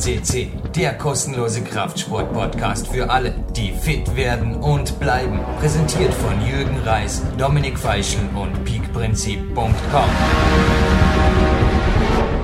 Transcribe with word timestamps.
CC, 0.00 0.48
der 0.74 0.96
kostenlose 0.96 1.62
Kraftsport-Podcast 1.62 2.88
für 2.88 3.10
alle, 3.10 3.34
die 3.54 3.70
fit 3.84 4.16
werden 4.16 4.56
und 4.56 4.98
bleiben. 4.98 5.38
Präsentiert 5.60 6.14
von 6.14 6.32
Jürgen 6.40 6.78
Reis, 6.86 7.20
Dominik 7.36 7.78
Feischl 7.78 8.24
und 8.34 8.64
peakprinzip.com. 8.64 10.10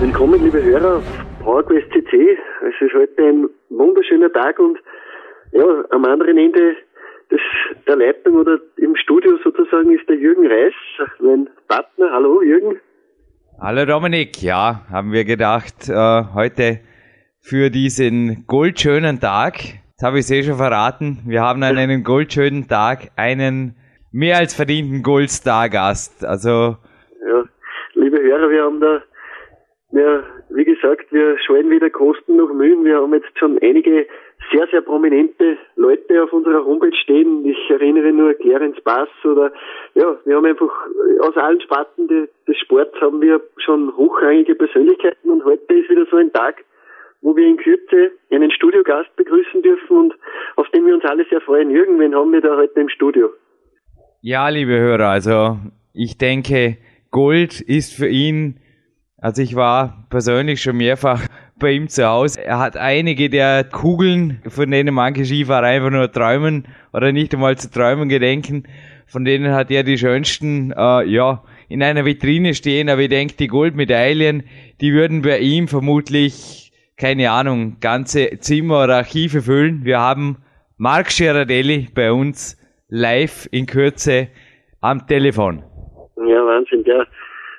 Willkommen, 0.01 0.45
liebe 0.45 0.63
Hörer, 0.63 1.03
PowerQuest 1.43 1.89
CC. 1.93 2.37
Es 2.69 2.75
ist 2.79 2.93
heute 2.93 3.23
ein 3.23 3.49
wunderschöner 3.71 4.31
Tag 4.31 4.59
und 4.59 4.77
ja, 5.53 5.65
am 5.93 6.05
anderen 6.05 6.37
Ende 6.37 6.77
des, 7.31 7.41
der 7.89 7.97
Leitung 7.97 8.35
oder 8.35 8.59
im 8.77 8.95
Studio 8.97 9.39
sozusagen 9.43 9.91
ist 9.93 10.07
der 10.11 10.17
Jürgen 10.17 10.47
Reis, 10.47 10.75
mein 11.21 11.49
Partner. 11.69 12.11
Hallo 12.13 12.43
Jürgen. 12.43 12.79
Hallo 13.59 13.87
Dominik, 13.87 14.43
ja, 14.43 14.83
haben 14.91 15.13
wir 15.13 15.25
gedacht, 15.25 15.89
äh, 15.89 16.25
heute 16.35 16.81
für 17.49 17.71
diesen 17.71 18.45
goldschönen 18.49 19.21
Tag, 19.21 19.55
jetzt 19.91 20.03
habe 20.03 20.19
ich 20.19 20.29
eh 20.33 20.43
schon 20.43 20.57
verraten, 20.57 21.19
wir 21.29 21.43
haben 21.43 21.63
an 21.63 21.79
einem 21.79 22.03
goldschönen 22.03 22.67
Tag 22.67 23.13
einen 23.15 23.77
mehr 24.11 24.39
als 24.39 24.53
verdienten 24.53 25.05
Goldstar-Gast. 25.05 26.25
Also 26.25 26.77
ja, 27.25 27.45
liebe 27.95 28.21
Hörer, 28.21 28.51
wir 28.51 28.65
haben 28.65 28.81
da, 28.81 29.01
ja, 29.93 30.25
wie 30.51 30.65
gesagt, 30.65 31.13
wir 31.13 31.39
scheuen 31.39 31.71
wieder 31.71 31.89
Kosten 31.89 32.35
noch 32.35 32.53
Mühen. 32.53 32.85
Wir 32.85 32.97
haben 32.97 33.15
jetzt 33.15 33.39
schon 33.39 33.61
einige 33.63 34.09
sehr, 34.51 34.67
sehr 34.73 34.81
prominente 34.81 35.57
Leute 35.77 36.25
auf 36.25 36.33
unserer 36.33 36.65
Homepage 36.65 36.97
stehen. 36.97 37.45
Ich 37.45 37.71
erinnere 37.71 38.13
nur 38.13 38.35
Clarence 38.35 38.81
Bass 38.83 39.09
oder 39.25 39.53
ja, 39.95 40.17
wir 40.25 40.35
haben 40.35 40.47
einfach 40.47 40.73
aus 41.21 41.37
allen 41.37 41.61
Sparten 41.61 42.09
de, 42.09 42.29
des 42.49 42.59
Sports 42.59 43.01
haben 43.01 43.21
wir 43.21 43.41
schon 43.65 43.97
hochrangige 43.97 44.57
Persönlichkeiten 44.57 45.31
und 45.31 45.45
heute 45.45 45.75
ist 45.75 45.89
wieder 45.89 46.07
so 46.11 46.17
ein 46.17 46.33
Tag, 46.33 46.65
wo 47.27 47.35
wir 47.35 47.49
in 47.49 47.57
Kürze 47.57 48.13
einen 48.31 48.53
Studiogast 48.53 49.15
begrüßen 49.17 49.61
dürfen 49.61 49.97
und 49.97 50.15
auf 50.55 50.69
den 50.73 50.87
wir 50.87 50.95
uns 50.95 51.05
alle 51.05 51.27
sehr 51.29 51.41
freuen. 51.41 51.73
Jürgen, 51.73 51.99
wen 51.99 52.15
haben 52.15 52.33
wir 52.33 52.41
da 52.41 52.57
heute 52.57 52.79
im 52.79 52.89
Studio? 52.89 53.31
Ja, 54.21 54.49
liebe 54.49 54.79
Hörer, 54.79 55.09
also 55.09 55.59
ich 55.93 56.19
denke, 56.19 56.77
Gold 57.11 57.61
ist 57.61 57.95
für 57.95 58.07
ihn, 58.07 58.61
also 59.19 59.43
ich 59.43 59.57
war 59.57 60.07
persönlich 60.09 60.63
schon 60.63 60.77
mehrfach 60.77 61.23
bei 61.59 61.73
ihm 61.73 61.89
zu 61.89 62.07
Hause. 62.07 62.45
Er 62.45 62.61
hat 62.61 62.77
einige 62.77 63.29
der 63.29 63.65
Kugeln, 63.65 64.41
von 64.47 64.71
denen 64.71 64.95
manche 64.95 65.25
Skifahrer 65.25 65.67
einfach 65.67 65.91
nur 65.91 66.13
träumen 66.13 66.69
oder 66.93 67.11
nicht 67.11 67.35
einmal 67.35 67.59
zu 67.59 67.69
träumen 67.69 68.09
gedenken. 68.09 68.69
Von 69.09 69.25
denen 69.25 69.53
hat 69.53 69.73
er 69.73 69.83
die 69.83 69.99
schönsten, 69.99 70.71
äh, 70.71 71.05
ja, 71.05 71.43
in 71.69 71.83
einer 71.83 72.05
Vitrine 72.05 72.55
stehen. 72.55 72.89
Aber 72.89 73.01
ich 73.01 73.09
denke, 73.09 73.35
die 73.37 73.49
Goldmedaillen, 73.49 74.45
die 74.81 74.93
würden 74.93 75.23
bei 75.23 75.41
ihm 75.41 75.67
vermutlich, 75.67 76.66
keine 76.99 77.31
Ahnung, 77.31 77.77
ganze 77.81 78.39
Zimmer 78.41 78.85
oder 78.85 78.97
Archive 78.97 79.43
füllen. 79.43 79.85
Wir 79.85 79.99
haben 80.01 80.39
Marc 80.79 81.09
Girardelli 81.09 81.89
bei 81.95 82.11
uns 82.11 82.57
live 82.89 83.49
in 83.53 83.67
Kürze 83.67 84.29
am 84.81 85.07
Telefon. 85.07 85.63
Ja, 86.17 86.47
Wahnsinn. 86.47 86.85
Der 86.85 87.07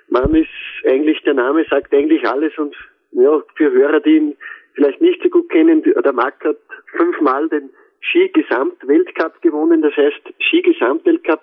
Mann 0.10 0.34
ist 0.34 0.50
eigentlich, 0.86 1.22
der 1.24 1.36
Name 1.36 1.66
sagt 1.70 1.94
eigentlich 1.94 2.28
alles 2.28 2.58
und 2.58 2.76
ja, 3.12 3.42
für 3.56 3.72
Hörer, 3.72 4.00
die 4.00 4.18
ihn 4.18 4.38
vielleicht 4.74 5.02
nicht 5.02 5.22
so 5.22 5.30
gut 5.30 5.50
kennen, 5.50 5.84
der 5.84 6.14
Marc 6.14 6.44
hat 6.44 6.58
fünfmal 6.96 7.48
den 7.50 7.70
Ski-Gesamt-Weltcup 8.02 9.42
gewonnen. 9.42 9.82
Das 9.82 9.96
heißt, 9.96 10.22
Ski-Gesamt-Weltcup, 10.40 11.42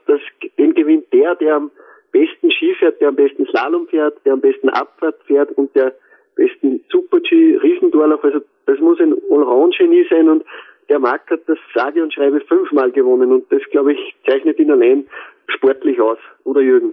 den 0.58 0.75
gewinnt 0.75 1.12
der, 1.12 1.34
der 1.36 1.56
am 1.56 1.70
besten 2.12 2.51
Ski 2.51 2.75
fährt, 2.79 3.01
der 3.01 3.08
am 3.08 3.17
besten 3.17 3.47
Slalom 3.47 3.86
fährt, 3.89 4.25
der 4.25 4.34
am 4.34 4.41
besten 4.41 4.69
Abfahrt 4.70 5.20
fährt 5.27 5.51
und 5.53 5.75
der 5.75 5.95
besten 6.35 6.81
Super-G, 6.91 7.58
Riesendurlauf. 7.58 8.23
Also 8.25 8.41
das 8.67 8.79
muss 8.81 9.01
ein 9.01 9.14
Allround-Genie 9.31 10.07
sein 10.11 10.29
und 10.29 10.45
der 10.89 10.98
Marc 10.98 11.31
hat 11.31 11.41
das 11.47 11.58
sage 11.75 12.03
und 12.03 12.13
schreibe 12.13 12.41
fünfmal 12.41 12.92
gewonnen 12.92 13.33
und 13.33 13.51
das, 13.51 13.63
glaube 13.70 13.92
ich, 13.92 13.98
zeichnet 14.27 14.58
ihn 14.58 14.70
allein 14.70 15.07
sportlich 15.47 16.01
aus. 16.01 16.19
Oder 16.45 16.61
Jürgen? 16.61 16.92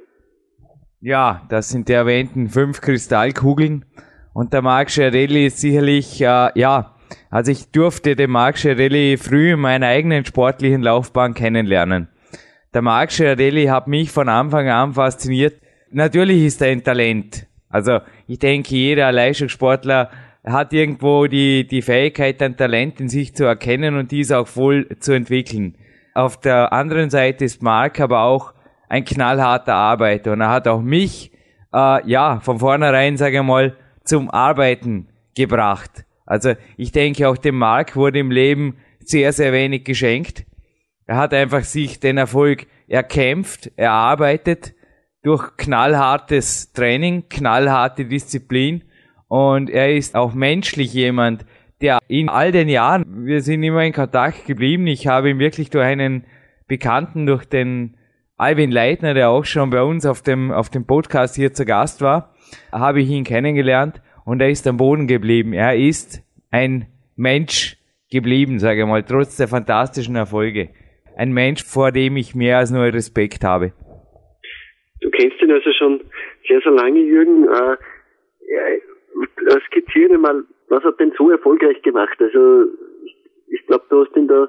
Ja, 1.01 1.41
das 1.49 1.69
sind 1.69 1.89
die 1.89 1.93
erwähnten 1.93 2.47
fünf 2.47 2.79
Kristallkugeln. 2.79 3.85
Und 4.33 4.53
der 4.53 4.61
Marc 4.61 4.91
Schiarelli 4.91 5.47
ist 5.47 5.59
sicherlich, 5.59 6.21
äh, 6.21 6.49
ja, 6.55 6.95
also 7.29 7.51
ich 7.51 7.71
durfte 7.71 8.15
den 8.15 8.31
Marc 8.31 8.57
Schiarelli 8.57 9.17
früh 9.17 9.53
in 9.53 9.59
meiner 9.59 9.87
eigenen 9.87 10.23
sportlichen 10.23 10.81
Laufbahn 10.81 11.33
kennenlernen. 11.33 12.07
Der 12.73 12.81
Marc 12.81 13.11
Schiarelli 13.11 13.65
hat 13.65 13.87
mich 13.87 14.11
von 14.11 14.29
Anfang 14.29 14.69
an 14.69 14.93
fasziniert. 14.93 15.55
Natürlich 15.89 16.45
ist 16.45 16.61
er 16.61 16.69
ein 16.69 16.83
Talent. 16.83 17.47
Also 17.71 17.99
ich 18.27 18.39
denke, 18.39 18.75
jeder 18.75 19.11
Leistungssportler 19.11 20.09
hat 20.43 20.73
irgendwo 20.73 21.27
die, 21.27 21.67
die 21.67 21.81
Fähigkeit, 21.81 22.41
ein 22.41 22.57
Talent 22.57 22.99
in 22.99 23.09
sich 23.09 23.35
zu 23.35 23.45
erkennen 23.45 23.95
und 23.95 24.11
dies 24.11 24.31
auch 24.31 24.47
voll 24.47 24.87
zu 24.99 25.13
entwickeln. 25.13 25.75
Auf 26.13 26.39
der 26.39 26.73
anderen 26.73 27.09
Seite 27.09 27.45
ist 27.45 27.61
Marc 27.61 27.99
aber 27.99 28.23
auch 28.23 28.53
ein 28.89 29.05
knallharter 29.05 29.75
Arbeiter 29.75 30.33
und 30.33 30.41
er 30.41 30.49
hat 30.49 30.67
auch 30.67 30.81
mich, 30.81 31.31
äh, 31.73 32.07
ja, 32.09 32.39
von 32.41 32.59
vornherein, 32.59 33.17
sage 33.17 33.37
ich 33.37 33.43
mal, 33.43 33.77
zum 34.03 34.29
Arbeiten 34.29 35.07
gebracht. 35.35 36.05
Also 36.25 36.53
ich 36.75 36.91
denke, 36.91 37.29
auch 37.29 37.37
dem 37.37 37.57
Mark 37.57 37.95
wurde 37.95 38.19
im 38.19 38.31
Leben 38.31 38.77
sehr, 38.99 39.31
sehr 39.31 39.53
wenig 39.53 39.85
geschenkt. 39.85 40.45
Er 41.05 41.17
hat 41.17 41.33
einfach 41.33 41.63
sich 41.63 41.99
den 41.99 42.17
Erfolg 42.17 42.67
erkämpft, 42.87 43.71
erarbeitet 43.77 44.73
durch 45.23 45.55
knallhartes 45.57 46.73
Training, 46.73 47.29
knallharte 47.29 48.05
Disziplin 48.05 48.83
und 49.27 49.69
er 49.69 49.95
ist 49.95 50.15
auch 50.15 50.33
menschlich 50.33 50.93
jemand, 50.93 51.45
der 51.81 51.99
in 52.07 52.29
all 52.29 52.51
den 52.51 52.69
Jahren, 52.69 53.25
wir 53.25 53.41
sind 53.41 53.63
immer 53.63 53.83
in 53.83 53.93
Kontakt 53.93 54.45
geblieben, 54.45 54.87
ich 54.87 55.07
habe 55.07 55.29
ihn 55.29 55.39
wirklich 55.39 55.69
durch 55.69 55.85
einen 55.85 56.25
Bekannten, 56.67 57.25
durch 57.25 57.45
den 57.45 57.97
Alvin 58.37 58.71
Leitner, 58.71 59.13
der 59.13 59.29
auch 59.29 59.45
schon 59.45 59.69
bei 59.69 59.83
uns 59.83 60.05
auf 60.05 60.21
dem, 60.21 60.51
auf 60.51 60.69
dem 60.69 60.85
Podcast 60.85 61.35
hier 61.35 61.53
zu 61.53 61.65
Gast 61.65 62.01
war, 62.01 62.33
habe 62.71 63.01
ich 63.01 63.09
ihn 63.09 63.23
kennengelernt 63.23 64.01
und 64.25 64.41
er 64.41 64.49
ist 64.49 64.65
am 64.67 64.77
Boden 64.77 65.07
geblieben. 65.07 65.53
Er 65.53 65.75
ist 65.75 66.23
ein 66.49 66.87
Mensch 67.15 67.77
geblieben, 68.09 68.59
sage 68.59 68.81
ich 68.81 68.87
mal, 68.87 69.03
trotz 69.03 69.37
der 69.37 69.47
fantastischen 69.47 70.15
Erfolge. 70.15 70.69
Ein 71.15 71.33
Mensch, 71.33 71.63
vor 71.63 71.91
dem 71.91 72.17
ich 72.17 72.35
mehr 72.35 72.57
als 72.57 72.71
nur 72.71 72.85
Respekt 72.85 73.43
habe. 73.43 73.73
Du 75.01 75.09
kennst 75.09 75.41
ihn 75.41 75.51
also 75.51 75.71
schon 75.73 76.01
sehr, 76.47 76.61
sehr 76.61 76.71
lange, 76.71 76.99
Jürgen. 76.99 77.45
Äh, 77.45 77.77
ja, 78.47 79.59
skizziere 79.67 80.17
mal, 80.17 80.43
was 80.69 80.83
hat 80.83 80.99
denn 80.99 81.13
so 81.17 81.29
erfolgreich 81.29 81.81
gemacht? 81.81 82.17
Also 82.19 82.65
ich, 83.05 83.15
ich 83.47 83.65
glaube, 83.67 83.85
du 83.89 84.05
hast 84.05 84.15
ihn 84.15 84.27
da 84.27 84.47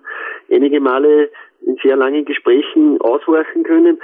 einige 0.50 0.80
Male 0.80 1.30
in 1.66 1.76
sehr 1.82 1.96
langen 1.96 2.24
Gesprächen 2.24 3.00
aushorchen 3.00 3.64
können. 3.64 3.98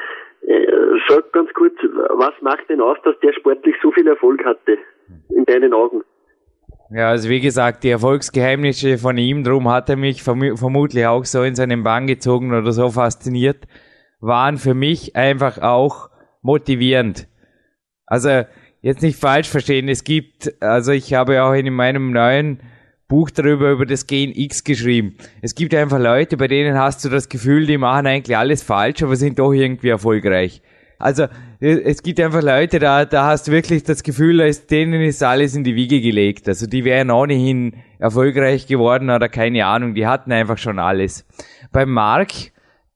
Äh, 0.47 0.67
sag 1.09 1.33
ganz 1.33 1.53
kurz, 1.55 1.75
was 1.83 2.35
macht 2.41 2.69
denn 2.69 2.81
aus, 2.81 2.97
dass 3.05 3.19
der 3.21 3.33
sportlich 3.33 3.75
so 3.83 3.91
viel 3.93 4.07
Erfolg 4.07 4.45
hatte, 4.45 4.79
in 5.31 5.45
deinen 5.45 5.73
Augen? 5.73 6.03
Ja, 6.91 7.11
also 7.11 7.29
wie 7.29 7.41
gesagt, 7.41 7.85
die 7.85 7.91
Erfolgsgeheimnisse 7.91 8.97
von 8.97 9.19
ihm, 9.19 9.45
drum 9.45 9.71
hat 9.71 9.91
er 9.91 9.97
mich 9.97 10.23
verm 10.23 10.57
vermutlich 10.57 11.07
auch 11.07 11.25
so 11.25 11.43
in 11.43 11.55
seinen 11.55 11.83
Bann 11.83 12.07
gezogen 12.07 12.51
oder 12.51 12.73
so 12.73 12.89
fasziniert, 12.89 13.67
waren 14.21 14.57
für 14.57 14.75
mich 14.75 15.15
einfach 15.15 15.61
auch 15.61 16.09
motivierend. 16.49 17.29
Also 18.07 18.45
jetzt 18.81 19.03
nicht 19.03 19.21
falsch 19.21 19.49
verstehen, 19.49 19.87
es 19.89 20.03
gibt, 20.03 20.51
also 20.63 20.93
ich 20.93 21.13
habe 21.13 21.43
auch 21.43 21.53
in 21.53 21.73
meinem 21.75 22.11
neuen 22.11 22.61
Buch 23.07 23.31
darüber, 23.31 23.71
über 23.71 23.85
das 23.85 24.07
Gen 24.07 24.33
X 24.35 24.65
geschrieben. 24.65 25.17
Es 25.43 25.55
gibt 25.55 25.75
einfach 25.75 25.99
Leute, 25.99 26.39
bei 26.39 26.49
denen 26.49 26.79
hast 26.79 27.05
du 27.05 27.11
das 27.11 27.29
Gefühl, 27.29 27.67
die 27.67 27.77
machen 27.77 28.07
eigentlich 28.07 28.37
alles 28.37 28.63
falsch, 28.63 29.03
aber 29.03 29.17
sind 29.17 29.39
doch 29.39 29.53
irgendwie 29.53 29.91
erfolgreich. 29.91 30.63
Also 30.99 31.27
es 31.61 32.03
gibt 32.03 32.19
einfach 32.19 32.43
Leute, 32.43 32.79
da, 32.79 33.05
da 33.05 33.27
hast 33.27 33.49
du 33.49 33.53
wirklich 33.53 33.85
das 33.85 34.03
Gefühl, 34.03 34.51
denen 34.71 35.03
ist 35.03 35.23
alles 35.23 35.55
in 35.55 35.65
die 35.65 35.77
Wiege 35.77 36.01
gelegt. 36.01 36.49
Also 36.49 36.67
die 36.67 36.85
wären 36.85 37.11
ohnehin 37.11 37.75
erfolgreich 37.99 38.67
geworden 38.67 39.11
oder 39.11 39.29
keine 39.29 39.67
Ahnung, 39.67 39.95
die 39.95 40.07
hatten 40.07 40.33
einfach 40.33 40.59
schon 40.59 40.79
alles. 40.79 41.27
Beim 41.73 41.91
Mark, 41.91 42.33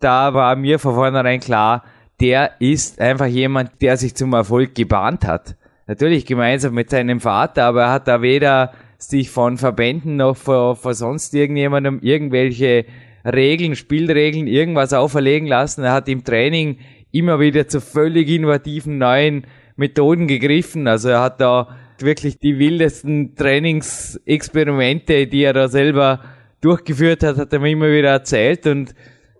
da 0.00 0.32
war 0.32 0.56
mir 0.56 0.78
von 0.78 0.94
vornherein 0.94 1.38
klar, 1.38 1.84
der 2.22 2.52
ist 2.60 3.00
einfach 3.00 3.26
jemand, 3.26 3.82
der 3.82 3.96
sich 3.96 4.14
zum 4.14 4.32
Erfolg 4.32 4.76
gebahnt 4.76 5.26
hat. 5.26 5.56
Natürlich 5.88 6.24
gemeinsam 6.24 6.72
mit 6.72 6.88
seinem 6.88 7.18
Vater, 7.18 7.64
aber 7.64 7.82
er 7.82 7.92
hat 7.92 8.06
da 8.06 8.22
weder 8.22 8.72
sich 8.96 9.28
von 9.28 9.58
Verbänden 9.58 10.16
noch 10.16 10.36
vor, 10.36 10.76
vor 10.76 10.94
sonst 10.94 11.34
irgendjemandem 11.34 11.98
irgendwelche 12.00 12.84
Regeln, 13.24 13.74
Spielregeln, 13.74 14.46
irgendwas 14.46 14.92
auferlegen 14.92 15.48
lassen. 15.48 15.82
Er 15.82 15.92
hat 15.92 16.08
im 16.08 16.22
Training 16.22 16.78
immer 17.10 17.40
wieder 17.40 17.66
zu 17.66 17.80
völlig 17.80 18.28
innovativen 18.28 18.98
neuen 18.98 19.44
Methoden 19.74 20.28
gegriffen. 20.28 20.86
Also 20.86 21.08
er 21.08 21.22
hat 21.22 21.40
da 21.40 21.76
wirklich 21.98 22.38
die 22.38 22.60
wildesten 22.60 23.34
Trainingsexperimente, 23.34 25.26
die 25.26 25.42
er 25.42 25.54
da 25.54 25.66
selber 25.66 26.20
durchgeführt 26.60 27.24
hat, 27.24 27.36
hat 27.36 27.52
er 27.52 27.58
mir 27.58 27.70
immer 27.70 27.90
wieder 27.90 28.10
erzählt. 28.10 28.68
Und 28.68 28.94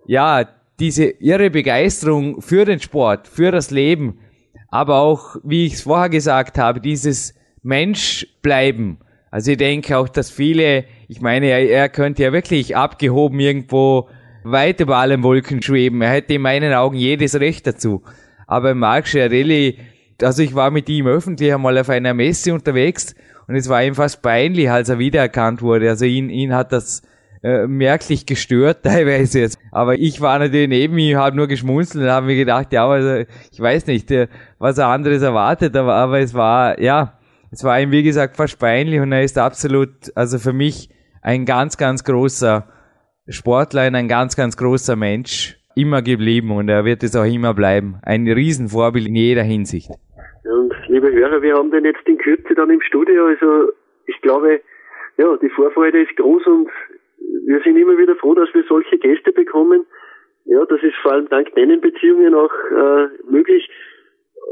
ja, 0.05 0.45
diese 0.83 1.05
irre 1.05 1.49
Begeisterung 1.49 2.41
für 2.41 2.65
den 2.65 2.81
Sport, 2.81 3.29
für 3.29 3.51
das 3.51 3.71
Leben, 3.71 4.19
aber 4.67 4.97
auch, 4.97 5.37
wie 5.41 5.65
ich 5.65 5.75
es 5.75 5.83
vorher 5.83 6.09
gesagt 6.09 6.57
habe, 6.57 6.81
dieses 6.81 7.33
Mensch 7.61 8.27
bleiben, 8.41 8.97
Also 9.31 9.51
ich 9.51 9.57
denke 9.57 9.97
auch, 9.97 10.09
dass 10.09 10.29
viele, 10.29 10.83
ich 11.07 11.21
meine, 11.21 11.45
er, 11.47 11.69
er 11.69 11.87
könnte 11.87 12.23
ja 12.23 12.33
wirklich 12.33 12.75
abgehoben 12.75 13.39
irgendwo 13.39 14.09
weit 14.43 14.81
über 14.81 14.97
allen 14.97 15.23
Wolken 15.23 15.61
schweben. 15.61 16.01
Er 16.01 16.11
hätte 16.11 16.33
in 16.33 16.41
meinen 16.41 16.73
Augen 16.73 16.97
jedes 16.97 17.39
Recht 17.39 17.65
dazu. 17.65 18.03
Aber 18.45 18.75
Marc 18.75 19.07
Schiarelli, 19.07 19.79
also 20.21 20.43
ich 20.43 20.53
war 20.53 20.69
mit 20.69 20.89
ihm 20.89 21.07
öffentlich 21.07 21.53
einmal 21.53 21.77
auf 21.77 21.89
einer 21.89 22.13
Messe 22.13 22.53
unterwegs 22.53 23.15
und 23.47 23.55
es 23.55 23.69
war 23.69 23.81
ihm 23.81 23.95
fast 23.95 24.21
peinlich, 24.21 24.69
als 24.69 24.89
er 24.89 24.99
wiedererkannt 24.99 25.61
wurde. 25.61 25.89
Also 25.89 26.03
ihn, 26.03 26.29
ihn 26.29 26.53
hat 26.53 26.73
das 26.73 27.03
äh, 27.43 27.67
merklich 27.67 28.25
gestört 28.25 28.81
teilweise 28.83 29.41
jetzt. 29.41 29.59
Aber 29.71 29.95
ich 29.95 30.21
war 30.21 30.39
natürlich 30.39 30.69
neben 30.69 30.97
ihm, 30.97 31.17
habe 31.17 31.35
nur 31.35 31.47
geschmunzelt 31.47 32.03
und 32.03 32.09
habe 32.09 32.27
mir 32.27 32.35
gedacht, 32.35 32.71
ja, 32.71 32.87
also 32.87 33.29
ich 33.51 33.59
weiß 33.59 33.87
nicht, 33.87 34.09
äh, 34.11 34.27
was 34.59 34.77
er 34.77 34.87
anderes 34.87 35.21
erwartet, 35.21 35.75
aber, 35.75 35.93
aber 35.93 36.19
es 36.19 36.33
war, 36.33 36.79
ja, 36.79 37.19
es 37.51 37.63
war 37.63 37.79
ihm 37.79 37.91
wie 37.91 38.03
gesagt 38.03 38.37
fast 38.37 38.59
peinlich 38.59 38.99
und 38.99 39.11
er 39.11 39.23
ist 39.23 39.37
absolut, 39.37 39.89
also 40.15 40.39
für 40.39 40.53
mich 40.53 40.89
ein 41.21 41.45
ganz, 41.45 41.77
ganz 41.77 42.03
großer 42.03 42.67
Sportler, 43.27 43.81
ein 43.81 44.07
ganz, 44.07 44.35
ganz 44.35 44.57
großer 44.57 44.95
Mensch 44.95 45.57
immer 45.75 46.01
geblieben 46.01 46.51
und 46.51 46.69
er 46.69 46.85
wird 46.85 47.03
es 47.03 47.15
auch 47.15 47.25
immer 47.25 47.53
bleiben. 47.53 47.99
Ein 48.03 48.27
Riesenvorbild 48.27 49.07
in 49.07 49.15
jeder 49.15 49.43
Hinsicht. 49.43 49.89
Und 50.43 50.73
liebe 50.87 51.11
Hörer, 51.11 51.41
wir 51.41 51.55
haben 51.55 51.71
den 51.71 51.85
jetzt 51.85 52.05
in 52.05 52.17
Kürze 52.17 52.53
dann 52.55 52.69
im 52.69 52.81
Studio. 52.81 53.25
Also 53.27 53.71
ich 54.05 54.19
glaube, 54.21 54.61
ja, 55.17 55.37
die 55.41 55.49
Vorfreude 55.49 56.01
ist 56.01 56.15
groß 56.17 56.45
und 56.47 56.69
wir 57.45 57.61
sind 57.61 57.77
immer 57.77 57.97
wieder 57.97 58.15
froh, 58.15 58.33
dass 58.33 58.53
wir 58.53 58.63
solche 58.67 58.97
Gäste 58.97 59.31
bekommen. 59.31 59.85
Ja, 60.45 60.65
das 60.65 60.81
ist 60.83 60.95
vor 61.01 61.13
allem 61.13 61.29
dank 61.29 61.53
deinen 61.55 61.81
Beziehungen 61.81 62.33
auch 62.33 62.53
äh, 62.71 63.07
möglich. 63.29 63.69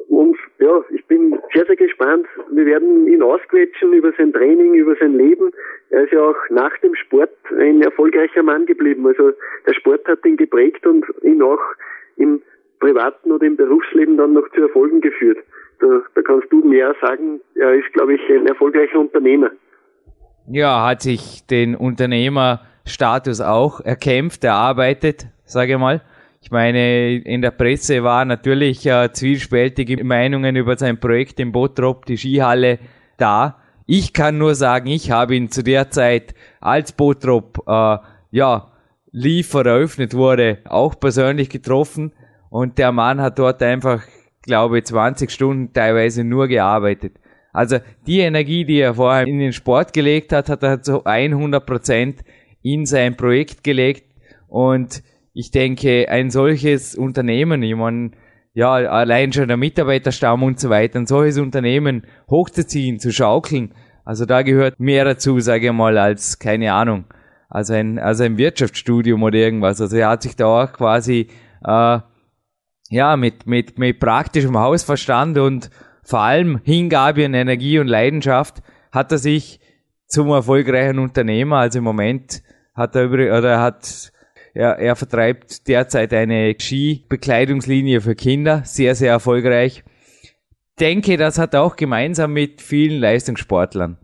Und 0.07 0.37
ja, 0.59 0.83
ich 0.93 1.05
bin 1.05 1.37
sehr, 1.53 1.65
sehr 1.65 1.75
gespannt. 1.75 2.27
Wir 2.51 2.65
werden 2.65 3.07
ihn 3.07 3.21
ausquetschen 3.21 3.93
über 3.93 4.11
sein 4.17 4.33
Training, 4.33 4.73
über 4.73 4.95
sein 4.99 5.17
Leben. 5.17 5.51
Er 5.89 6.03
ist 6.03 6.13
ja 6.13 6.21
auch 6.21 6.35
nach 6.49 6.77
dem 6.79 6.95
Sport 6.95 7.31
ein 7.57 7.81
erfolgreicher 7.81 8.43
Mann 8.43 8.65
geblieben. 8.65 9.05
Also 9.07 9.31
der 9.65 9.73
Sport 9.73 10.07
hat 10.07 10.25
ihn 10.25 10.37
geprägt 10.37 10.85
und 10.85 11.05
ihn 11.23 11.41
auch 11.41 11.61
im 12.17 12.41
privaten 12.79 13.31
oder 13.31 13.45
im 13.45 13.57
Berufsleben 13.57 14.17
dann 14.17 14.33
noch 14.33 14.49
zu 14.53 14.61
Erfolgen 14.61 15.01
geführt. 15.01 15.37
Da, 15.79 16.01
da 16.15 16.21
kannst 16.21 16.51
du 16.51 16.63
mehr 16.63 16.95
sagen. 17.01 17.41
Er 17.55 17.73
ist, 17.73 17.91
glaube 17.93 18.15
ich, 18.15 18.21
ein 18.29 18.47
erfolgreicher 18.47 18.99
Unternehmer. 18.99 19.51
Ja, 20.49 20.87
hat 20.87 21.01
sich 21.01 21.45
den 21.47 21.75
Unternehmerstatus 22.91 23.41
auch 23.41 23.79
erkämpft, 23.79 24.43
erarbeitet, 24.43 25.27
sage 25.45 25.73
ich 25.73 25.79
mal. 25.79 26.01
Ich 26.41 26.51
meine, 26.51 27.17
in 27.17 27.41
der 27.41 27.51
Presse 27.51 28.03
war 28.03 28.25
natürlich 28.25 28.85
äh, 28.85 29.11
zwiespältige 29.13 30.03
Meinungen 30.03 30.55
über 30.55 30.75
sein 30.77 30.99
Projekt 30.99 31.39
im 31.39 31.51
Bottrop, 31.51 32.05
die 32.05 32.17
Skihalle, 32.17 32.79
da. 33.17 33.57
Ich 33.85 34.13
kann 34.13 34.37
nur 34.37 34.55
sagen, 34.55 34.87
ich 34.87 35.11
habe 35.11 35.35
ihn 35.35 35.51
zu 35.51 35.63
der 35.63 35.91
Zeit, 35.91 36.33
als 36.59 36.91
Bottrop, 36.93 37.63
äh, 37.67 37.97
ja, 38.31 38.71
lief 39.11 39.53
eröffnet 39.53 40.13
wurde, 40.13 40.59
auch 40.65 40.99
persönlich 40.99 41.49
getroffen. 41.49 42.13
Und 42.49 42.77
der 42.77 42.91
Mann 42.91 43.21
hat 43.21 43.37
dort 43.37 43.61
einfach, 43.61 44.01
glaube 44.41 44.83
20 44.83 45.29
Stunden 45.29 45.73
teilweise 45.73 46.23
nur 46.23 46.47
gearbeitet. 46.47 47.13
Also 47.53 47.77
die 48.07 48.19
Energie, 48.19 48.65
die 48.65 48.79
er 48.79 48.95
vorher 48.95 49.27
in 49.27 49.39
den 49.39 49.53
Sport 49.53 49.93
gelegt 49.93 50.31
hat, 50.31 50.49
hat 50.49 50.63
er 50.63 50.81
zu 50.81 51.03
100 51.03 51.65
Prozent 51.65 52.23
in 52.61 52.85
sein 52.85 53.17
Projekt 53.17 53.63
gelegt. 53.63 54.05
Und 54.47 55.03
ich 55.33 55.51
denke, 55.51 56.09
ein 56.09 56.29
solches 56.29 56.95
Unternehmen, 56.95 57.63
ich 57.63 57.75
meine, 57.75 58.11
ja, 58.53 58.71
allein 58.71 59.31
schon 59.31 59.47
der 59.47 59.57
Mitarbeiterstamm 59.57 60.43
und 60.43 60.59
so 60.59 60.69
weiter, 60.69 60.99
ein 60.99 61.07
solches 61.07 61.37
Unternehmen 61.37 62.05
hochzuziehen, 62.29 62.99
zu 62.99 63.13
schaukeln, 63.13 63.73
also 64.03 64.25
da 64.25 64.41
gehört 64.41 64.79
mehr 64.79 65.05
dazu, 65.05 65.39
sage 65.39 65.67
ich 65.67 65.73
mal, 65.73 65.97
als, 65.97 66.37
keine 66.37 66.73
Ahnung, 66.73 67.05
also 67.47 67.73
ein, 67.73 67.97
also 67.97 68.23
ein 68.23 68.37
Wirtschaftsstudium 68.37 69.23
oder 69.23 69.37
irgendwas. 69.37 69.79
Also 69.79 69.95
er 69.95 70.09
hat 70.09 70.23
sich 70.23 70.35
da 70.35 70.47
auch 70.47 70.73
quasi, 70.73 71.27
äh, 71.63 71.99
ja, 72.89 73.15
mit, 73.15 73.45
mit, 73.47 73.79
mit 73.79 73.99
praktischem 73.99 74.57
Hausverstand 74.57 75.37
und 75.37 75.69
vor 76.03 76.19
allem 76.19 76.59
Hingabe 76.63 77.23
an 77.25 77.33
Energie 77.33 77.79
und 77.79 77.87
Leidenschaft 77.87 78.61
hat 78.91 79.13
er 79.13 79.17
sich 79.17 79.60
zum 80.11 80.29
erfolgreichen 80.29 80.99
Unternehmer, 80.99 81.57
also 81.59 81.79
im 81.79 81.85
Moment 81.85 82.43
hat 82.73 82.95
er 82.95 83.05
über, 83.05 83.37
oder 83.37 83.61
hat 83.61 84.11
er, 84.53 84.77
er 84.77 84.95
vertreibt 84.97 85.67
derzeit 85.69 86.13
eine 86.13 86.53
Ski-Bekleidungslinie 86.59 88.01
für 88.01 88.15
Kinder, 88.15 88.63
sehr, 88.65 88.93
sehr 88.95 89.11
erfolgreich. 89.11 89.83
Denke, 90.79 91.15
das 91.15 91.37
hat 91.37 91.53
er 91.53 91.63
auch 91.63 91.77
gemeinsam 91.77 92.33
mit 92.33 92.61
vielen 92.61 92.99
Leistungssportlern. 92.99 93.97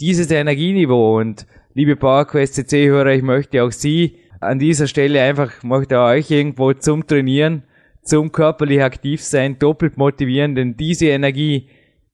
Dieses 0.00 0.30
Energieniveau 0.30 1.18
und 1.18 1.46
liebe 1.74 1.96
PowerQuest 1.96 2.54
CC-Hörer, 2.54 3.14
ich 3.14 3.22
möchte 3.22 3.64
auch 3.64 3.72
Sie 3.72 4.18
an 4.40 4.60
dieser 4.60 4.86
Stelle 4.86 5.22
einfach, 5.22 5.62
möchte 5.64 5.98
euch 5.98 6.30
irgendwo 6.30 6.72
zum 6.72 7.06
Trainieren, 7.06 7.64
zum 8.04 8.30
körperlich 8.30 8.82
aktiv 8.82 9.22
sein, 9.22 9.58
doppelt 9.58 9.96
motivieren, 9.96 10.54
denn 10.54 10.76
diese 10.76 11.06
Energie, 11.06 11.68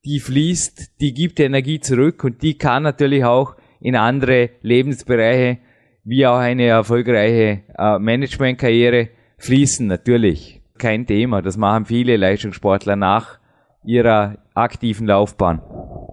die 0.09 0.21
fließt, 0.21 1.01
die 1.03 1.13
gibt 1.13 1.39
Energie 1.39 1.81
zurück 1.81 2.25
und 2.25 2.43
die 2.43 2.57
kann 2.57 2.83
natürlich 2.83 3.25
auch 3.25 3.57
in 3.81 3.95
andere 3.95 4.51
Lebensbereiche 4.63 5.59
wie 6.05 6.27
auch 6.27 6.39
eine 6.39 6.67
erfolgreiche 6.67 7.65
äh, 7.77 7.99
Managementkarriere 7.99 9.09
fließen, 9.39 9.87
natürlich. 9.87 10.63
Kein 10.79 11.07
Thema. 11.07 11.43
Das 11.43 11.59
machen 11.59 11.85
viele 11.85 12.17
Leistungssportler 12.17 12.97
nach 12.97 13.39
ihrer 13.85 14.39
aktiven 14.55 15.07
Laufbahn. 15.07 15.61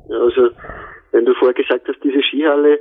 Ja, 0.09 0.17
also, 0.17 0.49
wenn 1.13 1.23
du 1.23 1.33
vorher 1.35 1.53
gesagt 1.53 1.87
hast, 1.87 2.03
diese 2.03 2.21
Skihalle, 2.21 2.79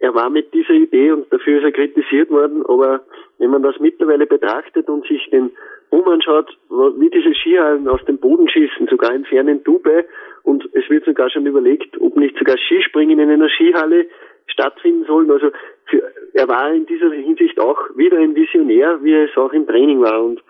er 0.00 0.14
war 0.14 0.28
mit 0.28 0.52
dieser 0.52 0.74
Idee 0.74 1.12
und 1.12 1.32
dafür 1.32 1.58
ist 1.58 1.64
er 1.64 1.72
kritisiert 1.72 2.30
worden, 2.30 2.64
aber 2.66 3.02
wenn 3.38 3.50
man 3.50 3.62
das 3.62 3.76
mittlerweile 3.78 4.26
betrachtet 4.26 4.88
und 4.88 5.06
sich 5.06 5.28
den 5.30 5.50
Boom 5.90 6.08
anschaut, 6.08 6.48
wie 6.68 7.10
diese 7.10 7.32
Skihallen 7.34 7.86
aus 7.86 8.04
dem 8.06 8.18
Boden 8.18 8.48
schießen, 8.48 8.88
sogar 8.88 9.14
in 9.14 9.24
fernen 9.24 9.62
Dubai, 9.62 10.04
und 10.48 10.64
es 10.72 10.88
wird 10.88 11.04
sogar 11.04 11.28
schon 11.28 11.44
überlegt, 11.44 12.00
ob 12.00 12.16
nicht 12.16 12.38
sogar 12.38 12.56
Skispringen 12.56 13.18
in 13.18 13.28
einer 13.28 13.50
Skihalle 13.50 14.06
stattfinden 14.46 15.04
sollen. 15.04 15.30
Also 15.30 15.50
für, 15.84 16.02
er 16.32 16.48
war 16.48 16.72
in 16.72 16.86
dieser 16.86 17.10
Hinsicht 17.12 17.60
auch 17.60 17.78
wieder 17.96 18.16
ein 18.16 18.34
Visionär, 18.34 18.98
wie 19.02 19.12
es 19.12 19.36
auch 19.36 19.52
im 19.52 19.66
Training 19.66 20.00
war. 20.00 20.24
Und 20.24 20.40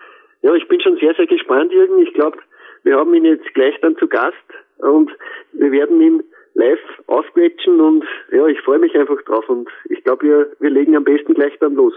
ja, 0.41 0.53
ich 0.55 0.65
bin 0.69 0.79
schon 0.79 0.97
sehr, 1.01 1.13
sehr 1.15 1.27
gespannt, 1.27 1.73
Jürgen. 1.73 2.01
Ich 2.01 2.13
glaube, 2.13 2.37
wir 2.83 2.95
haben 2.95 3.13
ihn 3.13 3.25
jetzt 3.25 3.53
gleich 3.53 3.75
dann 3.81 3.97
zu 3.97 4.07
Gast 4.07 4.47
und 4.77 5.11
wir 5.51 5.71
werden 5.71 5.99
ihn 5.99 6.23
live 6.53 6.79
aufquetschen 7.07 7.81
und 7.81 8.05
ja, 8.31 8.47
ich 8.47 8.59
freue 8.61 8.79
mich 8.79 8.95
einfach 8.95 9.21
drauf 9.23 9.47
und 9.49 9.67
ich 9.89 10.01
glaube, 10.05 10.25
wir, 10.25 10.47
wir 10.61 10.69
legen 10.69 10.95
am 10.95 11.03
besten 11.03 11.33
gleich 11.33 11.53
dann 11.59 11.75
los. 11.75 11.93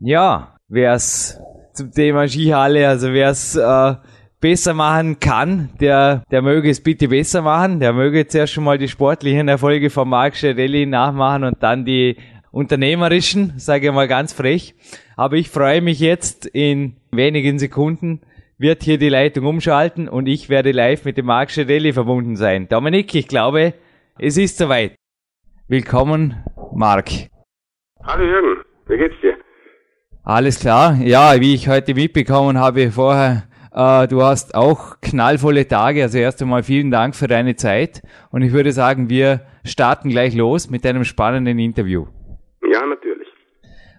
Ja, 0.00 0.56
wer 0.68 0.94
es 0.94 1.38
zum 1.74 1.90
Thema 1.90 2.26
Skihalle, 2.26 2.88
also 2.88 3.12
wer 3.12 3.28
es 3.28 3.56
äh, 3.56 3.94
besser 4.40 4.74
machen 4.74 5.20
kann, 5.20 5.70
der, 5.80 6.22
der 6.30 6.42
möge 6.42 6.70
es 6.70 6.82
bitte 6.82 7.08
besser 7.08 7.42
machen. 7.42 7.80
Der 7.80 7.92
möge 7.92 8.26
zuerst 8.26 8.52
schon 8.52 8.64
mal 8.64 8.78
die 8.78 8.88
sportlichen 8.88 9.48
Erfolge 9.48 9.90
von 9.90 10.08
Marc 10.08 10.36
Schiarelli 10.36 10.86
nachmachen 10.86 11.44
und 11.44 11.62
dann 11.62 11.84
die 11.84 12.16
unternehmerischen, 12.50 13.54
sage 13.56 13.88
ich 13.88 13.92
mal 13.92 14.08
ganz 14.08 14.32
frech. 14.32 14.74
Aber 15.16 15.36
ich 15.36 15.48
freue 15.48 15.80
mich 15.80 16.00
jetzt 16.00 16.46
in 16.46 16.96
wenigen 17.10 17.58
Sekunden 17.58 18.20
wird 18.58 18.82
hier 18.82 18.98
die 18.98 19.08
Leitung 19.08 19.46
umschalten 19.46 20.08
und 20.08 20.26
ich 20.26 20.48
werde 20.48 20.72
live 20.72 21.04
mit 21.04 21.16
dem 21.16 21.26
Marc 21.26 21.52
Schiarelli 21.52 21.92
verbunden 21.92 22.34
sein. 22.34 22.68
Dominik, 22.68 23.14
ich 23.14 23.28
glaube, 23.28 23.74
es 24.18 24.36
ist 24.36 24.58
soweit. 24.58 24.96
Willkommen, 25.68 26.42
Marc. 26.74 27.08
Hallo 28.02 28.24
Jürgen, 28.24 28.64
wie 28.88 28.96
geht's 28.96 29.14
dir? 29.22 29.36
Alles 30.24 30.58
klar. 30.58 30.96
Ja, 31.00 31.40
wie 31.40 31.54
ich 31.54 31.68
heute 31.68 31.94
mitbekommen 31.94 32.58
habe 32.58 32.90
vorher, 32.90 33.47
du 33.78 34.22
hast 34.22 34.56
auch 34.56 35.00
knallvolle 35.00 35.68
Tage. 35.68 36.02
Also 36.02 36.18
erst 36.18 36.42
einmal 36.42 36.64
vielen 36.64 36.90
Dank 36.90 37.14
für 37.14 37.28
deine 37.28 37.54
Zeit. 37.54 38.02
Und 38.30 38.42
ich 38.42 38.52
würde 38.52 38.72
sagen, 38.72 39.08
wir 39.08 39.42
starten 39.64 40.08
gleich 40.08 40.34
los 40.34 40.68
mit 40.68 40.84
einem 40.84 41.04
spannenden 41.04 41.58
Interview. 41.58 42.06
Ja, 42.72 42.84
natürlich. 42.84 43.28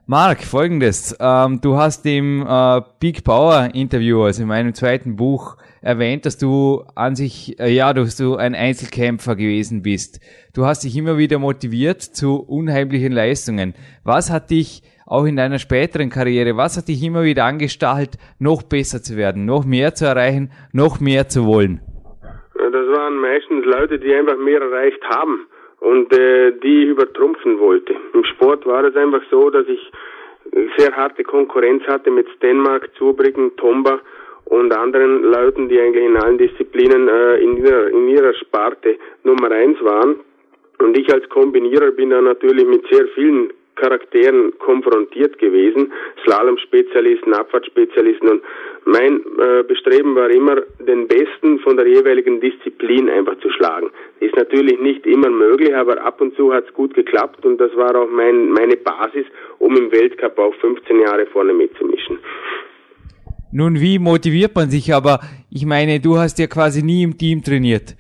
Marc, 0.05 0.43
folgendes. 0.43 1.15
Ähm, 1.19 1.62
du 1.62 1.77
hast 1.77 2.05
im 2.05 2.45
äh, 2.45 2.81
Big 3.00 3.24
Power 3.24 3.69
Interview, 3.74 4.24
also 4.24 4.41
in 4.41 4.48
meinem 4.48 4.74
zweiten 4.74 5.15
Buch, 5.15 5.55
erwähnt, 5.81 6.25
dass 6.25 6.38
du 6.38 6.83
an 6.95 7.15
sich, 7.15 7.59
äh, 7.59 7.71
ja, 7.71 7.93
dass 7.93 8.17
du 8.17 8.36
ein 8.36 8.55
Einzelkämpfer 8.55 9.36
gewesen 9.36 9.83
bist. 9.83 10.19
Du 10.53 10.65
hast 10.65 10.83
dich 10.83 10.98
immer 10.98 11.17
wieder 11.17 11.39
motiviert 11.39 12.01
zu 12.01 12.38
unheimlichen 12.38 13.12
Leistungen. 13.12 13.75
Was 14.03 14.31
hat 14.31 14.50
dich 14.50 14.81
auch 15.10 15.25
in 15.25 15.36
deiner 15.36 15.60
späteren 15.60 16.10
Karriere, 16.10 16.56
was 16.56 16.78
hat 16.78 16.88
dich 16.88 17.04
immer 17.04 17.24
wieder 17.24 17.46
angestachelt, 17.46 18.12
noch 18.39 18.63
besser 18.63 19.01
zu 19.01 19.18
werden, 19.18 19.46
noch 19.46 19.66
mehr 19.66 19.94
zu 19.94 20.06
erreichen, 20.06 20.51
noch 20.72 21.00
mehr 21.00 21.28
zu 21.28 21.46
wollen? 21.46 21.82
Das 22.54 22.88
waren 22.98 23.18
meistens 23.18 23.66
Leute, 23.66 23.98
die 24.00 24.13
einfach 24.13 24.38
mehr 24.38 24.62
erreicht 24.62 25.04
haben 25.10 25.48
und 25.80 26.13
äh, 26.13 26.51
die 26.63 26.84
ich 26.84 26.89
übertrumpfen 26.89 27.60
wollte. 27.60 27.94
Im 28.13 28.24
Sport 28.25 28.66
war 28.66 28.84
es 28.84 28.96
einfach 28.96 29.22
so, 29.32 29.50
dass 29.50 29.68
ich 29.68 29.80
sehr 30.78 30.96
harte 30.96 31.24
Konkurrenz 31.24 31.84
hatte 31.88 32.12
mit 32.12 32.28
Stenmark, 32.36 32.89
Zubricken, 32.98 33.56
Tomba 33.58 34.00
und 34.46 34.75
anderen 34.75 35.24
Leuten, 35.24 35.70
die 35.70 35.80
eigentlich 35.80 36.06
in 36.06 36.18
allen 36.18 36.38
Disziplinen 36.38 37.08
äh, 37.08 37.38
in, 37.38 37.58
ihrer, 37.58 37.88
in 37.89 38.08
ihrer 38.08 38.34
Sparte 38.34 38.98
Nummer 39.24 39.51
eins 39.51 39.78
waren. 39.82 40.18
Und 40.80 40.98
ich 40.98 41.12
als 41.13 41.28
Kombinierer 41.30 41.92
bin 41.92 42.10
da 42.10 42.22
natürlich 42.22 42.66
mit 42.66 42.86
sehr 42.89 43.08
vielen 43.16 43.51
Charakteren 43.79 44.53
konfrontiert 44.59 45.39
gewesen, 45.39 45.91
Slalom-Spezialisten, 46.24 47.33
Abfahrtsspezialisten 47.33 48.29
und 48.29 48.41
mein 48.86 49.21
äh, 49.39 49.63
Bestreben 49.63 50.15
war 50.15 50.29
immer, 50.29 50.62
den 50.79 51.07
Besten 51.07 51.59
von 51.59 51.77
der 51.77 51.88
jeweiligen 51.88 52.39
Disziplin 52.39 53.09
einfach 53.09 53.38
zu 53.39 53.50
schlagen. 53.51 53.89
Ist 54.19 54.36
natürlich 54.36 54.79
nicht 54.79 55.05
immer 55.05 55.29
möglich, 55.29 55.75
aber 55.75 56.01
ab 56.03 56.21
und 56.21 56.36
zu 56.36 56.53
hat 56.53 56.65
es 56.67 56.74
gut 56.74 56.93
geklappt 56.93 57.45
und 57.45 57.57
das 57.59 57.75
war 57.75 57.95
auch 57.95 58.09
mein, 58.09 58.51
meine 58.51 58.77
Basis, 58.77 59.25
um 59.59 59.75
im 59.77 59.91
Weltcup 59.91 60.38
auch 60.39 60.53
15 60.55 61.01
Jahre 61.01 61.25
vorne 61.27 61.53
mitzumischen. 61.53 62.19
Nun, 63.51 63.79
wie 63.79 63.98
motiviert 63.98 64.55
man 64.55 64.69
sich? 64.69 64.93
Aber 64.93 65.19
ich 65.50 65.65
meine, 65.65 66.00
du 66.00 66.17
hast 66.17 66.38
ja 66.38 66.48
quasi 66.48 66.83
nie 66.83 67.03
im 67.03 67.17
Team 67.17 67.41
trainiert 67.43 67.95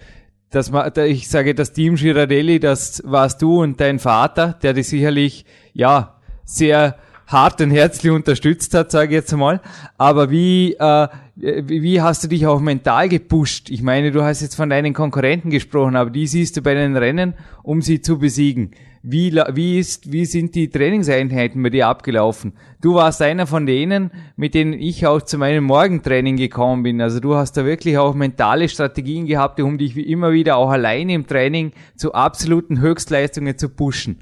das, 0.51 0.71
ich 0.97 1.29
sage, 1.29 1.53
das 1.53 1.73
Team 1.73 1.95
Girardelli, 1.95 2.59
das 2.59 3.03
warst 3.05 3.41
du 3.41 3.61
und 3.61 3.79
dein 3.79 3.99
Vater, 3.99 4.57
der 4.61 4.73
dich 4.73 4.87
sicherlich, 4.87 5.45
ja, 5.73 6.15
sehr 6.43 6.95
hart 7.27 7.61
und 7.61 7.69
herzlich 7.69 8.11
unterstützt 8.11 8.73
hat, 8.73 8.89
sage 8.89 9.09
ich 9.09 9.21
jetzt 9.21 9.35
mal. 9.35 9.61
Aber 9.97 10.31
wie, 10.31 10.73
äh, 10.73 11.07
wie 11.35 12.01
hast 12.01 12.23
du 12.23 12.27
dich 12.27 12.47
auch 12.47 12.59
mental 12.59 13.07
gepusht? 13.07 13.69
Ich 13.69 13.83
meine, 13.83 14.11
du 14.11 14.23
hast 14.23 14.41
jetzt 14.41 14.55
von 14.55 14.69
deinen 14.69 14.93
Konkurrenten 14.93 15.51
gesprochen, 15.51 15.95
aber 15.95 16.09
die 16.09 16.25
siehst 16.25 16.57
du 16.57 16.61
bei 16.61 16.73
den 16.73 16.97
Rennen, 16.97 17.35
um 17.61 17.83
sie 17.83 18.01
zu 18.01 18.17
besiegen. 18.17 18.71
Wie, 19.01 19.31
wie, 19.53 19.79
ist, 19.79 20.11
wie 20.11 20.25
sind 20.25 20.55
die 20.55 20.69
Trainingseinheiten 20.69 21.63
bei 21.63 21.69
dir 21.69 21.87
abgelaufen? 21.87 22.51
Du 22.81 22.95
warst 22.95 23.21
einer 23.21 23.47
von 23.47 23.65
denen, 23.65 24.11
mit 24.35 24.53
denen 24.53 24.73
ich 24.73 25.07
auch 25.07 25.21
zu 25.21 25.37
meinem 25.37 25.63
Morgentraining 25.63 26.35
gekommen 26.35 26.83
bin. 26.83 26.99
Also 26.99 27.21
du 27.21 27.35
hast 27.35 27.55
da 27.55 27.65
wirklich 27.65 27.97
auch 27.97 28.13
mentale 28.13 28.67
Strategien 28.67 29.25
gehabt, 29.25 29.61
um 29.61 29.77
dich 29.77 29.95
wie 29.95 30.11
immer 30.11 30.33
wieder 30.33 30.57
auch 30.57 30.69
alleine 30.69 31.13
im 31.13 31.25
Training 31.25 31.71
zu 31.95 32.13
absoluten 32.13 32.81
Höchstleistungen 32.81 33.57
zu 33.57 33.73
pushen. 33.73 34.19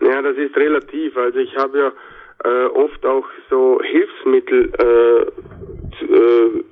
Ja, 0.00 0.22
das 0.22 0.36
ist 0.38 0.56
relativ. 0.56 1.14
Also 1.18 1.38
ich 1.38 1.54
habe 1.56 1.78
ja 1.78 1.92
äh, 2.50 2.66
oft 2.68 3.04
auch 3.04 3.26
so 3.50 3.80
Hilfsmittel 3.82 4.72
äh, 4.78 5.22
äh, 6.04 6.64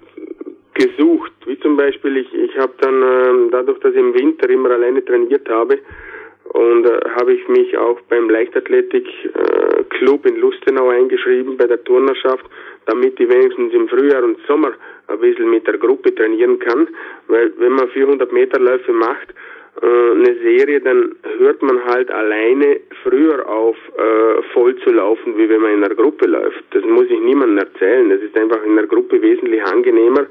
gesucht. 0.72 1.32
Wie 1.44 1.60
zum 1.60 1.76
Beispiel, 1.76 2.16
ich, 2.16 2.32
ich 2.32 2.56
habe 2.56 2.72
dann 2.80 3.02
äh, 3.02 3.50
dadurch, 3.50 3.80
dass 3.80 3.92
ich 3.92 4.00
im 4.00 4.14
Winter 4.14 4.48
immer 4.48 4.70
alleine 4.70 5.04
trainiert 5.04 5.46
habe, 5.50 5.78
und 6.54 6.86
äh, 6.86 7.00
habe 7.18 7.32
ich 7.32 7.43
mich 7.54 7.76
auch 7.78 8.00
beim 8.08 8.28
Leichtathletik-Club 8.28 10.26
äh, 10.26 10.28
in 10.28 10.36
Lustenau 10.40 10.88
eingeschrieben 10.88 11.56
bei 11.56 11.66
der 11.66 11.82
Turnerschaft, 11.84 12.44
damit 12.86 13.18
ich 13.20 13.28
wenigstens 13.28 13.72
im 13.72 13.88
Frühjahr 13.88 14.24
und 14.24 14.38
Sommer 14.46 14.72
ein 15.06 15.20
bisschen 15.20 15.50
mit 15.50 15.66
der 15.66 15.78
Gruppe 15.78 16.14
trainieren 16.14 16.58
kann, 16.58 16.88
weil 17.28 17.52
wenn 17.58 17.72
man 17.72 17.88
400 17.88 18.32
Meter 18.32 18.58
Läufe 18.60 18.92
macht, 18.92 19.34
äh, 19.82 19.86
eine 19.86 20.36
Serie, 20.42 20.80
dann 20.80 21.16
hört 21.38 21.62
man 21.62 21.84
halt 21.84 22.10
alleine 22.10 22.80
früher 23.02 23.48
auf, 23.48 23.76
äh, 23.98 24.42
voll 24.52 24.76
zu 24.76 24.90
laufen, 24.90 25.36
wie 25.36 25.48
wenn 25.48 25.60
man 25.60 25.72
in 25.72 25.84
einer 25.84 25.94
Gruppe 25.94 26.26
läuft. 26.26 26.64
Das 26.70 26.84
muss 26.84 27.06
ich 27.06 27.20
niemandem 27.20 27.58
erzählen. 27.58 28.08
Das 28.08 28.20
ist 28.20 28.36
einfach 28.36 28.64
in 28.64 28.76
der 28.76 28.86
Gruppe 28.86 29.20
wesentlich 29.20 29.62
angenehmer 29.64 30.26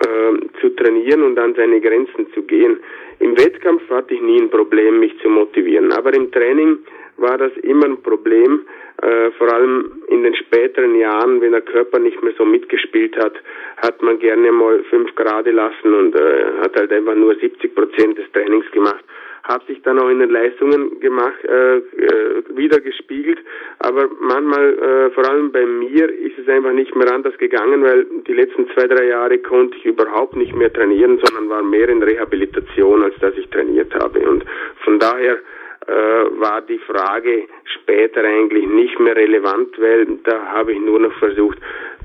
äh, 0.00 0.60
zu 0.60 0.70
trainieren 0.70 1.22
und 1.22 1.38
an 1.38 1.54
seine 1.54 1.80
Grenzen 1.80 2.32
zu 2.32 2.42
gehen. 2.42 2.78
Im 3.20 3.36
Wettkampf 3.38 3.88
hatte 3.90 4.14
ich 4.14 4.20
nie 4.20 4.40
ein 4.40 4.50
Problem, 4.50 4.98
mich 4.98 5.18
zu 5.20 5.28
motivieren, 5.28 5.92
aber 5.92 6.12
im 6.14 6.32
Training 6.32 6.78
war 7.18 7.36
das 7.36 7.52
immer 7.62 7.84
ein 7.84 8.02
Problem, 8.02 8.62
äh, 9.02 9.30
vor 9.32 9.52
allem 9.52 10.02
in 10.08 10.22
den 10.24 10.34
späteren 10.34 10.94
Jahren, 10.94 11.40
wenn 11.40 11.52
der 11.52 11.60
Körper 11.60 11.98
nicht 11.98 12.22
mehr 12.22 12.32
so 12.36 12.44
mitgespielt 12.44 13.16
hat, 13.16 13.34
hat 13.76 14.02
man 14.02 14.18
gerne 14.18 14.50
mal 14.52 14.82
fünf 14.84 15.14
Grade 15.14 15.50
lassen 15.50 15.94
und 15.94 16.14
äh, 16.14 16.44
hat 16.62 16.74
halt 16.76 16.92
einfach 16.92 17.14
nur 17.14 17.34
70 17.34 17.74
Prozent 17.74 18.18
des 18.18 18.30
Trainings 18.32 18.70
gemacht 18.72 19.04
hat 19.42 19.66
sich 19.66 19.80
dann 19.82 19.98
auch 19.98 20.08
in 20.08 20.20
den 20.20 20.30
Leistungen 20.30 21.00
gemacht, 21.00 21.44
äh, 21.44 21.78
äh, 21.78 22.42
wieder 22.56 22.80
gespiegelt. 22.80 23.38
Aber 23.78 24.08
manchmal, 24.20 24.78
äh, 24.78 25.10
vor 25.10 25.28
allem 25.28 25.52
bei 25.52 25.64
mir, 25.64 26.08
ist 26.10 26.38
es 26.38 26.48
einfach 26.48 26.72
nicht 26.72 26.94
mehr 26.94 27.12
anders 27.12 27.36
gegangen, 27.38 27.82
weil 27.82 28.06
die 28.26 28.34
letzten 28.34 28.68
zwei, 28.70 28.86
drei 28.86 29.06
Jahre 29.06 29.38
konnte 29.38 29.76
ich 29.78 29.86
überhaupt 29.86 30.36
nicht 30.36 30.54
mehr 30.54 30.72
trainieren, 30.72 31.18
sondern 31.22 31.48
war 31.48 31.62
mehr 31.62 31.88
in 31.88 32.02
Rehabilitation, 32.02 33.02
als 33.02 33.14
dass 33.20 33.36
ich 33.36 33.48
trainiert 33.48 33.94
habe. 33.94 34.20
Und 34.28 34.44
von 34.84 34.98
daher 34.98 35.38
äh, 35.86 35.92
war 35.92 36.60
die 36.62 36.78
Frage 36.78 37.46
später 37.64 38.22
eigentlich 38.22 38.66
nicht 38.66 38.98
mehr 39.00 39.16
relevant, 39.16 39.80
weil 39.80 40.06
da 40.24 40.46
habe 40.46 40.72
ich 40.72 40.80
nur 40.80 41.00
noch 41.00 41.12
versucht, 41.14 41.58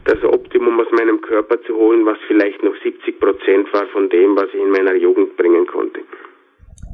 das 0.05 0.23
Optimum 0.23 0.79
aus 0.79 0.91
meinem 0.91 1.19
Körper 1.19 1.61
zu 1.63 1.75
holen, 1.75 2.05
was 2.05 2.17
vielleicht 2.27 2.63
noch 2.63 2.75
70 2.81 3.19
Prozent 3.19 3.73
war 3.73 3.87
von 3.87 4.07
dem, 4.09 4.35
was 4.35 4.47
ich 4.53 4.61
in 4.61 4.69
meiner 4.69 4.95
Jugend 4.95 5.35
bringen 5.35 5.65
konnte. 5.67 6.01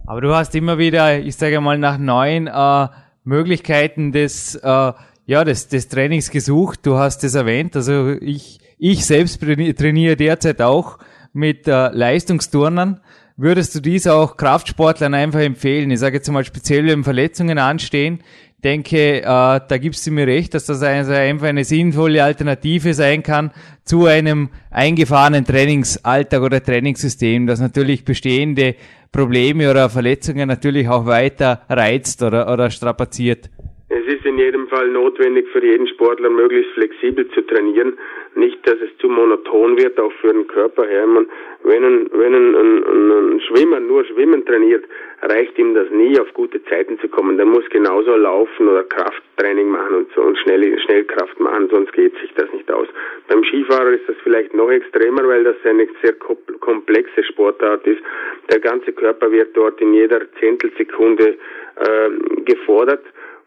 Aber 0.06 0.22
du 0.22 0.34
hast 0.34 0.56
immer 0.56 0.78
wieder, 0.78 1.20
ich 1.20 1.36
sage 1.36 1.62
mal, 1.62 1.78
nach 1.78 1.98
neuen 1.98 2.48
äh, 2.48 2.88
Möglichkeiten 3.24 4.12
des, 4.12 4.56
äh, 4.56 4.94
ja, 5.26 5.44
des, 5.44 5.68
des 5.68 5.88
Trainings 5.88 6.32
gesucht. 6.32 6.80
Du 6.84 6.98
hast 6.98 7.24
es 7.24 7.36
erwähnt. 7.36 7.76
Also 7.76 8.16
ich, 8.20 8.60
ich 8.78 9.06
selbst 9.06 9.40
trainiere 9.42 10.16
derzeit 10.16 10.62
auch 10.62 10.98
mit 11.34 11.68
äh, 11.68 11.90
Leistungsturnern. 11.90 13.00
Würdest 13.38 13.74
du 13.76 13.80
dies 13.80 14.08
auch 14.08 14.38
Kraftsportlern 14.38 15.14
einfach 15.14 15.40
empfehlen? 15.40 15.90
Ich 15.92 16.00
sage 16.00 16.18
jetzt 16.18 16.30
mal 16.30 16.44
speziell, 16.44 16.88
wenn 16.88 17.04
Verletzungen 17.04 17.58
anstehen, 17.58 18.20
denke, 18.64 19.22
äh, 19.22 19.24
da 19.24 19.78
gibst 19.80 20.06
du 20.06 20.12
mir 20.12 20.28
recht, 20.28 20.54
dass 20.54 20.66
das 20.66 20.82
also 20.84 21.14
einfach 21.14 21.48
eine 21.48 21.64
sinnvolle 21.64 22.24
Alternative 22.24 22.94
sein 22.94 23.24
kann 23.24 23.52
zu 23.84 24.06
einem 24.06 24.50
eingefahrenen 24.70 25.46
Trainingsalltag 25.46 26.42
oder 26.42 26.64
Trainingssystem, 26.64 27.48
das 27.48 27.60
natürlich 27.60 28.06
bestehende 28.06 28.76
Probleme 29.12 29.70
oder 29.70 29.90
Verletzungen 29.90 30.48
natürlich 30.48 30.88
auch 30.88 31.06
weiter 31.06 31.64
reizt 31.68 32.24
oder, 32.24 32.52
oder 32.52 32.70
strapaziert. 32.72 33.50
Es 33.94 34.08
ist 34.08 34.26
in 34.26 34.38
jedem 34.38 34.70
Fall 34.70 34.88
notwendig 34.88 35.50
für 35.50 35.62
jeden 35.62 35.86
Sportler 35.86 36.30
möglichst 36.30 36.72
flexibel 36.76 37.28
zu 37.32 37.42
trainieren. 37.42 37.98
Nicht, 38.36 38.66
dass 38.66 38.80
es 38.80 38.98
zu 39.00 39.10
monoton 39.10 39.78
wird, 39.78 40.00
auch 40.00 40.14
für 40.22 40.32
den 40.32 40.48
Körper 40.48 40.88
her. 40.88 41.06
Man, 41.06 41.28
wenn 41.64 41.84
ein, 41.84 42.10
wenn 42.14 42.34
ein, 42.34 42.56
ein, 42.56 43.12
ein 43.12 43.42
Schwimmer 43.42 43.82
nur 43.82 44.06
Schwimmen 44.06 44.46
trainiert, 44.46 44.86
reicht 45.24 45.58
ihm 45.58 45.74
das 45.74 45.90
nie, 45.90 46.18
auf 46.18 46.34
gute 46.34 46.64
Zeiten 46.64 47.00
zu 47.02 47.10
kommen. 47.10 47.36
Der 47.36 47.46
muss 47.46 47.70
genauso 47.70 48.16
laufen 48.16 48.70
oder 48.70 48.86
Krafttraining 48.86 49.68
machen 49.68 49.96
und 49.96 50.08
so 50.16 50.22
und 50.22 50.38
schnell, 50.38 50.80
Schnellkraft 50.80 51.38
machen, 51.42 51.68
sonst 51.70 51.92
geht 51.92 52.18
sich 52.20 52.34
das 52.36 52.50
nicht 52.54 52.72
aus. 52.72 52.88
Beim 53.28 53.44
Skifahrer 53.44 53.92
ist 53.92 54.08
das 54.08 54.16
vielleicht 54.24 54.54
noch 54.54 54.72
extremer, 54.72 55.28
weil 55.28 55.44
das 55.44 55.58
eine 55.66 55.90
sehr 56.02 56.14
komplexe 56.14 57.26
Sportart 57.26 57.86
ist. 57.86 58.02
Der 58.50 58.62
ganze 58.62 58.94
Körper 58.94 59.30
wird 59.34 59.50
dort 59.58 59.82
in 59.82 59.94
jeder 59.94 60.22
Zehntelsekunde 60.40 61.36
äh, 61.76 62.42
gefordert 62.46 63.04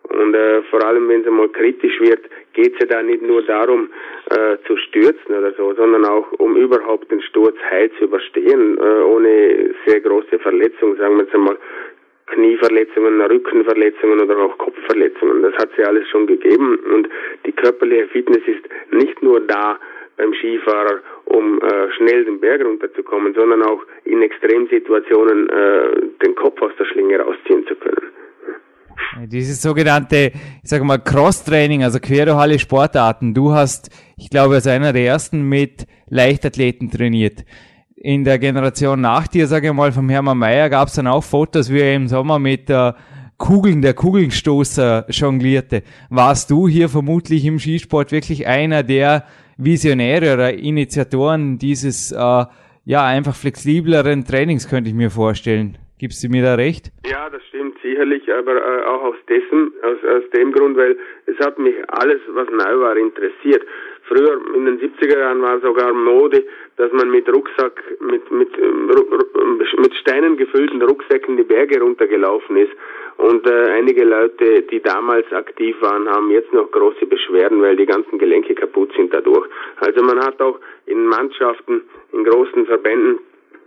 und 0.09 0.35
äh, 0.35 0.63
vor 0.71 0.85
allem, 0.85 1.09
wenn 1.09 1.23
es 1.23 1.27
einmal 1.27 1.49
kritisch 1.49 1.99
wird, 2.01 2.21
geht 2.53 2.75
es 2.75 2.81
ja 2.81 2.87
da 2.87 3.03
nicht 3.03 3.23
nur 3.23 3.43
darum, 3.43 3.91
äh, 4.31 4.57
zu 4.67 4.77
stürzen 4.77 5.35
oder 5.35 5.53
so, 5.55 5.75
sondern 5.75 6.05
auch 6.05 6.31
um 6.39 6.57
überhaupt 6.57 7.11
den 7.11 7.23
Sturz 7.23 7.57
heil 7.71 7.91
zu 7.99 8.05
überstehen, 8.05 8.79
äh, 8.79 9.03
ohne 9.03 9.75
sehr 9.87 10.01
große 10.01 10.39
Verletzungen, 10.39 10.97
sagen 10.97 11.17
wir 11.17 11.25
jetzt 11.25 11.35
einmal 11.35 11.57
Knieverletzungen, 12.27 13.21
Rückenverletzungen 13.21 14.21
oder 14.21 14.39
auch 14.39 14.57
Kopfverletzungen. 14.59 15.43
Das 15.43 15.55
hat 15.55 15.71
ja 15.77 15.87
alles 15.87 16.09
schon 16.09 16.27
gegeben 16.27 16.79
und 16.95 17.09
die 17.45 17.53
körperliche 17.53 18.09
Fitness 18.09 18.43
ist 18.47 18.65
nicht 18.93 19.23
nur 19.23 19.41
da 19.41 19.79
beim 20.17 20.33
Skifahrer, 20.35 21.01
um 21.25 21.61
äh, 21.61 21.91
schnell 21.93 22.25
den 22.25 22.41
Berg 22.41 22.65
runterzukommen, 22.65 23.35
sondern 23.35 23.63
auch 23.63 23.83
in 24.05 24.23
Extremsituationen 24.23 25.49
äh, 25.49 26.03
den 26.25 26.35
Kopf 26.35 26.61
aus 26.63 26.73
der 26.79 26.85
Schlinge 26.85 27.19
rausziehen 27.19 27.67
zu 27.67 27.75
können. 27.75 28.11
Dieses 29.27 29.63
sogenannte, 29.63 30.33
ich 30.63 30.69
sage 30.69 30.85
mal, 30.85 30.99
Cross-Training, 30.99 31.85
also 31.85 32.01
querduale 32.01 32.59
Sportarten. 32.59 33.35
Du 33.35 33.53
hast, 33.53 33.91
ich 34.17 34.31
glaube, 34.31 34.57
als 34.57 34.67
einer 34.67 34.93
der 34.93 35.07
ersten 35.07 35.43
mit 35.43 35.87
Leichtathleten 36.09 36.91
trainiert. 36.91 37.45
In 37.97 38.25
der 38.25 38.39
Generation 38.39 39.01
nach 39.01 39.27
dir, 39.29 39.47
sage 39.47 39.69
ich 39.69 39.73
mal, 39.73 39.93
vom 39.93 40.09
Hermann 40.11 40.39
Mayer 40.39 40.69
gab 40.69 40.89
es 40.89 40.95
dann 40.95 41.07
auch 41.07 41.25
Fotos, 41.25 41.71
wie 41.71 41.81
er 41.81 41.95
im 41.95 42.09
Sommer 42.09 42.39
mit 42.39 42.69
äh, 42.69 42.93
Kugeln, 43.39 43.83
der 43.83 43.95
Kugelstoßer 43.95 45.07
jonglierte. 45.11 45.83
Warst 46.11 46.51
du 46.51 46.69
hier 46.69 46.89
vermutlich 46.89 47.45
im 47.45 47.59
Skisport 47.59 48.13
wirklich 48.13 48.47
einer 48.47 48.83
der 48.83 49.25
Visionäre 49.57 50.35
oder 50.35 50.55
Initiatoren 50.55 51.59
dieses, 51.59 52.13
äh, 52.13 52.45
ja, 52.85 53.07
einfach 53.07 53.35
flexibleren 53.35 54.25
Trainings, 54.25 54.69
könnte 54.69 54.91
ich 54.91 54.97
mir 54.97 55.11
vorstellen? 55.11 55.79
Gibst 55.99 56.23
du 56.23 56.29
mir 56.29 56.43
da 56.43 56.55
recht? 56.55 56.93
Ja, 57.11 57.31
das 57.31 57.41
stimmt 57.49 57.74
sicherlich, 57.85 58.33
aber 58.33 58.57
äh, 58.57 58.85
auch 58.85 59.03
aus 59.03 59.17
dessen, 59.29 59.73
aus, 59.83 59.99
aus 60.05 60.31
dem 60.31 60.51
Grund, 60.53 60.77
weil 60.77 60.97
es 61.27 61.39
hat 61.39 61.59
mich 61.59 61.77
alles, 61.89 62.21
was 62.29 62.49
neu 62.51 62.81
war, 62.81 62.97
interessiert. 62.97 63.63
Früher 64.09 64.41
in 64.55 64.65
den 64.65 64.81
70er 64.81 65.19
Jahren 65.19 65.43
war 65.43 65.61
sogar 65.61 65.93
Mode, 65.93 66.45
dass 66.77 66.91
man 66.93 67.11
mit 67.11 67.29
Rucksack, 67.33 67.83
mit, 68.01 68.31
mit, 68.31 68.49
ähm, 68.59 68.91
mit 69.79 69.95
Steinen 69.95 70.37
gefüllten 70.37 70.83
Rucksäcken 70.83 71.37
die 71.37 71.45
Berge 71.45 71.81
runtergelaufen 71.81 72.57
ist. 72.57 72.73
Und 73.17 73.47
äh, 73.47 73.71
einige 73.71 74.05
Leute, 74.05 74.63
die 74.63 74.81
damals 74.81 75.31
aktiv 75.33 75.77
waren, 75.81 76.09
haben 76.09 76.31
jetzt 76.31 76.53
noch 76.53 76.71
große 76.71 77.07
Beschwerden, 77.07 77.63
weil 77.63 77.77
die 77.77 77.87
ganzen 77.87 78.19
Gelenke 78.19 78.55
kaputt 78.55 78.91
sind 78.97 79.15
dadurch. 79.15 79.47
Also 79.77 80.03
man 80.03 80.19
hat 80.19 80.41
auch 80.43 80.59
in 80.87 81.07
Mannschaften, 81.07 81.83
in 82.13 82.25
großen 82.25 82.67
Verbänden 82.67 83.21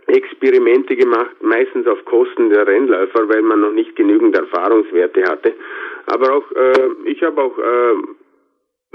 Experimente 0.08 0.96
gemacht, 0.96 1.36
meistens 1.42 1.86
auf 1.86 2.04
Kosten 2.06 2.50
der 2.50 2.66
Rennläufer, 2.66 3.28
weil 3.28 3.42
man 3.42 3.60
noch 3.60 3.72
nicht 3.72 3.94
genügend 3.94 4.36
Erfahrungswerte 4.36 5.22
hatte. 5.24 5.54
Aber 6.06 6.32
auch 6.36 6.52
äh, 6.52 6.88
ich 7.04 7.22
habe 7.22 7.42
auch 7.42 7.58
äh, 7.58 7.94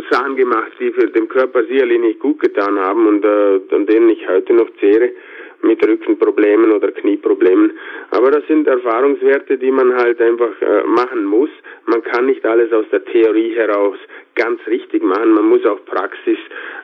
Sachen 0.09 0.35
gemacht, 0.35 0.71
die 0.79 0.91
für 0.91 1.07
den 1.07 1.27
Körper 1.27 1.63
sicherlich 1.65 1.99
nicht 1.99 2.19
gut 2.19 2.39
getan 2.39 2.79
haben 2.79 3.07
und 3.07 3.23
äh, 3.23 3.61
an 3.75 3.85
denen 3.85 4.09
ich 4.09 4.27
heute 4.27 4.53
noch 4.53 4.69
zehre 4.79 5.11
mit 5.63 5.85
Rückenproblemen 5.87 6.71
oder 6.71 6.91
Knieproblemen. 6.91 7.71
Aber 8.11 8.31
das 8.31 8.45
sind 8.47 8.67
Erfahrungswerte, 8.67 9.57
die 9.57 9.71
man 9.71 9.95
halt 9.95 10.21
einfach 10.21 10.61
äh, 10.61 10.83
machen 10.83 11.25
muss. 11.25 11.49
Man 11.85 12.03
kann 12.03 12.25
nicht 12.25 12.45
alles 12.45 12.71
aus 12.71 12.85
der 12.91 13.03
Theorie 13.05 13.55
heraus 13.55 13.97
ganz 14.35 14.59
richtig 14.67 15.03
machen. 15.03 15.33
Man 15.33 15.47
muss 15.49 15.65
auch 15.65 15.83
Praxis 15.85 16.37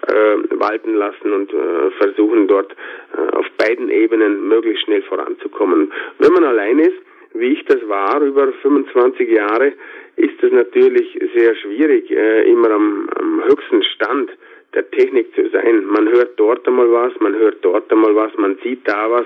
äh, 0.07 0.59
walten 0.59 0.95
lassen 0.95 1.33
und 1.33 1.53
äh, 1.53 1.91
versuchen 1.97 2.47
dort 2.47 2.75
äh, 3.15 3.35
auf 3.35 3.45
beiden 3.57 3.89
Ebenen 3.89 4.47
möglichst 4.47 4.85
schnell 4.85 5.01
voranzukommen. 5.03 5.91
Wenn 6.19 6.33
man 6.33 6.43
allein 6.43 6.79
ist, 6.79 6.97
wie 7.33 7.53
ich 7.53 7.65
das 7.65 7.87
war 7.87 8.21
über 8.21 8.51
25 8.61 9.29
Jahre, 9.29 9.73
ist 10.15 10.41
es 10.41 10.51
natürlich 10.51 11.17
sehr 11.35 11.55
schwierig, 11.55 12.09
äh, 12.11 12.49
immer 12.49 12.71
am, 12.71 13.09
am 13.19 13.43
höchsten 13.45 13.83
Stand 13.83 14.31
der 14.73 14.89
Technik 14.91 15.33
zu 15.35 15.49
sein. 15.49 15.85
Man 15.85 16.09
hört 16.09 16.39
dort 16.39 16.67
einmal 16.67 16.91
was, 16.91 17.13
man 17.19 17.35
hört 17.35 17.57
dort 17.61 17.91
einmal 17.91 18.15
was, 18.15 18.31
man 18.37 18.57
sieht 18.63 18.87
da 18.87 19.09
was 19.09 19.25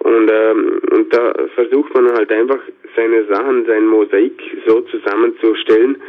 und, 0.00 0.30
ähm, 0.30 0.80
und 0.92 1.12
da 1.12 1.34
versucht 1.54 1.92
man 1.94 2.12
halt 2.12 2.30
einfach 2.30 2.60
seine 2.94 3.24
Sachen, 3.24 3.66
sein 3.66 3.86
Mosaik 3.86 4.40
so 4.66 4.80
zusammenzustellen, 4.82 6.00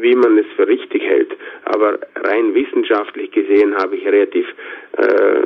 wie 0.00 0.14
man 0.14 0.38
es 0.38 0.46
für 0.56 0.66
richtig 0.66 1.02
hält. 1.02 1.36
Aber 1.64 1.98
rein 2.16 2.54
wissenschaftlich 2.54 3.30
gesehen 3.32 3.74
habe 3.76 3.96
ich 3.96 4.06
relativ, 4.06 4.46
äh, 4.96 5.42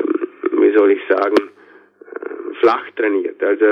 wie 0.53 0.77
soll 0.77 0.93
ich 0.93 1.01
sagen, 1.09 1.37
äh, 1.37 2.55
flach 2.61 2.85
trainiert. 2.97 3.43
Also 3.43 3.65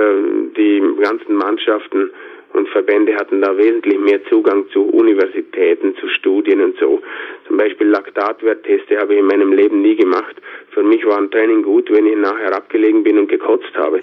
die 0.57 0.83
ganzen 1.01 1.35
Mannschaften 1.35 2.11
und 2.55 2.69
Verbände 2.69 3.17
hatten 3.17 3.43
da 3.43 3.57
wesentlich 3.57 3.99
mehr 3.99 4.25
Zugang 4.27 4.69
zu 4.71 4.85
Universitäten, 4.89 5.97
zu 5.97 6.09
Studien 6.09 6.61
und 6.61 6.79
so. 6.79 7.03
Zum 7.47 7.57
Beispiel 7.57 7.89
Laktatwertteste 7.89 8.99
habe 8.99 9.15
ich 9.15 9.21
in 9.21 9.27
meinem 9.27 9.53
Leben 9.53 9.83
nie 9.83 9.97
gemacht. 9.97 10.37
Für 10.71 10.83
mich 10.83 11.05
war 11.05 11.19
ein 11.19 11.31
Training 11.31 11.63
gut, 11.63 11.91
wenn 11.91 12.07
ich 12.07 12.17
nachher 12.17 12.57
abgelegen 12.57 13.03
bin 13.03 13.19
und 13.19 13.29
gekotzt 13.29 13.77
habe. 13.77 14.01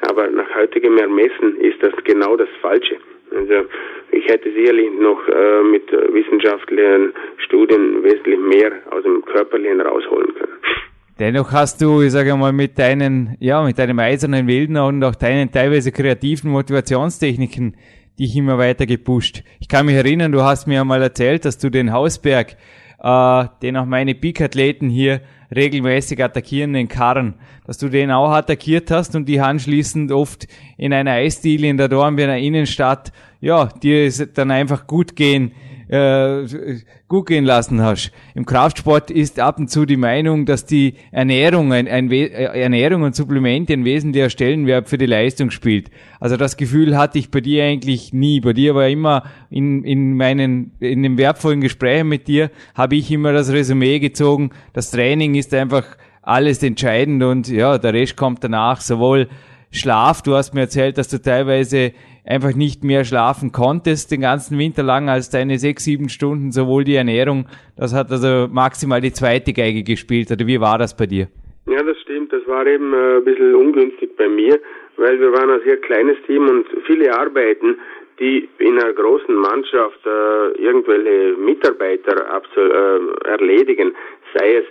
Aber 0.00 0.28
nach 0.28 0.54
heutigem 0.56 0.96
Ermessen 0.96 1.60
ist 1.60 1.82
das 1.82 1.92
genau 2.04 2.36
das 2.36 2.48
Falsche. 2.62 2.96
Also 3.34 3.66
ich 4.12 4.26
hätte 4.28 4.50
sicherlich 4.52 4.90
noch 4.98 5.26
äh, 5.28 5.62
mit 5.62 5.90
wissenschaftlichen 5.92 7.12
Studien 7.38 8.02
wesentlich 8.02 8.38
mehr 8.38 8.72
aus 8.90 9.02
dem 9.02 9.24
Körperlichen 9.24 9.80
rausholen 9.80 10.34
können. 10.34 10.53
Dennoch 11.18 11.52
hast 11.52 11.80
du, 11.80 12.02
ich 12.02 12.10
sage 12.10 12.34
mal, 12.34 12.52
mit 12.52 12.76
deinen, 12.76 13.36
ja, 13.38 13.62
mit 13.62 13.78
deinem 13.78 14.00
eisernen 14.00 14.48
Wilden 14.48 14.76
und 14.76 15.04
auch 15.04 15.14
deinen 15.14 15.52
teilweise 15.52 15.92
kreativen 15.92 16.50
Motivationstechniken 16.50 17.76
dich 18.18 18.36
immer 18.36 18.58
weiter 18.58 18.84
gepusht. 18.84 19.44
Ich 19.60 19.68
kann 19.68 19.86
mich 19.86 19.94
erinnern, 19.94 20.32
du 20.32 20.42
hast 20.42 20.66
mir 20.66 20.80
einmal 20.80 21.02
erzählt, 21.02 21.44
dass 21.44 21.58
du 21.58 21.70
den 21.70 21.92
Hausberg, 21.92 22.56
äh, 23.00 23.44
den 23.62 23.76
auch 23.76 23.86
meine 23.86 24.16
Peak-Athleten 24.16 24.88
hier 24.88 25.20
regelmäßig 25.54 26.22
attackieren, 26.22 26.72
den 26.72 26.88
Karren, 26.88 27.34
dass 27.64 27.78
du 27.78 27.88
den 27.88 28.10
auch 28.10 28.32
attackiert 28.32 28.90
hast 28.90 29.14
und 29.14 29.28
die 29.28 29.38
anschließend 29.38 30.10
oft 30.10 30.48
in 30.76 30.92
einer 30.92 31.12
Eisdiele 31.12 31.68
in 31.68 31.76
der 31.76 31.88
Dornbirner 31.88 32.38
Innenstadt, 32.38 33.12
ja, 33.40 33.66
dir 33.66 34.04
ist 34.04 34.36
dann 34.36 34.50
einfach 34.50 34.88
gut 34.88 35.14
gehen 35.14 35.52
äh, 35.88 36.44
gut 37.08 37.26
gehen 37.26 37.44
lassen 37.44 37.82
hast. 37.82 38.12
Im 38.34 38.46
Kraftsport 38.46 39.10
ist 39.10 39.38
ab 39.40 39.58
und 39.58 39.70
zu 39.70 39.84
die 39.84 39.96
Meinung, 39.96 40.46
dass 40.46 40.66
die 40.66 40.94
Ernährung, 41.12 41.72
ein, 41.72 41.88
ein 41.88 42.10
äh, 42.10 42.26
Ernährung 42.26 43.02
und 43.02 43.14
Supplemente 43.14 43.72
ein 43.72 43.84
wesentlicher 43.84 44.30
Stellenwert 44.30 44.88
für 44.88 44.98
die 44.98 45.06
Leistung 45.06 45.50
spielt. 45.50 45.90
Also 46.20 46.36
das 46.36 46.56
Gefühl 46.56 46.96
hatte 46.96 47.18
ich 47.18 47.30
bei 47.30 47.40
dir 47.40 47.64
eigentlich 47.64 48.12
nie. 48.12 48.40
Bei 48.40 48.52
dir 48.52 48.74
war 48.74 48.88
immer 48.88 49.24
in, 49.50 49.84
in 49.84 50.16
meinen, 50.16 50.72
in 50.80 51.02
den 51.02 51.18
wertvollen 51.18 51.60
Gesprächen 51.60 52.08
mit 52.08 52.28
dir, 52.28 52.50
habe 52.74 52.96
ich 52.96 53.10
immer 53.10 53.32
das 53.32 53.52
Resümee 53.52 53.98
gezogen, 53.98 54.50
das 54.72 54.90
Training 54.90 55.34
ist 55.34 55.52
einfach 55.54 55.84
alles 56.22 56.62
entscheidend 56.62 57.22
und 57.22 57.48
ja, 57.48 57.76
der 57.78 57.92
Rest 57.92 58.16
kommt 58.16 58.42
danach, 58.42 58.80
sowohl 58.80 59.28
Schlaf, 59.70 60.22
du 60.22 60.36
hast 60.36 60.54
mir 60.54 60.62
erzählt, 60.62 60.98
dass 60.98 61.08
du 61.08 61.20
teilweise 61.20 61.92
einfach 62.24 62.54
nicht 62.54 62.84
mehr 62.84 63.04
schlafen 63.04 63.52
konntest 63.52 64.10
den 64.10 64.22
ganzen 64.22 64.58
Winter 64.58 64.82
lang 64.82 65.08
als 65.08 65.30
deine 65.30 65.58
sechs, 65.58 65.84
sieben 65.84 66.08
Stunden, 66.08 66.52
sowohl 66.52 66.84
die 66.84 66.96
Ernährung, 66.96 67.46
das 67.76 67.94
hat 67.94 68.10
also 68.10 68.48
maximal 68.50 69.00
die 69.00 69.12
zweite 69.12 69.52
Geige 69.52 69.82
gespielt. 69.82 70.30
Oder 70.30 70.46
wie 70.46 70.60
war 70.60 70.78
das 70.78 70.96
bei 70.96 71.06
dir? 71.06 71.28
Ja, 71.66 71.82
das 71.82 71.98
stimmt. 72.00 72.32
Das 72.32 72.46
war 72.46 72.66
eben 72.66 72.92
äh, 72.92 73.16
ein 73.16 73.24
bisschen 73.24 73.54
ungünstig 73.54 74.16
bei 74.16 74.28
mir, 74.28 74.58
weil 74.96 75.18
wir 75.18 75.32
waren 75.32 75.50
ein 75.50 75.60
sehr 75.64 75.76
kleines 75.78 76.16
Team 76.26 76.48
und 76.48 76.66
viele 76.86 77.14
Arbeiten, 77.16 77.76
die 78.20 78.48
in 78.58 78.78
einer 78.78 78.92
großen 78.92 79.34
Mannschaft 79.34 80.00
äh, 80.06 80.62
irgendwelche 80.62 81.36
Mitarbeiter 81.38 82.16
äh, 82.16 83.28
erledigen, 83.28 83.92
sei 84.34 84.56
es 84.56 84.64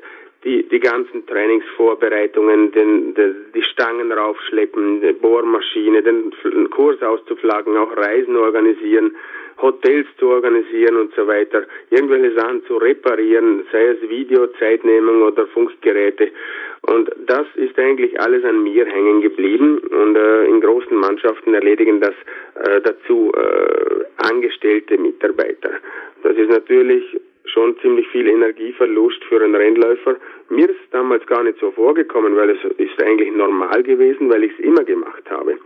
die, 0.43 0.67
die 0.67 0.79
ganzen 0.79 1.25
Trainingsvorbereitungen, 1.25 2.71
den, 2.71 3.13
den, 3.13 3.35
die 3.53 3.63
Stangen 3.63 4.11
raufschleppen, 4.11 5.01
die 5.01 5.13
Bohrmaschine, 5.13 6.01
den 6.03 6.33
Kurs 6.69 7.01
auszuflaggen, 7.01 7.77
auch 7.77 7.95
Reisen 7.95 8.35
organisieren, 8.35 9.15
Hotels 9.61 10.07
zu 10.17 10.27
organisieren 10.27 10.97
und 10.97 11.13
so 11.15 11.27
weiter, 11.27 11.63
irgendwelche 11.89 12.33
Sachen 12.33 12.65
zu 12.65 12.77
reparieren, 12.77 13.65
sei 13.71 13.85
es 13.85 14.09
Videozeitnehmung 14.09 15.21
oder 15.21 15.47
Funkgeräte. 15.47 16.31
Und 16.81 17.09
das 17.27 17.45
ist 17.55 17.77
eigentlich 17.79 18.19
alles 18.19 18.43
an 18.43 18.63
mir 18.63 18.85
hängen 18.85 19.21
geblieben 19.21 19.77
und 19.77 20.17
äh, 20.17 20.45
in 20.45 20.59
großen 20.59 20.97
Mannschaften 20.97 21.53
erledigen 21.53 22.01
das 22.01 22.13
äh, 22.55 22.81
dazu 22.81 23.31
äh, 23.33 24.03
angestellte 24.17 24.97
Mitarbeiter. 24.97 25.69
Das 26.23 26.35
ist 26.35 26.49
natürlich 26.49 27.03
schon 27.45 27.77
ziemlich 27.79 28.07
viel 28.07 28.27
Energieverlust 28.27 29.23
für 29.25 29.41
einen 29.41 29.55
Rennläufer. 29.55 30.15
Mir 30.49 30.69
ist 30.69 30.79
damals 30.91 31.25
gar 31.25 31.43
nicht 31.43 31.59
so 31.59 31.71
vorgekommen, 31.71 32.35
weil 32.35 32.49
es 32.51 32.59
ist 32.77 33.01
eigentlich 33.01 33.31
normal 33.31 33.81
gewesen, 33.83 34.29
weil 34.31 34.43
ich 34.43 34.51
es 34.53 34.59
immer 34.59 34.83
gemacht 34.83 35.23
habe. 35.29 35.57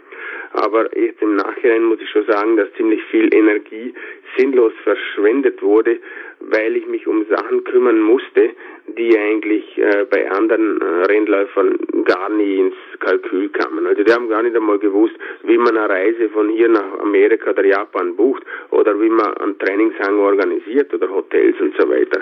Aber 0.54 0.96
jetzt 0.98 1.22
im 1.22 1.36
Nachhinein 1.36 1.84
muss 1.84 2.00
ich 2.02 2.10
schon 2.10 2.26
sagen, 2.26 2.58
dass 2.58 2.72
ziemlich 2.74 3.04
viel 3.06 3.34
Energie 3.34 3.94
sinnlos 4.38 4.74
verschwendet 4.84 5.62
wurde, 5.62 6.00
weil 6.40 6.76
ich 6.76 6.88
mich 6.88 7.08
um 7.08 7.26
Sachen 7.26 7.64
kümmern 7.64 8.00
musste, 8.00 8.52
die 8.88 9.18
eigentlich 9.18 9.78
äh, 9.78 10.06
bei 10.10 10.30
anderen 10.32 10.80
äh, 10.80 10.86
Rennläufern 11.06 11.78
gar 12.06 12.30
nie 12.30 12.60
ins 12.60 12.76
Kalkül 13.00 13.50
kamen. 13.50 13.86
Also 13.86 14.04
die 14.04 14.14
haben 14.14 14.30
gar 14.30 14.44
nicht 14.44 14.56
einmal 14.56 14.80
gewusst, 14.80 15.16
wie 15.44 15.58
man 15.58 15.76
eine 15.76 15.90
Reise 15.90 16.30
von 16.30 16.50
hier 16.50 16.70
nach 16.70 17.00
Amerika 17.00 17.52
oder 17.52 17.66
Japan 17.66 18.16
bucht 18.16 18.44
oder 18.72 19.00
wie 19.02 19.10
man 19.10 19.34
einen 19.38 19.60
Trainingshang 19.60 20.20
organisiert 20.20 20.94
oder 20.94 21.10
Hotels 21.10 21.60
und 21.60 21.76
so 21.78 21.90
weiter 21.90 22.22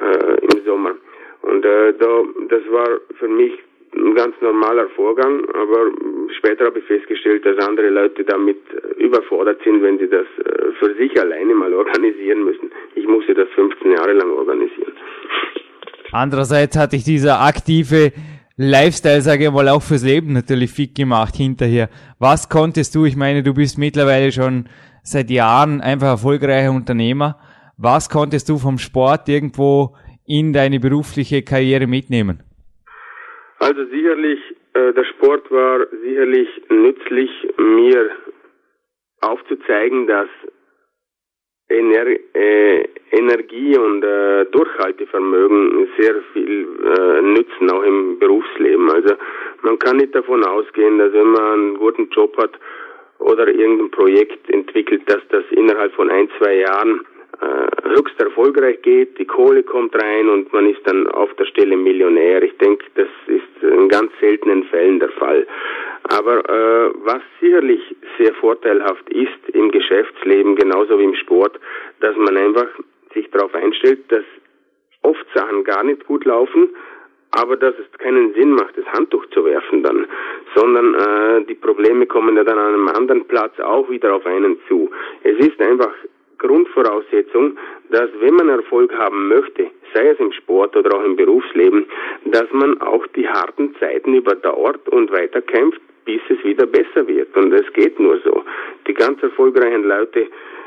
äh. 0.00 0.23
Und 1.64 1.70
äh, 1.70 1.94
da, 1.98 2.22
das 2.50 2.62
war 2.70 2.88
für 3.18 3.28
mich 3.28 3.52
ein 3.94 4.14
ganz 4.14 4.34
normaler 4.40 4.88
Vorgang, 4.96 5.44
aber 5.50 5.92
später 6.36 6.66
habe 6.66 6.80
ich 6.80 6.84
festgestellt, 6.84 7.46
dass 7.46 7.56
andere 7.66 7.88
Leute 7.90 8.24
damit 8.24 8.58
überfordert 8.98 9.60
sind, 9.64 9.82
wenn 9.82 9.98
sie 9.98 10.08
das 10.08 10.26
äh, 10.44 10.72
für 10.78 10.94
sich 10.96 11.18
alleine 11.20 11.54
mal 11.54 11.72
organisieren 11.72 12.44
müssen. 12.44 12.70
Ich 12.96 13.06
musste 13.06 13.34
das 13.34 13.48
15 13.54 13.92
Jahre 13.92 14.12
lang 14.12 14.30
organisieren. 14.32 14.92
Andererseits 16.12 16.76
hatte 16.76 16.96
ich 16.96 17.04
dieser 17.04 17.40
aktive 17.40 18.12
Lifestyle, 18.56 19.20
sage 19.20 19.44
ich 19.44 19.50
mal, 19.50 19.68
auch 19.68 19.82
fürs 19.82 20.04
Leben 20.04 20.32
natürlich 20.32 20.70
fit 20.70 20.94
gemacht 20.94 21.34
hinterher. 21.36 21.88
Was 22.18 22.48
konntest 22.48 22.94
du, 22.94 23.04
ich 23.04 23.16
meine, 23.16 23.42
du 23.42 23.54
bist 23.54 23.78
mittlerweile 23.78 24.32
schon 24.32 24.68
seit 25.02 25.30
Jahren 25.30 25.80
einfach 25.80 26.08
erfolgreicher 26.08 26.70
Unternehmer. 26.70 27.38
Was 27.76 28.08
konntest 28.08 28.48
du 28.48 28.58
vom 28.58 28.78
Sport 28.78 29.28
irgendwo 29.28 29.94
in 30.26 30.52
deine 30.52 30.80
berufliche 30.80 31.42
Karriere 31.42 31.86
mitnehmen? 31.86 32.42
Also 33.58 33.84
sicherlich, 33.86 34.40
äh, 34.74 34.92
der 34.92 35.04
Sport 35.04 35.50
war 35.50 35.86
sicherlich 36.02 36.48
nützlich, 36.68 37.30
mir 37.58 38.10
aufzuzeigen, 39.20 40.06
dass 40.06 40.28
Ener 41.68 42.06
äh, 42.34 42.84
Energie 43.10 43.76
und 43.78 44.04
äh, 44.04 44.44
Durchhaltevermögen 44.46 45.88
sehr 45.98 46.14
viel 46.32 46.68
äh, 46.84 47.22
nützen, 47.22 47.70
auch 47.70 47.82
im 47.82 48.18
Berufsleben. 48.18 48.90
Also 48.90 49.14
man 49.62 49.78
kann 49.78 49.96
nicht 49.96 50.14
davon 50.14 50.44
ausgehen, 50.44 50.98
dass 50.98 51.12
wenn 51.12 51.30
man 51.30 51.52
einen 51.52 51.78
guten 51.78 52.08
Job 52.10 52.36
hat 52.36 52.52
oder 53.18 53.48
irgendein 53.48 53.90
Projekt 53.90 54.50
entwickelt, 54.50 55.02
dass 55.06 55.22
das 55.30 55.44
innerhalb 55.52 55.94
von 55.94 56.10
ein, 56.10 56.28
zwei 56.38 56.56
Jahren 56.56 57.06
äh, 57.44 57.88
höchst 57.90 58.18
erfolgreich 58.20 58.80
geht, 58.82 59.18
die 59.18 59.26
Kohle 59.26 59.62
kommt 59.62 59.94
rein 60.00 60.28
und 60.28 60.52
man 60.52 60.68
ist 60.68 60.80
dann 60.84 61.06
auf 61.08 61.32
der 61.34 61.44
Stelle 61.46 61.76
Millionär. 61.76 62.42
Ich 62.42 62.56
denke, 62.58 62.84
das 62.94 63.08
ist 63.26 63.62
in 63.62 63.88
ganz 63.88 64.10
seltenen 64.20 64.64
Fällen 64.64 64.98
der 65.00 65.10
Fall. 65.10 65.46
Aber 66.04 66.38
äh, 66.48 66.90
was 67.04 67.22
sicherlich 67.40 67.80
sehr 68.18 68.34
vorteilhaft 68.34 69.08
ist 69.10 69.48
im 69.52 69.70
Geschäftsleben, 69.70 70.56
genauso 70.56 70.98
wie 70.98 71.04
im 71.04 71.14
Sport, 71.14 71.58
dass 72.00 72.16
man 72.16 72.36
einfach 72.36 72.68
sich 73.14 73.30
darauf 73.30 73.54
einstellt, 73.54 74.00
dass 74.08 74.24
oft 75.02 75.26
Sachen 75.34 75.64
gar 75.64 75.84
nicht 75.84 76.06
gut 76.06 76.24
laufen, 76.24 76.70
aber 77.30 77.56
dass 77.56 77.74
es 77.78 77.98
keinen 77.98 78.32
Sinn 78.34 78.52
macht, 78.52 78.76
das 78.76 78.86
Handtuch 78.86 79.26
zu 79.30 79.44
werfen 79.44 79.82
dann, 79.82 80.06
sondern 80.54 80.94
äh, 80.94 81.44
die 81.44 81.54
Probleme 81.54 82.06
kommen 82.06 82.36
ja 82.36 82.44
dann 82.44 82.58
an 82.58 82.74
einem 82.74 82.88
anderen 82.88 83.24
Platz 83.26 83.58
auch 83.60 83.88
wieder 83.90 84.14
auf 84.14 84.26
einen 84.26 84.58
zu. 84.68 84.90
Es 85.22 85.36
ist 85.38 85.60
einfach 85.60 85.92
Grundvoraussetzung, 86.38 87.56
dass 87.90 88.10
wenn 88.20 88.34
man 88.34 88.48
Erfolg 88.48 88.92
haben 88.96 89.28
möchte, 89.28 89.70
sei 89.94 90.08
es 90.08 90.18
im 90.18 90.32
Sport 90.32 90.76
oder 90.76 90.96
auch 90.96 91.04
im 91.04 91.16
Berufsleben, 91.16 91.86
dass 92.26 92.50
man 92.52 92.80
auch 92.80 93.06
die 93.08 93.28
harten 93.28 93.74
Zeiten 93.78 94.14
überdauert 94.14 94.88
und 94.88 95.10
weiterkämpft, 95.12 95.80
bis 96.04 96.20
es 96.28 96.42
wieder 96.44 96.66
besser 96.66 97.06
wird. 97.06 97.34
Und 97.36 97.52
es 97.52 97.72
geht 97.72 97.98
nur 97.98 98.18
so. 98.24 98.42
Die 98.86 98.94
ganz 98.94 99.22
erfolgreichen 99.22 99.84
Leute 99.84 100.26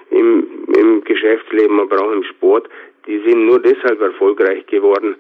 im, 0.10 0.48
im 0.76 1.04
Geschäftsleben, 1.04 1.80
aber 1.80 2.02
auch 2.04 2.12
im 2.12 2.24
Sport, 2.24 2.70
die 3.06 3.20
sind 3.26 3.46
nur 3.46 3.60
deshalb 3.60 4.02
erfolgreich 4.02 4.66
geworden, 4.68 5.16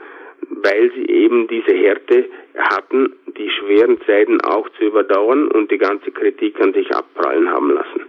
weil 0.49 0.91
sie 0.95 1.05
eben 1.07 1.47
diese 1.47 1.73
Härte 1.73 2.25
hatten, 2.57 3.13
die 3.37 3.49
schweren 3.49 3.99
Zeiten 4.05 4.41
auch 4.41 4.67
zu 4.77 4.85
überdauern 4.85 5.47
und 5.49 5.71
die 5.71 5.77
ganze 5.77 6.11
Kritik 6.11 6.59
an 6.61 6.73
sich 6.73 6.93
abprallen 6.93 7.49
haben 7.49 7.71
lassen. 7.71 8.01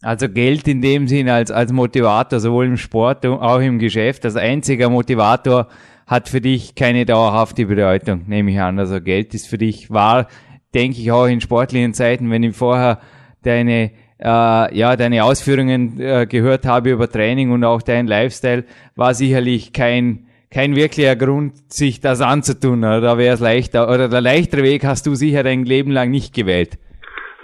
Also 0.00 0.28
Geld 0.28 0.68
in 0.68 0.80
dem 0.80 1.08
Sinn 1.08 1.28
als, 1.28 1.50
als 1.50 1.72
Motivator, 1.72 2.38
sowohl 2.38 2.66
im 2.66 2.76
Sport 2.76 3.24
und 3.24 3.38
auch 3.38 3.60
im 3.60 3.78
Geschäft, 3.78 4.24
als 4.24 4.36
einziger 4.36 4.90
Motivator 4.90 5.68
hat 6.06 6.28
für 6.28 6.40
dich 6.40 6.74
keine 6.74 7.04
dauerhafte 7.04 7.66
Bedeutung, 7.66 8.22
nehme 8.26 8.52
ich 8.52 8.60
an. 8.60 8.78
Also 8.78 9.00
Geld 9.00 9.34
ist 9.34 9.48
für 9.48 9.58
dich 9.58 9.90
wahr, 9.90 10.28
denke 10.72 11.00
ich 11.00 11.10
auch 11.10 11.26
in 11.26 11.40
sportlichen 11.40 11.94
Zeiten, 11.94 12.30
wenn 12.30 12.44
ich 12.44 12.56
vorher 12.56 13.00
deine 13.42 13.90
äh, 14.20 14.76
ja, 14.76 14.96
deine 14.96 15.24
Ausführungen 15.24 16.00
äh, 16.00 16.26
gehört 16.26 16.66
habe 16.66 16.90
über 16.90 17.10
Training 17.10 17.50
und 17.52 17.64
auch 17.64 17.82
dein 17.82 18.06
Lifestyle, 18.06 18.64
war 18.96 19.14
sicherlich 19.14 19.72
kein, 19.72 20.26
kein 20.50 20.74
wirklicher 20.74 21.14
Grund, 21.16 21.72
sich 21.72 22.00
das 22.00 22.20
anzutun. 22.20 22.80
Oder 22.80 23.00
da 23.00 23.18
wäre 23.18 23.34
es 23.34 23.40
leichter, 23.40 23.88
oder 23.88 24.08
der 24.08 24.20
leichtere 24.20 24.62
Weg 24.62 24.84
hast 24.84 25.06
du 25.06 25.14
sicher 25.14 25.42
dein 25.42 25.64
Leben 25.64 25.92
lang 25.92 26.10
nicht 26.10 26.34
gewählt. 26.34 26.78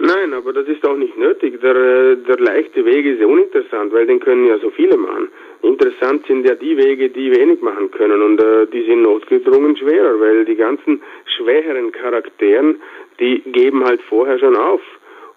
Nein, 0.05 0.33
aber 0.33 0.53
das 0.53 0.67
ist 0.67 0.85
auch 0.85 0.97
nicht 0.97 1.17
nötig. 1.17 1.59
Der, 1.61 1.75
äh, 1.75 2.17
der 2.17 2.37
leichte 2.37 2.85
Weg 2.85 3.05
ist 3.07 3.19
ja 3.19 3.25
uninteressant, 3.25 3.91
weil 3.91 4.05
den 4.05 4.19
können 4.19 4.45
ja 4.45 4.59
so 4.59 4.69
viele 4.69 4.97
machen. 4.97 5.29
Interessant 5.63 6.27
sind 6.27 6.47
ja 6.47 6.53
die 6.53 6.77
Wege, 6.77 7.09
die 7.09 7.31
wenig 7.35 7.59
machen 7.61 7.89
können 7.89 8.21
und 8.21 8.39
äh, 8.39 8.67
die 8.67 8.83
sind 8.85 9.01
notgedrungen 9.01 9.75
schwerer, 9.75 10.19
weil 10.19 10.45
die 10.45 10.55
ganzen 10.55 11.01
schwächeren 11.35 11.91
Charakteren, 11.91 12.79
die 13.19 13.41
geben 13.47 13.83
halt 13.83 14.01
vorher 14.03 14.37
schon 14.37 14.55
auf. 14.55 14.81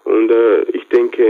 Und 0.03 0.31
äh, 0.31 0.61
ich 0.73 0.87
denke, 0.89 1.23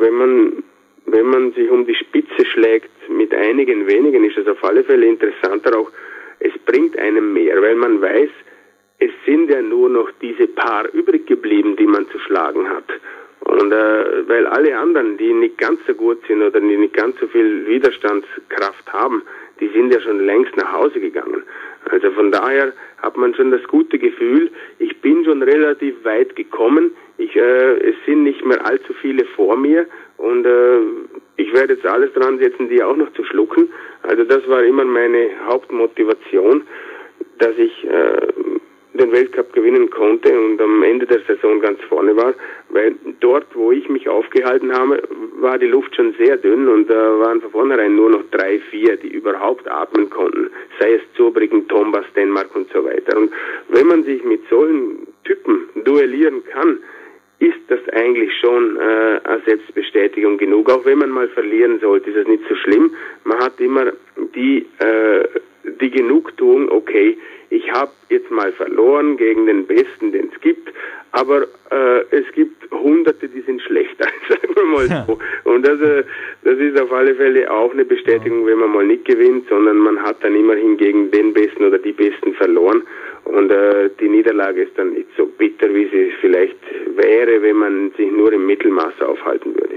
wenn 0.00 0.14
man 0.14 0.62
wenn 1.06 1.26
man 1.26 1.52
sich 1.52 1.70
um 1.70 1.86
die 1.86 1.94
Spitze 1.94 2.44
schlägt 2.44 2.90
mit 3.08 3.34
einigen 3.34 3.88
wenigen, 3.88 4.24
ist 4.24 4.38
es 4.38 4.46
auf 4.46 4.62
alle 4.64 4.84
Fälle 4.84 5.06
interessanter 5.06 5.78
auch. 5.78 5.90
Es 6.40 6.52
bringt 6.66 6.98
einem 6.98 7.32
mehr, 7.32 7.60
weil 7.62 7.74
man 7.74 8.00
weiß, 8.00 8.30
es 9.00 9.10
sind 9.26 9.50
ja 9.50 9.60
nur 9.62 9.88
noch 9.88 10.10
diese 10.20 10.46
paar 10.46 10.88
übrig 10.92 11.26
geblieben, 11.26 11.76
die 11.76 11.86
man 11.86 12.08
zu 12.10 12.18
schlagen 12.20 12.68
hat. 12.68 12.84
Und 13.40 13.72
äh, 13.72 14.28
weil 14.28 14.46
alle 14.46 14.76
anderen, 14.76 15.16
die 15.16 15.32
nicht 15.32 15.56
ganz 15.58 15.80
so 15.86 15.94
gut 15.94 16.18
sind 16.28 16.42
oder 16.42 16.60
die 16.60 16.76
nicht 16.76 16.94
ganz 16.94 17.18
so 17.18 17.26
viel 17.26 17.66
Widerstandskraft 17.66 18.92
haben, 18.92 19.22
die 19.58 19.68
sind 19.68 19.92
ja 19.92 20.00
schon 20.00 20.24
längst 20.24 20.54
nach 20.56 20.72
Hause 20.72 21.00
gegangen. 21.00 21.42
Also 21.90 22.10
von 22.10 22.30
daher 22.30 22.72
hat 22.98 23.16
man 23.16 23.34
schon 23.34 23.50
das 23.50 23.62
gute 23.64 23.98
Gefühl, 23.98 24.50
ich 24.78 25.00
bin 25.00 25.24
schon 25.24 25.42
relativ 25.42 26.04
weit 26.04 26.36
gekommen, 26.36 26.92
ich, 27.16 27.34
äh, 27.36 27.78
es 27.78 27.96
sind 28.04 28.22
nicht 28.24 28.44
mehr 28.44 28.64
allzu 28.66 28.92
viele 29.00 29.24
vor 29.24 29.56
mir 29.56 29.86
und 30.18 30.44
äh, 30.44 30.80
ich 31.36 31.52
werde 31.54 31.74
jetzt 31.74 31.86
alles 31.86 32.12
dran 32.12 32.38
setzen, 32.38 32.68
die 32.68 32.82
auch 32.82 32.96
noch 32.96 33.12
zu 33.14 33.24
schlucken. 33.24 33.70
Also 34.02 34.24
das 34.24 34.46
war 34.48 34.62
immer 34.62 34.84
meine 34.84 35.30
Hauptmotivation, 35.46 36.62
dass 37.38 37.56
ich 37.56 37.84
äh, 37.86 38.28
den 38.94 39.12
Weltcup 39.12 39.52
gewinnen 39.52 39.88
konnte 39.90 40.38
und 40.38 40.60
am 40.60 40.82
Ende 40.82 41.06
der 41.06 41.20
Saison 41.20 41.60
ganz 41.60 41.80
vorne 41.82 42.16
war, 42.16 42.34
weil 42.70 42.94
dort, 43.20 43.46
wo 43.54 43.70
ich 43.70 43.88
mich 43.88 44.08
aufgehalten 44.08 44.72
habe, 44.72 45.02
war 45.38 45.58
die 45.58 45.66
Luft 45.66 45.94
schon 45.94 46.14
sehr 46.18 46.36
dünn 46.36 46.68
und 46.68 46.90
da 46.90 47.14
äh, 47.16 47.20
waren 47.20 47.40
von 47.40 47.50
vornherein 47.50 47.94
nur 47.94 48.10
noch 48.10 48.22
drei, 48.30 48.58
vier, 48.70 48.96
die 48.96 49.08
überhaupt 49.08 49.68
atmen 49.68 50.10
konnten, 50.10 50.50
sei 50.80 50.94
es 50.94 51.02
Zurbriggen, 51.16 51.68
Tombas, 51.68 52.04
Dänemark 52.16 52.54
und 52.54 52.70
so 52.72 52.84
weiter. 52.84 53.16
Und 53.16 53.32
wenn 53.68 53.86
man 53.86 54.02
sich 54.02 54.24
mit 54.24 54.42
solchen 54.48 55.06
Typen 55.24 55.68
duellieren 55.84 56.42
kann, 56.44 56.78
ist 57.38 57.60
das 57.68 57.80
eigentlich 57.94 58.30
schon 58.38 58.76
äh, 58.76 59.20
eine 59.24 59.40
Selbstbestätigung 59.46 60.36
genug. 60.36 60.70
Auch 60.70 60.84
wenn 60.84 60.98
man 60.98 61.10
mal 61.10 61.28
verlieren 61.28 61.80
sollte, 61.80 62.10
ist 62.10 62.16
es 62.16 62.28
nicht 62.28 62.42
so 62.48 62.54
schlimm. 62.56 62.94
Man 63.24 63.38
hat 63.38 63.58
immer 63.60 63.92
die 64.34 65.90
Genugtuung, 65.90 66.70
okay, 66.70 67.16
ich 67.50 67.70
habe 67.72 67.90
jetzt 68.08 68.30
mal 68.50 68.52
verloren 68.52 69.16
gegen 69.16 69.46
den 69.46 69.66
Besten, 69.66 70.12
den 70.12 70.30
es 70.32 70.40
gibt, 70.40 70.72
aber 71.12 71.42
äh, 71.70 72.00
es 72.10 72.24
gibt 72.34 72.70
Hunderte, 72.70 73.28
die 73.28 73.40
sind 73.42 73.60
schlechter, 73.62 74.06
sagen 74.28 74.54
wir 74.54 74.64
mal 74.64 75.04
so. 75.06 75.18
Und 75.44 75.66
das, 75.66 75.80
äh, 75.80 76.04
das 76.44 76.58
ist 76.58 76.80
auf 76.80 76.92
alle 76.92 77.14
Fälle 77.14 77.50
auch 77.50 77.72
eine 77.72 77.84
Bestätigung, 77.84 78.46
wenn 78.46 78.58
man 78.58 78.70
mal 78.70 78.86
nicht 78.86 79.04
gewinnt, 79.04 79.48
sondern 79.48 79.78
man 79.78 80.00
hat 80.02 80.22
dann 80.22 80.34
immerhin 80.34 80.76
gegen 80.76 81.10
den 81.10 81.32
Besten 81.32 81.64
oder 81.64 81.78
die 81.78 81.92
Besten 81.92 82.34
verloren. 82.34 82.82
Und 83.24 83.50
äh, 83.50 83.90
die 84.00 84.08
Niederlage 84.08 84.62
ist 84.62 84.78
dann 84.78 84.92
nicht 84.92 85.08
so 85.16 85.26
bitter, 85.26 85.72
wie 85.74 85.88
sie 85.88 86.12
vielleicht 86.20 86.56
wäre, 86.96 87.42
wenn 87.42 87.56
man 87.56 87.92
sich 87.96 88.10
nur 88.10 88.32
im 88.32 88.46
Mittelmaß 88.46 89.00
aufhalten 89.02 89.54
würde. 89.54 89.76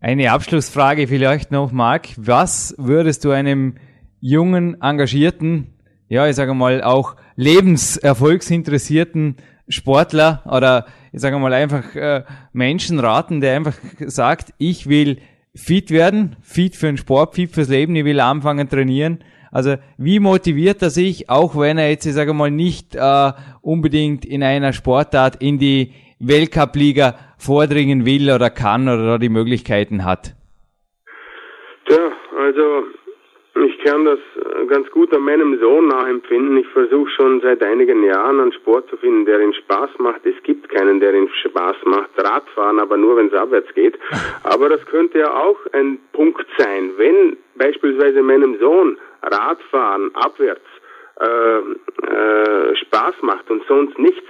Eine 0.00 0.32
Abschlussfrage 0.32 1.06
vielleicht 1.06 1.52
noch, 1.52 1.70
Marc. 1.70 2.08
Was 2.16 2.74
würdest 2.78 3.24
du 3.24 3.30
einem 3.30 3.74
jungen, 4.20 4.76
engagierten 4.80 5.74
ja, 6.12 6.28
ich 6.28 6.36
sage 6.36 6.52
mal, 6.52 6.82
auch 6.82 7.16
lebenserfolgsinteressierten 7.36 9.36
Sportler 9.66 10.42
oder 10.44 10.84
ich 11.10 11.22
sage 11.22 11.38
mal 11.38 11.54
einfach 11.54 11.94
äh, 11.94 12.24
Menschen 12.52 12.98
raten, 12.98 13.40
der 13.40 13.56
einfach 13.56 13.72
sagt, 13.98 14.52
ich 14.58 14.90
will 14.90 15.22
fit 15.54 15.90
werden, 15.90 16.36
fit 16.42 16.76
für 16.76 16.88
den 16.88 16.98
Sport, 16.98 17.36
fit 17.36 17.50
fürs 17.50 17.70
Leben, 17.70 17.96
ich 17.96 18.04
will 18.04 18.20
anfangen 18.20 18.68
trainieren. 18.68 19.24
Also 19.50 19.76
wie 19.96 20.20
motiviert 20.20 20.82
er 20.82 20.90
sich, 20.90 21.30
auch 21.30 21.58
wenn 21.58 21.78
er 21.78 21.88
jetzt, 21.88 22.04
ich 22.04 22.12
sage 22.12 22.34
mal, 22.34 22.50
nicht 22.50 22.94
äh, 22.94 23.32
unbedingt 23.62 24.26
in 24.26 24.42
einer 24.42 24.74
Sportart 24.74 25.36
in 25.36 25.58
die 25.58 25.94
Weltcup-Liga 26.18 27.14
vordringen 27.38 28.04
will 28.04 28.30
oder 28.30 28.50
kann 28.50 28.86
oder 28.86 29.18
die 29.18 29.30
Möglichkeiten 29.30 30.04
hat? 30.04 30.34
Tja, 31.86 32.12
also 32.38 32.82
ich 33.54 33.78
kann 33.80 34.04
das 34.06 34.18
ganz 34.68 34.90
gut 34.90 35.12
an 35.14 35.22
meinem 35.22 35.58
Sohn 35.60 35.88
nachempfinden. 35.88 36.56
Ich 36.56 36.68
versuche 36.68 37.10
schon 37.10 37.40
seit 37.42 37.62
einigen 37.62 38.02
Jahren 38.02 38.40
einen 38.40 38.52
Sport 38.52 38.88
zu 38.88 38.96
finden, 38.96 39.26
der 39.26 39.40
ihn 39.40 39.52
Spaß 39.52 39.90
macht. 39.98 40.24
Es 40.24 40.42
gibt 40.42 40.70
keinen, 40.70 41.00
der 41.00 41.12
ihn 41.14 41.28
Spaß 41.28 41.76
macht. 41.84 42.10
Radfahren, 42.16 42.80
aber 42.80 42.96
nur, 42.96 43.16
wenn 43.16 43.26
es 43.26 43.34
abwärts 43.34 43.72
geht. 43.74 43.98
Aber 44.44 44.68
das 44.68 44.84
könnte 44.86 45.18
ja 45.18 45.34
auch 45.34 45.58
ein 45.72 45.98
Punkt 46.12 46.46
sein. 46.58 46.92
Wenn 46.96 47.36
beispielsweise 47.56 48.22
meinem 48.22 48.58
Sohn 48.58 48.98
Radfahren 49.22 50.14
abwärts 50.14 50.66
äh, 51.20 51.58
äh, 51.58 52.76
Spaß 52.76 53.14
macht 53.20 53.50
und 53.50 53.62
sonst 53.66 53.98
nichts, 53.98 54.28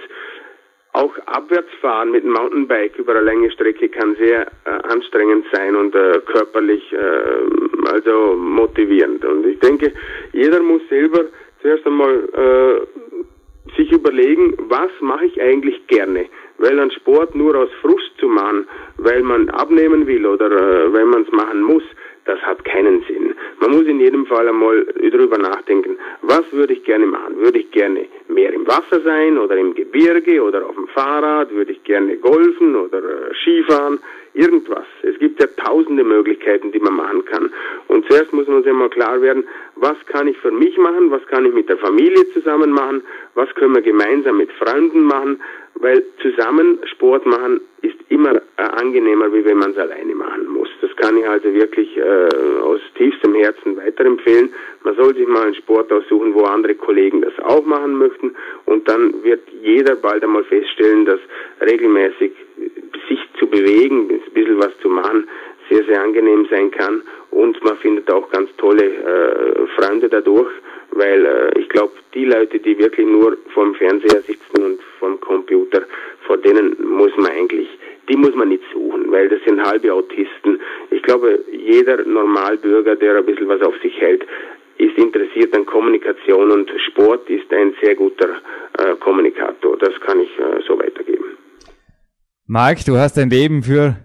auch 0.93 1.17
Abwärtsfahren 1.25 2.11
mit 2.11 2.23
dem 2.23 2.31
Mountainbike 2.31 2.97
über 2.99 3.15
eine 3.15 3.25
lange 3.25 3.51
Strecke 3.51 3.89
kann 3.89 4.15
sehr 4.15 4.47
äh, 4.65 4.69
anstrengend 4.83 5.45
sein 5.51 5.75
und 5.75 5.95
äh, 5.95 6.21
körperlich 6.25 6.93
äh, 6.93 7.87
also 7.91 8.35
motivierend. 8.35 9.25
Und 9.25 9.45
ich 9.45 9.59
denke, 9.59 9.91
jeder 10.33 10.61
muss 10.61 10.81
selber 10.89 11.25
zuerst 11.61 11.85
einmal 11.87 12.29
äh, 12.33 13.73
sich 13.75 13.91
überlegen, 13.91 14.55
was 14.69 14.91
mache 15.01 15.25
ich 15.25 15.41
eigentlich 15.41 15.85
gerne. 15.87 16.25
Weil 16.59 16.79
ein 16.79 16.91
Sport 16.91 17.33
nur 17.33 17.55
aus 17.55 17.69
Frust 17.81 18.11
zu 18.19 18.27
machen, 18.27 18.67
weil 18.97 19.23
man 19.23 19.49
abnehmen 19.49 20.05
will 20.05 20.25
oder 20.27 20.51
äh, 20.51 20.93
weil 20.93 21.05
man 21.05 21.23
es 21.23 21.31
machen 21.31 21.63
muss, 21.63 21.83
das 22.25 22.39
hat 22.41 22.63
keinen 22.63 23.03
Sinn. 23.03 23.35
Man 23.59 23.71
muss 23.71 23.85
in 23.85 23.99
jedem 23.99 24.25
Fall 24.25 24.47
einmal 24.47 24.85
darüber 25.11 25.37
nachdenken, 25.37 25.97
was 26.21 26.43
würde 26.51 26.73
ich 26.73 26.83
gerne 26.83 27.05
machen? 27.05 27.37
Würde 27.37 27.59
ich 27.59 27.71
gerne 27.71 28.05
mehr 28.27 28.53
im 28.53 28.65
Wasser 28.67 29.01
sein 29.01 29.37
oder 29.37 29.57
im 29.57 29.73
Gebirge 29.73 30.41
oder 30.41 30.65
auf 30.65 30.75
dem 30.75 30.87
Fahrrad? 30.87 31.51
Würde 31.51 31.71
ich 31.71 31.83
gerne 31.83 32.17
golfen 32.17 32.75
oder 32.75 32.99
äh, 32.99 33.33
Skifahren? 33.41 33.99
Irgendwas. 34.33 34.85
Es 35.03 35.17
gibt 35.19 35.39
ja 35.39 35.47
tausende 35.63 36.03
Möglichkeiten, 36.03 36.71
die 36.71 36.79
man 36.79 36.95
machen 36.95 37.23
kann. 37.25 37.51
Und 37.87 38.05
zuerst 38.09 38.33
muss 38.33 38.47
man 38.47 38.63
sich 38.63 38.73
mal 38.73 38.89
klar 38.89 39.21
werden, 39.21 39.43
was 39.75 39.97
kann 40.07 40.27
ich 40.27 40.37
für 40.39 40.51
mich 40.51 40.75
machen? 40.77 41.11
Was 41.11 41.25
kann 41.27 41.45
ich 41.45 41.53
mit 41.53 41.69
der 41.69 41.77
Familie 41.77 42.27
zusammen 42.33 42.71
machen? 42.71 43.03
Was 43.35 43.53
können 43.55 43.75
wir 43.75 43.81
gemeinsam 43.81 44.37
mit 44.37 44.51
Freunden 44.53 45.03
machen? 45.03 45.39
Weil 45.75 46.03
zusammen 46.21 46.79
Sport 46.85 47.25
machen 47.25 47.61
ist 47.81 47.97
immer 48.09 48.35
äh, 48.57 48.61
angenehmer, 48.61 49.31
wie 49.33 49.43
wenn 49.45 49.57
man 49.57 49.71
es 49.71 49.77
alleine 49.77 50.15
machen 50.15 50.47
muss. 50.47 50.69
Das 50.81 50.95
kann 50.95 51.17
ich 51.17 51.27
also 51.27 51.53
wirklich 51.53 51.97
äh, 51.97 52.61
aus 52.61 52.79
tiefstem 52.95 53.35
Herzen 53.35 53.75
weiterempfehlen. 53.77 54.53
Man 54.83 54.95
soll 54.95 55.15
sich 55.15 55.27
mal 55.27 55.43
einen 55.43 55.55
Sport 55.55 55.91
aussuchen, 55.91 56.33
wo 56.33 56.43
andere 56.43 56.75
Kollegen 56.75 57.21
das 57.21 57.37
auch 57.39 57.65
machen 57.65 57.97
möchten 57.97 58.35
und 58.65 58.87
dann 58.87 59.23
wird 59.23 59.41
jeder 59.61 59.95
bald 59.95 60.23
einmal 60.23 60.43
feststellen, 60.45 61.05
dass 61.05 61.19
regelmäßig 61.61 62.31
sich 63.09 63.19
zu 63.43 63.49
bewegen, 63.49 64.09
ein 64.09 64.33
bisschen 64.33 64.59
was 64.59 64.77
zu 64.79 64.87
machen, 64.87 65.27
sehr, 65.69 65.83
sehr 65.85 66.01
angenehm 66.01 66.47
sein 66.49 66.71
kann 66.71 67.03
und 67.31 67.61
man 67.63 67.77
findet 67.77 68.09
auch 68.09 68.29
ganz 68.29 68.49
tolle 68.57 68.85
äh, 68.85 69.67
Freunde 69.75 70.07
dadurch, 70.07 70.51
weil 70.91 71.25
äh, 71.25 71.59
ich 71.59 71.67
glaube, 71.69 71.93
die 72.13 72.25
Leute, 72.25 72.59
die 72.59 72.77
wirklich 72.77 73.05
nur 73.07 73.37
vorm 73.53 73.75
Fernseher 73.75 74.21
sitzen 74.21 74.63
und 74.63 74.79
vorm 74.99 75.19
Computer, 75.19 75.83
vor 76.25 76.37
denen 76.37 76.75
muss 76.85 77.15
man 77.17 77.31
eigentlich, 77.31 77.67
die 78.07 78.15
muss 78.15 78.35
man 78.35 78.49
nicht 78.49 78.63
suchen, 78.71 79.11
weil 79.11 79.27
das 79.29 79.39
sind 79.45 79.61
halbe 79.61 79.91
Autisten. 79.93 80.59
Ich 80.91 81.01
glaube, 81.03 81.39
jeder 81.51 82.03
Normalbürger, 82.03 82.95
der 82.95 83.17
ein 83.17 83.25
bisschen 83.25 83.47
was 83.47 83.61
auf 83.61 83.75
sich 83.81 83.99
hält, 83.99 84.25
ist 84.77 84.97
interessiert 84.97 85.55
an 85.55 85.65
Kommunikation 85.65 86.51
und 86.51 86.71
Sport 86.87 87.29
ist 87.29 87.51
ein 87.53 87.75
sehr 87.81 87.95
guter 87.95 88.29
äh, 88.79 88.95
Kommunikator. 88.99 89.77
Das 89.77 89.99
kann 90.01 90.19
ich 90.19 90.31
äh, 90.39 90.61
so 90.67 90.77
weitergeben. 90.77 90.92
Marc, 92.53 92.85
du 92.85 92.99
hast 92.99 93.17
dein 93.17 93.31
Leben 93.31 93.63
für 93.63 93.95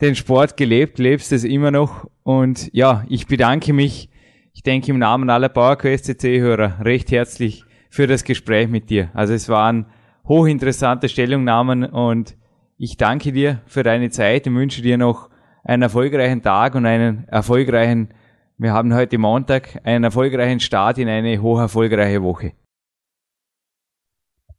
den 0.00 0.14
Sport 0.14 0.56
gelebt, 0.56 1.00
lebst 1.00 1.32
es 1.32 1.42
immer 1.42 1.72
noch 1.72 2.08
und 2.22 2.72
ja, 2.72 3.02
ich 3.08 3.26
bedanke 3.26 3.72
mich, 3.72 4.08
ich 4.54 4.62
denke 4.62 4.92
im 4.92 5.00
Namen 5.00 5.28
aller 5.30 5.48
PowerQuest 5.48 6.04
CC-Hörer 6.04 6.84
recht 6.84 7.10
herzlich 7.10 7.64
für 7.90 8.06
das 8.06 8.22
Gespräch 8.22 8.68
mit 8.68 8.88
dir. 8.88 9.10
Also 9.14 9.34
es 9.34 9.48
waren 9.48 9.86
hochinteressante 10.28 11.08
Stellungnahmen 11.08 11.86
und 11.86 12.36
ich 12.76 12.98
danke 12.98 13.32
dir 13.32 13.62
für 13.66 13.82
deine 13.82 14.10
Zeit 14.10 14.46
und 14.46 14.54
wünsche 14.54 14.80
dir 14.80 14.96
noch 14.96 15.28
einen 15.64 15.82
erfolgreichen 15.82 16.40
Tag 16.40 16.76
und 16.76 16.86
einen 16.86 17.26
erfolgreichen, 17.26 18.14
wir 18.58 18.72
haben 18.72 18.94
heute 18.94 19.18
Montag, 19.18 19.80
einen 19.82 20.04
erfolgreichen 20.04 20.60
Start 20.60 20.98
in 20.98 21.08
eine 21.08 21.42
hoch 21.42 21.58
erfolgreiche 21.58 22.22
Woche. 22.22 22.52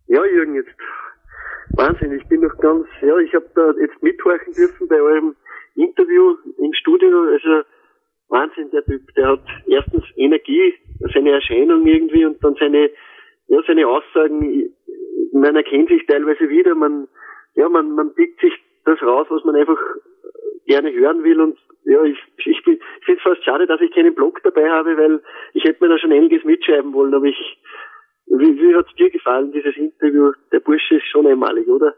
Ja, 0.08 0.20
Jürgen, 0.26 0.56
jetzt 0.56 0.79
Wahnsinn, 1.80 2.12
ich 2.12 2.28
bin 2.28 2.42
noch 2.42 2.58
ganz, 2.58 2.86
ja, 3.02 3.18
ich 3.20 3.34
habe 3.34 3.50
da 3.56 3.72
jetzt 3.80 4.04
mithorchen 4.04 4.52
dürfen 4.52 4.90
bei 4.90 5.02
eurem 5.02 5.34
Interview 5.76 6.36
im 6.58 6.74
Studio, 6.74 7.22
also 7.22 7.62
Wahnsinn, 8.28 8.70
der 8.72 8.84
Typ, 8.84 9.02
der 9.16 9.28
hat 9.30 9.44
erstens 9.66 10.04
Energie, 10.18 10.74
seine 11.14 11.32
Erscheinung 11.32 11.88
irgendwie 11.88 12.26
und 12.26 12.44
dann 12.44 12.56
seine, 12.60 12.90
ja, 13.48 13.62
seine 13.66 13.88
Aussagen, 13.88 14.74
man 15.32 15.56
erkennt 15.56 15.88
sich 15.88 16.06
teilweise 16.06 16.50
wieder, 16.50 16.76
man, 16.76 17.08
ja, 17.56 17.70
man, 17.70 17.96
man 17.96 18.14
pickt 18.14 18.42
sich 18.42 18.54
das 18.84 19.02
raus, 19.02 19.28
was 19.30 19.46
man 19.46 19.56
einfach 19.56 19.80
gerne 20.66 20.92
hören 20.92 21.24
will 21.24 21.40
und 21.40 21.58
ja, 21.86 22.04
ich, 22.04 22.18
ich, 22.46 22.62
bin, 22.66 22.74
ich 22.74 23.06
finde 23.06 23.20
es 23.20 23.24
fast 23.24 23.46
schade, 23.46 23.68
dass 23.68 23.80
ich 23.80 23.94
keinen 23.94 24.16
Blog 24.16 24.44
dabei 24.44 24.70
habe, 24.70 24.98
weil 24.98 25.22
ich 25.54 25.64
hätte 25.64 25.82
mir 25.82 25.90
da 25.90 25.98
schon 25.98 26.12
einiges 26.12 26.44
mitschreiben 26.44 26.92
wollen, 26.92 27.14
aber 27.14 27.26
ich, 27.26 27.58
wie, 28.30 28.56
wie 28.56 28.76
hat's 28.76 28.94
dir 28.96 29.10
gefallen, 29.10 29.52
dieses 29.52 29.76
Interview? 29.76 30.32
Der 30.52 30.60
Bursche 30.60 30.96
ist 30.96 31.08
schon 31.12 31.28
einmalig, 31.28 31.68
oder? 31.68 31.94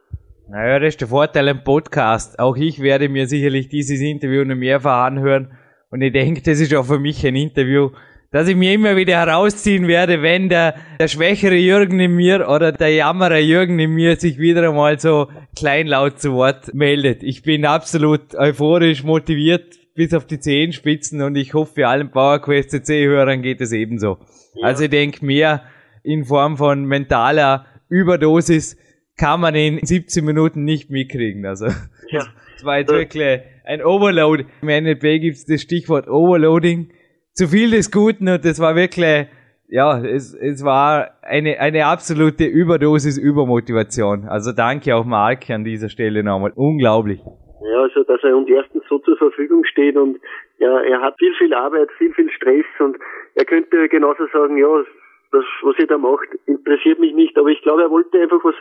Naja, 0.50 0.80
das 0.80 0.90
ist 0.90 1.02
der 1.02 1.08
Vorteil 1.08 1.48
im 1.48 1.64
Podcast. 1.64 2.40
Auch 2.40 2.58
ich 2.58 2.82
werde 2.82 3.10
mir 3.10 3.28
sicherlich 3.28 3.70
dieses 3.70 4.02
Interview 4.02 4.44
noch 4.44 4.56
mehrfach 4.56 5.06
anhören. 5.06 5.52
Und 5.90 6.02
ich 6.02 6.14
denke, 6.14 6.42
das 6.42 6.60
ist 6.60 6.74
auch 6.74 6.86
für 6.86 7.00
mich 7.00 7.26
ein 7.26 7.36
Interview, 7.36 7.92
das 8.32 8.48
ich 8.48 8.56
mir 8.56 8.74
immer 8.74 8.96
wieder 8.96 9.18
herausziehen 9.18 9.88
werde, 9.88 10.22
wenn 10.22 10.48
der, 10.48 10.76
der 11.00 11.10
schwächere 11.10 11.56
Jürgen 11.56 12.00
in 12.00 12.16
mir 12.16 12.48
oder 12.48 12.72
der 12.72 12.94
jammerer 12.94 13.40
Jürgen 13.40 13.78
in 13.80 13.92
mir 13.92 14.16
sich 14.16 14.40
wieder 14.40 14.70
einmal 14.70 15.00
so 15.00 15.28
kleinlaut 15.58 16.20
zu 16.20 16.32
Wort 16.34 16.74
meldet. 16.74 17.24
Ich 17.24 17.44
bin 17.44 17.66
absolut 17.66 18.36
euphorisch 18.36 19.04
motiviert 19.04 19.76
bis 19.96 20.14
auf 20.14 20.26
die 20.26 20.40
Zehenspitzen 20.40 21.22
und 21.22 21.36
ich 21.36 21.54
hoffe, 21.54 21.88
allen 21.88 22.10
PowerQuest 22.10 22.72
CC-Hörern 22.72 23.42
geht 23.42 23.60
es 23.60 23.74
ebenso. 23.74 24.20
Ja. 24.56 24.68
Also 24.68 24.86
ich 24.86 24.90
denke, 24.90 25.26
mehr 25.26 25.64
in 26.04 26.26
Form 26.26 26.58
von 26.58 26.86
mentaler 26.86 27.66
Überdosis 27.90 28.78
kann 29.18 29.42
man 29.42 29.56
in 29.56 29.80
17 29.80 30.24
Minuten 30.26 30.64
nicht 30.64 30.90
mitkriegen. 30.90 31.46
Also 31.46 31.66
ja. 32.10 32.24
das 32.54 32.66
war 32.66 32.80
jetzt 32.80 32.92
wirklich 32.92 33.42
ein 33.66 33.84
Overload. 33.84 34.46
Im 34.62 34.68
NLP 34.68 35.22
gibt 35.22 35.38
es 35.38 35.46
das 35.46 35.62
Stichwort 35.62 36.08
Overloading. 36.08 36.92
Zu 37.34 37.48
viel 37.48 37.72
des 37.72 37.92
Guten 37.92 38.28
und 38.28 38.44
das 38.44 38.60
war 38.60 38.76
wirklich, 38.76 39.28
ja, 39.70 40.04
es, 40.04 40.34
es 40.34 40.66
war 40.66 41.12
eine, 41.22 41.60
eine 41.60 41.86
absolute 41.86 42.46
Überdosis 42.46 43.18
Übermotivation. 43.18 44.26
Also 44.28 44.52
danke 44.52 44.96
auch 44.96 45.06
Mark 45.06 45.50
an 45.50 45.64
dieser 45.64 45.90
Stelle 45.90 46.24
nochmal. 46.24 46.52
Unglaublich. 46.56 47.20
Ja, 47.20 47.82
also 47.84 48.04
dass 48.04 48.24
er 48.24 48.36
uns 48.36 48.50
erstens 48.50 48.84
so 48.90 49.00
zur 49.00 49.18
Verfügung 49.18 49.64
steht 49.66 49.96
und 49.96 50.20
ja, 50.58 50.80
er 50.82 51.02
hat 51.02 51.16
viel, 51.20 51.34
viel 51.38 51.54
Arbeit, 51.54 51.90
viel, 51.98 52.14
viel 52.14 52.30
Stress 52.32 52.66
und 52.80 52.98
er 53.36 53.46
könnte 53.46 53.88
genauso 53.88 54.28
sagen, 54.34 54.58
ja, 54.58 54.84
das, 55.32 55.46
was 55.62 55.78
ihr 55.80 55.88
da 55.88 55.98
macht, 55.98 56.28
interessiert 56.46 57.00
mich 57.00 57.14
nicht, 57.14 57.38
aber 57.38 57.50
ich 57.50 57.62
glaube, 57.62 57.84
er 57.84 57.90
wollte 57.90 58.20
einfach 58.20 58.44
was 58.44 58.56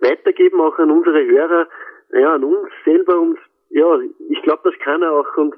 weitergeben, 0.00 0.60
auch 0.60 0.78
an 0.78 0.90
unsere 0.90 1.24
Hörer, 1.24 1.68
ja, 2.12 2.34
an 2.34 2.44
uns 2.44 2.70
selber. 2.84 3.20
Und 3.20 3.38
ja, 3.70 3.98
ich 4.30 4.42
glaube, 4.42 4.70
das 4.70 4.78
kann 4.80 5.02
er 5.02 5.12
auch. 5.12 5.36
Und 5.36 5.54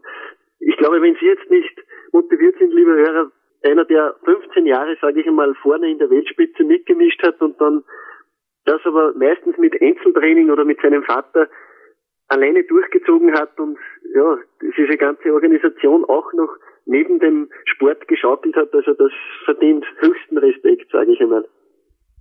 ich 0.61 0.77
glaube, 0.77 1.01
wenn 1.01 1.17
Sie 1.17 1.27
jetzt 1.27 1.49
nicht 1.51 1.75
motiviert 2.13 2.57
sind, 2.59 2.73
liebe 2.73 2.93
Hörer, 2.93 3.31
einer, 3.65 3.85
der 3.85 4.15
15 4.25 4.67
Jahre, 4.67 4.97
sage 5.01 5.21
ich 5.21 5.27
einmal, 5.27 5.55
vorne 5.57 5.91
in 5.91 5.99
der 5.99 6.11
Weltspitze 6.11 6.65
mitgemischt 6.65 7.23
hat 7.23 7.41
und 7.41 7.61
dann 7.61 7.85
das 8.65 8.81
aber 8.85 9.15
meistens 9.15 9.57
mit 9.59 9.81
Einzeltraining 9.81 10.51
oder 10.51 10.65
mit 10.65 10.81
seinem 10.81 11.03
Vater 11.03 11.49
alleine 12.29 12.63
durchgezogen 12.65 13.33
hat 13.33 13.59
und 13.59 13.79
ja, 14.15 14.39
diese 14.61 14.97
ganze 14.97 15.33
Organisation 15.33 16.05
auch 16.05 16.33
noch 16.35 16.55
neben 16.89 17.21
dem 17.21 17.49
Sport 17.67 18.09
geschaukelt 18.09 18.57
hat, 18.57 18.73
also 18.73 18.95
das 18.95 19.13
verdient 19.45 19.85
höchsten 20.01 20.39
Respekt, 20.39 20.91
sage 20.91 21.13
ich 21.13 21.21
einmal. 21.21 21.45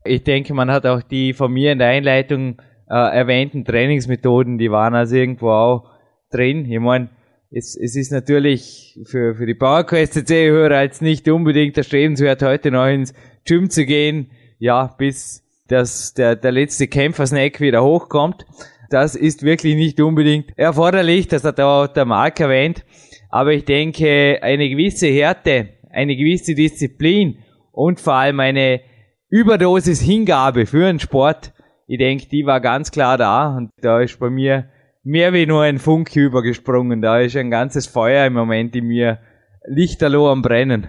Ich 0.05 0.23
denke, 0.23 0.53
man 0.53 0.71
hat 0.71 0.85
auch 0.85 1.01
die 1.01 1.33
von 1.33 1.51
mir 1.51 1.71
in 1.71 1.79
der 1.79 1.87
Einleitung 1.87 2.61
äh, 2.89 3.17
erwähnten 3.17 3.65
Trainingsmethoden, 3.65 4.57
die 4.57 4.71
waren 4.71 4.93
also 4.93 5.15
irgendwo 5.15 5.49
auch 5.49 5.91
drin. 6.31 6.69
Ich 6.69 6.79
meine, 6.79 7.09
es, 7.49 7.77
es 7.77 7.95
ist 7.95 8.11
natürlich 8.11 8.99
für, 9.05 9.35
für 9.35 9.45
die 9.45 9.55
PowerQuest 9.55 10.13
CC-Hörer 10.13 10.83
jetzt 10.83 11.01
nicht 11.01 11.27
unbedingt 11.29 11.77
erstrebenswert, 11.77 12.43
heute 12.43 12.71
noch 12.71 12.87
ins 12.87 13.13
Gym 13.45 13.69
zu 13.69 13.85
gehen, 13.85 14.31
ja, 14.59 14.93
bis 14.97 15.43
das, 15.67 16.13
der, 16.13 16.35
der 16.35 16.51
letzte 16.51 16.87
Kämpfersnack 16.87 17.59
wieder 17.61 17.83
hochkommt. 17.83 18.45
Das 18.89 19.15
ist 19.15 19.43
wirklich 19.43 19.75
nicht 19.75 19.99
unbedingt 19.99 20.57
erforderlich, 20.57 21.27
das 21.27 21.43
hat 21.43 21.59
auch 21.59 21.87
der 21.87 22.05
Mark 22.05 22.39
erwähnt. 22.39 22.85
Aber 23.29 23.53
ich 23.53 23.65
denke, 23.65 24.39
eine 24.41 24.69
gewisse 24.69 25.07
Härte, 25.07 25.69
eine 25.91 26.15
gewisse 26.15 26.55
Disziplin 26.55 27.39
und 27.71 27.99
vor 27.99 28.13
allem 28.13 28.39
eine 28.39 28.81
Überdosis 29.29 30.01
Hingabe 30.01 30.65
für 30.65 30.85
einen 30.85 30.99
Sport, 30.99 31.53
ich 31.87 31.97
denke, 31.99 32.27
die 32.29 32.45
war 32.45 32.59
ganz 32.59 32.91
klar 32.91 33.17
da 33.17 33.55
und 33.55 33.71
da 33.81 34.01
ist 34.01 34.19
bei 34.19 34.29
mir 34.29 34.65
mehr 35.05 35.31
wie 35.31 35.45
nur 35.45 35.61
ein 35.61 35.77
Funke 35.77 36.19
übergesprungen. 36.19 37.01
Da 37.01 37.21
ist 37.21 37.37
ein 37.37 37.49
ganzes 37.49 37.87
Feuer 37.87 38.25
im 38.27 38.33
Moment 38.33 38.75
in 38.75 38.87
mir 38.87 39.19
lichterloh 39.65 40.27
am 40.27 40.41
Brennen. 40.41 40.87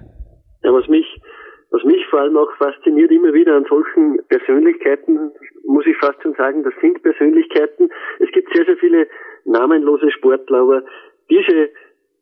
Ja, 0.64 0.72
was 0.72 0.88
mich, 0.88 1.06
was 1.70 1.84
mich 1.84 2.04
vor 2.10 2.20
allem 2.20 2.36
auch 2.36 2.50
fasziniert 2.58 3.12
immer 3.12 3.32
wieder 3.32 3.56
an 3.56 3.64
solchen 3.68 4.18
Persönlichkeiten, 4.28 5.30
muss 5.66 5.86
ich 5.86 5.96
fast 5.98 6.20
schon 6.22 6.34
sagen, 6.34 6.64
das 6.64 6.74
sind 6.80 7.00
Persönlichkeiten. 7.02 7.90
Es 8.18 8.30
gibt 8.32 8.52
sehr, 8.52 8.64
sehr 8.64 8.76
viele 8.78 9.06
namenlose 9.44 10.10
Sportler, 10.10 10.62
aber 10.62 10.82
diese 11.30 11.70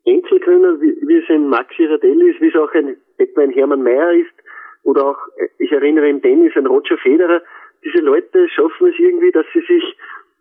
Einzelkönner, 0.07 0.81
wie, 0.81 1.17
es 1.17 1.29
ein 1.29 1.49
Max 1.49 1.75
Girardelli 1.77 2.31
ist, 2.31 2.41
wie 2.41 2.49
es 2.49 2.57
auch 2.57 2.73
ein, 2.75 2.97
etwa 3.19 3.43
ein 3.43 3.51
Hermann 3.51 3.83
Mayer 3.83 4.13
ist, 4.13 4.33
oder 4.85 5.05
auch, 5.05 5.19
ich 5.59 5.73
erinnere 5.73 6.09
im 6.09 6.23
Tennis, 6.23 6.53
ein 6.55 6.67
Roger 6.67 6.97
Federer, 6.99 7.43
diese 7.85 7.99
Leute 7.99 8.49
schaffen 8.49 8.89
es 8.89 8.99
irgendwie, 8.99 9.33
dass 9.33 9.47
sie 9.53 9.61
sich 9.61 9.97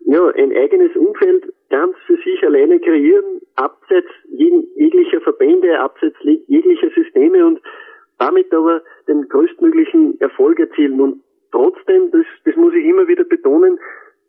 ja, 0.05 0.27
ein 0.29 0.55
eigenes 0.55 0.95
Umfeld 0.95 1.51
ganz 1.69 1.95
für 2.05 2.17
sich 2.17 2.43
alleine 2.43 2.79
kreieren, 2.79 3.41
abseits 3.55 4.09
jeglicher 4.29 5.21
Verbände, 5.21 5.79
abseits 5.79 6.17
jeglicher 6.47 6.89
Systeme 6.91 7.45
und 7.45 7.59
damit 8.19 8.53
aber 8.53 8.81
den 9.07 9.27
größtmöglichen 9.27 10.19
Erfolg 10.21 10.59
erzielen. 10.59 11.01
Und 11.01 11.21
trotzdem, 11.51 12.11
das, 12.11 12.25
das 12.45 12.55
muss 12.55 12.73
ich 12.75 12.85
immer 12.85 13.07
wieder 13.07 13.23
betonen, 13.23 13.79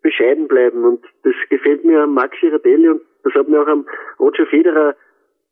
bescheiden 0.01 0.47
bleiben. 0.47 0.83
Und 0.83 1.05
das 1.23 1.35
gefällt 1.49 1.85
mir 1.85 2.01
am 2.01 2.15
Max 2.15 2.35
Girardelli 2.39 2.89
und 2.89 3.01
das 3.23 3.33
hat 3.33 3.47
mir 3.47 3.61
auch 3.61 3.67
am 3.67 3.85
Roger 4.19 4.45
Federer 4.47 4.95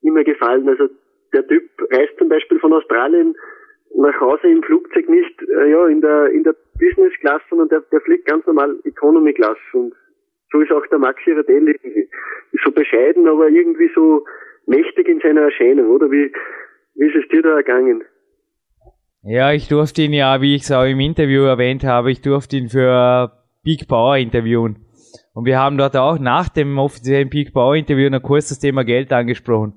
immer 0.01 0.23
gefallen. 0.23 0.67
Also 0.67 0.89
der 1.33 1.47
Typ 1.47 1.63
reist 1.91 2.17
zum 2.17 2.29
Beispiel 2.29 2.59
von 2.59 2.73
Australien 2.73 3.35
nach 3.95 4.19
Hause 4.19 4.47
im 4.47 4.63
Flugzeug 4.63 5.07
nicht 5.09 5.41
äh, 5.41 5.71
ja 5.71 5.87
in 5.87 6.01
der 6.01 6.27
in 6.31 6.43
der 6.43 6.55
Business 6.79 7.13
Class, 7.21 7.41
sondern 7.49 7.69
der, 7.69 7.81
der 7.91 8.01
fliegt 8.01 8.25
ganz 8.25 8.45
normal 8.45 8.75
Economy 8.83 9.33
Class 9.33 9.57
und 9.73 9.93
so 10.51 10.61
ist 10.61 10.71
auch 10.71 10.85
der 10.87 10.99
Max 10.99 11.21
Girardelli 11.23 11.71
irgendwie. 11.71 12.09
So 12.63 12.71
bescheiden, 12.71 13.27
aber 13.27 13.49
irgendwie 13.49 13.89
so 13.93 14.25
mächtig 14.65 15.07
in 15.07 15.19
seiner 15.19 15.41
Erscheinung, 15.41 15.89
oder? 15.89 16.09
Wie, 16.09 16.31
wie 16.95 17.07
ist 17.07 17.15
es 17.15 17.27
dir 17.29 17.41
da 17.41 17.57
ergangen? 17.57 18.03
Ja, 19.23 19.51
ich 19.51 19.67
durfte 19.67 20.03
ihn 20.03 20.13
ja, 20.13 20.41
wie 20.41 20.55
ich 20.55 20.61
es 20.61 20.71
auch 20.71 20.85
im 20.85 20.99
Interview 20.99 21.43
erwähnt 21.43 21.83
habe, 21.83 22.11
ich 22.11 22.21
durfte 22.21 22.57
ihn 22.57 22.69
für 22.69 23.31
Big 23.63 23.87
Power 23.87 24.17
interviewen. 24.17 24.85
Und 25.33 25.45
wir 25.45 25.59
haben 25.59 25.77
dort 25.77 25.97
auch 25.97 26.19
nach 26.19 26.49
dem 26.49 26.77
offiziellen 26.77 27.29
Peak 27.29 27.51
Power 27.53 27.75
Interview 27.75 28.09
noch 28.09 28.21
kurz 28.21 28.49
das 28.49 28.59
Thema 28.59 28.83
Geld 28.85 29.11
angesprochen. 29.11 29.73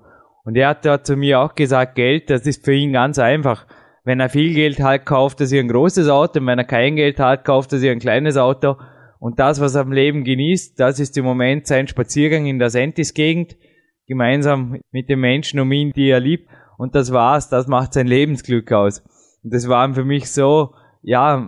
Und 0.49 0.57
er 0.57 0.69
hat 0.69 0.87
dort 0.87 1.07
zu 1.07 1.15
mir 1.15 1.41
auch 1.41 1.55
gesagt, 1.55 1.95
Geld, 1.95 2.31
das 2.31 2.47
ist 2.47 2.65
für 2.65 2.73
ihn 2.73 2.91
ganz 2.91 3.19
einfach. 3.19 3.67
Wenn 4.03 4.19
er 4.19 4.31
viel 4.31 4.55
Geld 4.55 4.81
hat, 4.81 5.05
kauft 5.05 5.43
er 5.43 5.47
sich 5.47 5.61
ein 5.61 5.69
großes 5.69 6.09
Auto. 6.09 6.41
Und 6.41 6.47
wenn 6.47 6.59
er 6.59 6.65
kein 6.65 6.97
Geld 6.97 7.21
hat, 7.21 7.45
kauft 7.45 7.71
er 7.75 7.79
sich 7.79 7.91
ein 7.91 7.99
kleines 7.99 8.39
Auto. 8.39 8.77
Und 9.19 9.39
das, 9.39 9.61
was 9.61 9.75
er 9.75 9.83
am 9.83 9.93
Leben 9.93 10.25
genießt, 10.25 10.81
das 10.81 11.01
ist 11.01 11.19
im 11.19 11.27
Moment 11.27 11.67
sein 11.67 11.87
Spaziergang 11.87 12.47
in 12.47 12.59
der 12.59 12.71
Sentis-Gegend, 12.71 13.59
gemeinsam 14.07 14.81
mit 14.91 15.11
den 15.11 15.21
Menschen 15.21 15.61
um 15.61 15.71
ihn, 15.71 15.93
die 15.93 16.09
er 16.09 16.21
liebt. 16.21 16.49
Und 16.79 16.95
das 16.95 17.13
war's, 17.13 17.51
das 17.51 17.67
macht 17.67 17.93
sein 17.93 18.07
Lebensglück 18.07 18.73
aus. 18.73 19.01
Und 19.45 19.53
das 19.53 19.69
waren 19.69 19.93
für 19.93 20.07
mich 20.07 20.33
so, 20.33 20.73
ja, 21.03 21.47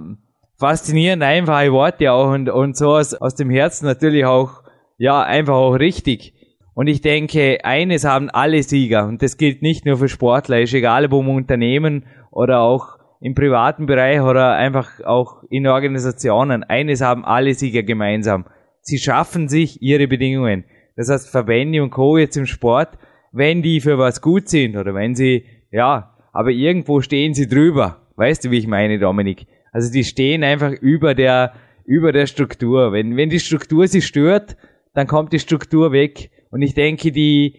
faszinierend 0.59 1.23
einfache 1.23 1.73
Worte 1.73 2.13
auch 2.13 2.35
und, 2.35 2.51
und 2.51 2.77
so 2.77 2.91
aus, 2.91 3.15
aus 3.15 3.35
dem 3.35 3.49
Herzen 3.49 3.87
natürlich 3.87 4.27
auch, 4.27 4.63
ja, 4.99 5.23
einfach 5.23 5.55
auch 5.55 5.77
richtig. 5.77 6.35
Und 6.81 6.87
ich 6.87 7.03
denke, 7.03 7.63
eines 7.63 8.07
haben 8.07 8.31
alle 8.31 8.63
Sieger, 8.63 9.07
und 9.07 9.21
das 9.21 9.37
gilt 9.37 9.61
nicht 9.61 9.85
nur 9.85 9.99
für 9.99 10.09
Sportler, 10.09 10.63
ist 10.63 10.73
egal 10.73 11.05
ob 11.05 11.13
im 11.13 11.29
Unternehmen 11.29 12.07
oder 12.31 12.61
auch 12.61 12.97
im 13.21 13.35
privaten 13.35 13.85
Bereich 13.85 14.23
oder 14.23 14.55
einfach 14.55 14.99
auch 15.05 15.43
in 15.51 15.67
Organisationen, 15.67 16.65
eines 16.65 17.03
haben 17.03 17.23
alle 17.23 17.53
Sieger 17.53 17.83
gemeinsam. 17.83 18.47
Sie 18.81 18.97
schaffen 18.97 19.47
sich 19.51 19.83
ihre 19.83 20.09
Bedingungen. 20.09 20.65
Das 20.97 21.11
heißt, 21.11 21.29
Verbände 21.29 21.83
und 21.83 21.91
Co. 21.91 22.17
jetzt 22.17 22.39
im 22.39 22.47
Sport, 22.47 22.97
wenn 23.31 23.61
die 23.61 23.83
für 23.83 23.99
was 23.99 24.23
gut 24.23 24.49
sind 24.49 24.75
oder 24.79 24.95
wenn 24.95 25.15
sie, 25.15 25.45
ja, 25.71 26.17
aber 26.33 26.49
irgendwo 26.49 27.03
stehen 27.03 27.35
sie 27.35 27.47
drüber. 27.47 28.07
Weißt 28.17 28.47
du, 28.47 28.51
wie 28.51 28.57
ich 28.57 28.67
meine, 28.67 28.99
Dominik? 28.99 29.47
Also 29.71 29.93
die 29.93 30.05
stehen 30.05 30.43
einfach 30.43 30.73
über 30.73 31.15
der, 31.15 31.53
über 31.85 32.13
der 32.13 32.25
Struktur. 32.25 32.91
Wenn, 32.95 33.19
wenn 33.19 33.29
die 33.29 33.39
Struktur 33.39 33.87
sie 33.87 34.01
stört, 34.01 34.57
dann 34.95 35.07
kommt 35.07 35.35
die 35.35 35.39
Struktur 35.41 35.93
weg. 35.93 36.31
Und 36.51 36.63
ich 36.63 36.75
denke, 36.75 37.13
die, 37.13 37.57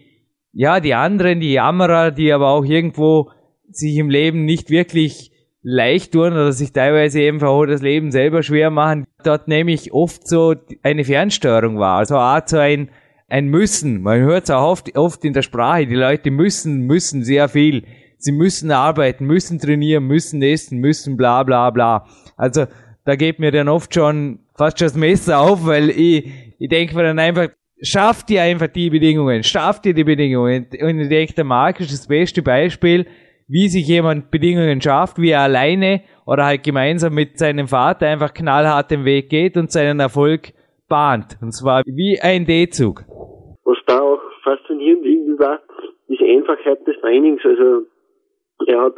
ja, 0.52 0.80
die 0.80 0.94
anderen, 0.94 1.40
die 1.40 1.52
Jammerer, 1.52 2.10
die 2.10 2.32
aber 2.32 2.48
auch 2.48 2.64
irgendwo 2.64 3.30
sich 3.70 3.96
im 3.96 4.10
Leben 4.10 4.44
nicht 4.44 4.70
wirklich 4.70 5.32
leicht 5.62 6.12
tun 6.12 6.32
oder 6.32 6.52
sich 6.52 6.72
teilweise 6.72 7.20
eben 7.20 7.42
auch 7.42 7.64
das 7.66 7.82
Leben 7.82 8.10
selber 8.10 8.42
schwer 8.42 8.70
machen, 8.70 9.06
dort 9.24 9.48
nehme 9.48 9.72
ich 9.72 9.92
oft 9.92 10.26
so 10.26 10.54
eine 10.82 11.04
Fernsteuerung 11.04 11.78
wahr. 11.78 11.98
Also 11.98 12.16
auch 12.16 12.40
so 12.44 12.58
ein, 12.58 12.90
ein 13.28 13.46
Müssen. 13.46 14.02
Man 14.02 14.20
hört 14.20 14.44
es 14.44 14.50
auch 14.50 14.70
oft, 14.70 14.96
oft 14.96 15.24
in 15.24 15.32
der 15.32 15.42
Sprache. 15.42 15.86
Die 15.86 15.94
Leute 15.94 16.30
müssen, 16.30 16.86
müssen 16.86 17.24
sehr 17.24 17.48
viel. 17.48 17.84
Sie 18.18 18.32
müssen 18.32 18.70
arbeiten, 18.70 19.24
müssen 19.24 19.58
trainieren, 19.58 20.04
müssen 20.04 20.42
essen, 20.42 20.78
müssen 20.78 21.16
bla 21.16 21.42
bla 21.42 21.70
bla. 21.70 22.06
Also 22.36 22.66
da 23.04 23.16
geht 23.16 23.38
mir 23.38 23.50
dann 23.50 23.68
oft 23.68 23.94
schon 23.94 24.40
fast 24.54 24.78
schon 24.78 24.86
das 24.86 24.96
Messer 24.96 25.40
auf, 25.40 25.64
weil 25.64 25.90
ich, 25.90 26.30
ich 26.58 26.68
denke 26.68 26.94
mir 26.94 27.02
dann 27.04 27.18
einfach, 27.18 27.48
schafft 27.82 28.30
ihr 28.30 28.42
einfach 28.42 28.68
die 28.68 28.90
Bedingungen, 28.90 29.42
schafft 29.42 29.84
ihr 29.86 29.94
die 29.94 30.04
Bedingungen. 30.04 30.66
Und 30.80 31.00
ich 31.00 31.08
denke, 31.08 31.34
der 31.34 31.44
Marc 31.44 31.80
ist 31.80 31.92
das 31.92 32.06
beste 32.06 32.42
Beispiel, 32.42 33.06
wie 33.48 33.68
sich 33.68 33.86
jemand 33.86 34.30
Bedingungen 34.30 34.80
schafft, 34.80 35.18
wie 35.18 35.30
er 35.30 35.40
alleine 35.40 36.02
oder 36.24 36.46
halt 36.46 36.62
gemeinsam 36.62 37.14
mit 37.14 37.38
seinem 37.38 37.66
Vater 37.66 38.06
einfach 38.06 38.32
knallhart 38.32 38.90
den 38.90 39.04
Weg 39.04 39.28
geht 39.28 39.56
und 39.56 39.70
seinen 39.70 40.00
Erfolg 40.00 40.52
bahnt. 40.88 41.36
Und 41.42 41.52
zwar 41.52 41.82
wie 41.84 42.18
ein 42.22 42.46
D-Zug. 42.46 43.02
Was 43.64 43.78
da 43.86 44.00
auch 44.00 44.22
faszinierend 44.44 45.04
irgendwie 45.04 45.38
war, 45.38 45.60
diese 46.08 46.24
Einfachheit 46.24 46.86
des 46.86 46.96
Trainings. 47.00 47.42
Also 47.44 47.86
er 48.66 48.80
hat, 48.80 48.96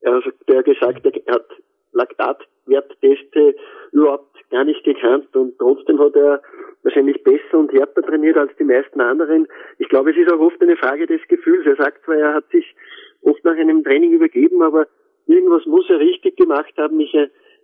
er 0.00 0.58
hat 0.58 0.64
gesagt, 0.64 1.06
er 1.26 1.34
hat 1.34 1.46
Laktatwertteste 1.92 3.54
überhaupt 3.92 4.35
gar 4.50 4.64
nicht 4.64 4.84
gekannt 4.84 5.34
und 5.34 5.58
trotzdem 5.58 5.98
hat 5.98 6.14
er 6.14 6.42
wahrscheinlich 6.82 7.22
besser 7.24 7.58
und 7.58 7.72
härter 7.72 8.02
trainiert 8.02 8.36
als 8.36 8.52
die 8.58 8.64
meisten 8.64 9.00
anderen. 9.00 9.48
Ich 9.78 9.88
glaube, 9.88 10.12
es 10.12 10.16
ist 10.16 10.32
auch 10.32 10.38
oft 10.38 10.60
eine 10.62 10.76
Frage 10.76 11.06
des 11.06 11.20
Gefühls. 11.28 11.66
Er 11.66 11.76
sagt 11.76 12.04
zwar, 12.04 12.16
er 12.16 12.34
hat 12.34 12.48
sich 12.50 12.74
oft 13.22 13.44
nach 13.44 13.56
einem 13.56 13.82
Training 13.82 14.12
übergeben, 14.12 14.62
aber 14.62 14.86
irgendwas 15.26 15.66
muss 15.66 15.88
er 15.90 15.98
richtig 15.98 16.36
gemacht 16.36 16.72
haben. 16.76 17.00
Ich 17.00 17.14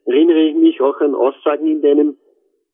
erinnere 0.06 0.54
mich 0.54 0.80
auch 0.80 1.00
an 1.00 1.14
Aussagen 1.14 1.66
in 1.66 1.82
deinem 1.82 2.16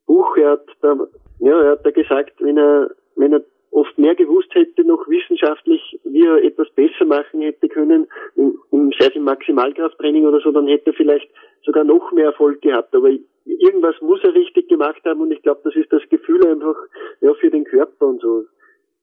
Buch. 0.06 0.36
Er 0.36 0.52
hat 0.52 0.66
da, 0.80 0.96
ja, 1.40 1.60
er 1.60 1.70
hat 1.72 1.84
da 1.84 1.90
gesagt, 1.90 2.32
wenn 2.40 2.56
er, 2.56 2.90
wenn 3.16 3.34
er 3.34 3.44
oft 3.70 3.98
mehr 3.98 4.14
gewusst 4.14 4.54
hätte, 4.54 4.84
noch 4.84 5.06
wissenschaftlich, 5.08 6.00
wie 6.04 6.24
er 6.24 6.42
etwas 6.42 6.70
besser 6.70 7.04
machen 7.04 7.42
hätte 7.42 7.68
können, 7.68 8.06
im, 8.36 8.58
im, 8.72 8.90
sei 8.98 9.06
es 9.08 9.16
im 9.16 9.24
Maximalkrafttraining 9.24 10.26
oder 10.26 10.40
so, 10.40 10.50
dann 10.50 10.66
hätte 10.66 10.90
er 10.90 10.94
vielleicht 10.94 11.30
sogar 11.64 11.84
noch 11.84 12.10
mehr 12.12 12.26
Erfolg 12.26 12.62
gehabt. 12.62 12.94
Aber 12.94 13.10
irgendwas 13.48 13.94
muss 14.00 14.20
er 14.22 14.34
richtig 14.34 14.68
gemacht 14.68 15.00
haben 15.04 15.20
und 15.20 15.32
ich 15.32 15.42
glaube, 15.42 15.60
das 15.64 15.74
ist 15.74 15.92
das 15.92 16.02
Gefühl 16.10 16.46
einfach 16.46 16.76
ja 17.20 17.32
für 17.34 17.50
den 17.50 17.64
Körper 17.64 18.06
und 18.06 18.20
so. 18.20 18.44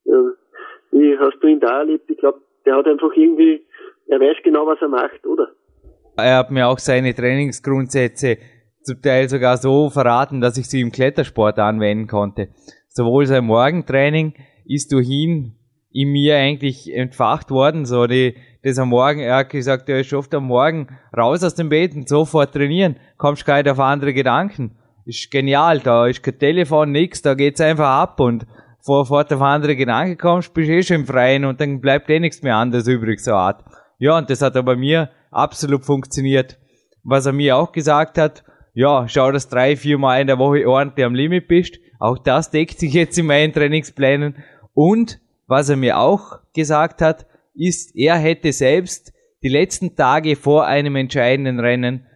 Ja, 0.05 0.23
wie 0.91 1.17
hast 1.17 1.39
du 1.41 1.47
ihn 1.47 1.59
da 1.59 1.79
erlebt? 1.79 2.09
Ich 2.09 2.17
glaube, 2.17 2.41
der 2.65 2.75
hat 2.75 2.87
einfach 2.87 3.11
irgendwie, 3.15 3.65
er 4.07 4.19
weiß 4.19 4.37
genau, 4.43 4.67
was 4.67 4.81
er 4.81 4.89
macht, 4.89 5.25
oder? 5.25 5.49
Er 6.17 6.37
hat 6.37 6.51
mir 6.51 6.67
auch 6.67 6.79
seine 6.79 7.13
Trainingsgrundsätze 7.13 8.37
zum 8.81 9.01
Teil 9.01 9.27
sogar 9.27 9.57
so 9.57 9.89
verraten, 9.89 10.41
dass 10.41 10.57
ich 10.57 10.69
sie 10.69 10.81
im 10.81 10.91
Klettersport 10.91 11.57
anwenden 11.59 12.07
konnte. 12.07 12.49
Sowohl 12.87 13.25
sein 13.25 13.45
Morgentraining 13.45 14.35
ist 14.65 14.93
durch 14.93 15.09
ihn 15.09 15.54
in 15.95 16.09
mir 16.09 16.35
eigentlich 16.35 16.93
entfacht 16.93 17.51
worden, 17.51 17.85
so 17.85 18.05
die, 18.05 18.35
das 18.63 18.77
am 18.77 18.89
Morgen, 18.89 19.21
er 19.21 19.37
hat 19.37 19.49
gesagt, 19.49 19.87
er 19.87 20.01
ist 20.01 20.13
oft 20.13 20.35
am 20.35 20.47
Morgen 20.47 20.89
raus 21.15 21.41
aus 21.41 21.55
dem 21.55 21.69
Bett 21.69 21.95
und 21.95 22.09
sofort 22.09 22.51
trainieren, 22.51 22.97
kommst 23.15 23.45
gar 23.45 23.63
nicht 23.63 23.69
auf 23.69 23.79
andere 23.79 24.13
Gedanken. 24.13 24.75
Ist 25.05 25.31
genial, 25.31 25.79
da 25.79 26.05
ist 26.05 26.21
kein 26.21 26.37
Telefon, 26.37 26.91
nix, 26.91 27.21
da 27.21 27.33
geht's 27.33 27.61
einfach 27.61 27.87
ab 27.87 28.19
und 28.19 28.45
sofort 28.81 29.31
auf 29.31 29.41
andere 29.41 29.77
Gedanken 29.77 30.17
kommst, 30.17 30.53
bist 30.53 30.69
eh 30.69 30.83
schon 30.83 30.97
im 30.97 31.05
Freien 31.05 31.45
und 31.45 31.61
dann 31.61 31.79
bleibt 31.79 32.09
eh 32.09 32.19
nichts 32.19 32.43
mehr 32.43 32.57
anderes 32.57 32.87
übrig, 32.87 33.21
so 33.21 33.31
Art. 33.31 33.63
Ja, 33.97 34.17
und 34.17 34.29
das 34.29 34.41
hat 34.41 34.57
aber 34.57 34.73
bei 34.73 34.79
mir 34.79 35.11
absolut 35.31 35.85
funktioniert. 35.85 36.59
Was 37.05 37.25
er 37.25 37.31
mir 37.31 37.55
auch 37.55 37.71
gesagt 37.71 38.17
hat, 38.17 38.43
ja, 38.73 39.07
schau, 39.07 39.31
dass 39.31 39.47
drei, 39.47 39.77
vier 39.77 39.97
Mal 39.97 40.19
in 40.19 40.27
der 40.27 40.39
Woche 40.39 40.67
ordentlich 40.67 41.05
am 41.05 41.15
Limit 41.15 41.47
bist. 41.47 41.77
Auch 41.99 42.17
das 42.17 42.51
deckt 42.51 42.79
sich 42.81 42.93
jetzt 42.93 43.17
in 43.17 43.27
meinen 43.27 43.53
Trainingsplänen. 43.53 44.43
Und 44.73 45.19
was 45.47 45.69
er 45.69 45.75
mir 45.75 45.99
auch 45.99 46.39
gesagt 46.53 47.01
hat, 47.01 47.25
ist, 47.53 47.95
er 47.95 48.17
hätte 48.17 48.51
selbst 48.51 49.13
die 49.43 49.49
letzten 49.49 49.95
Tage 49.95 50.35
vor 50.35 50.65
einem 50.65 50.95
entscheidenden 50.95 51.59
Rennen 51.59 52.07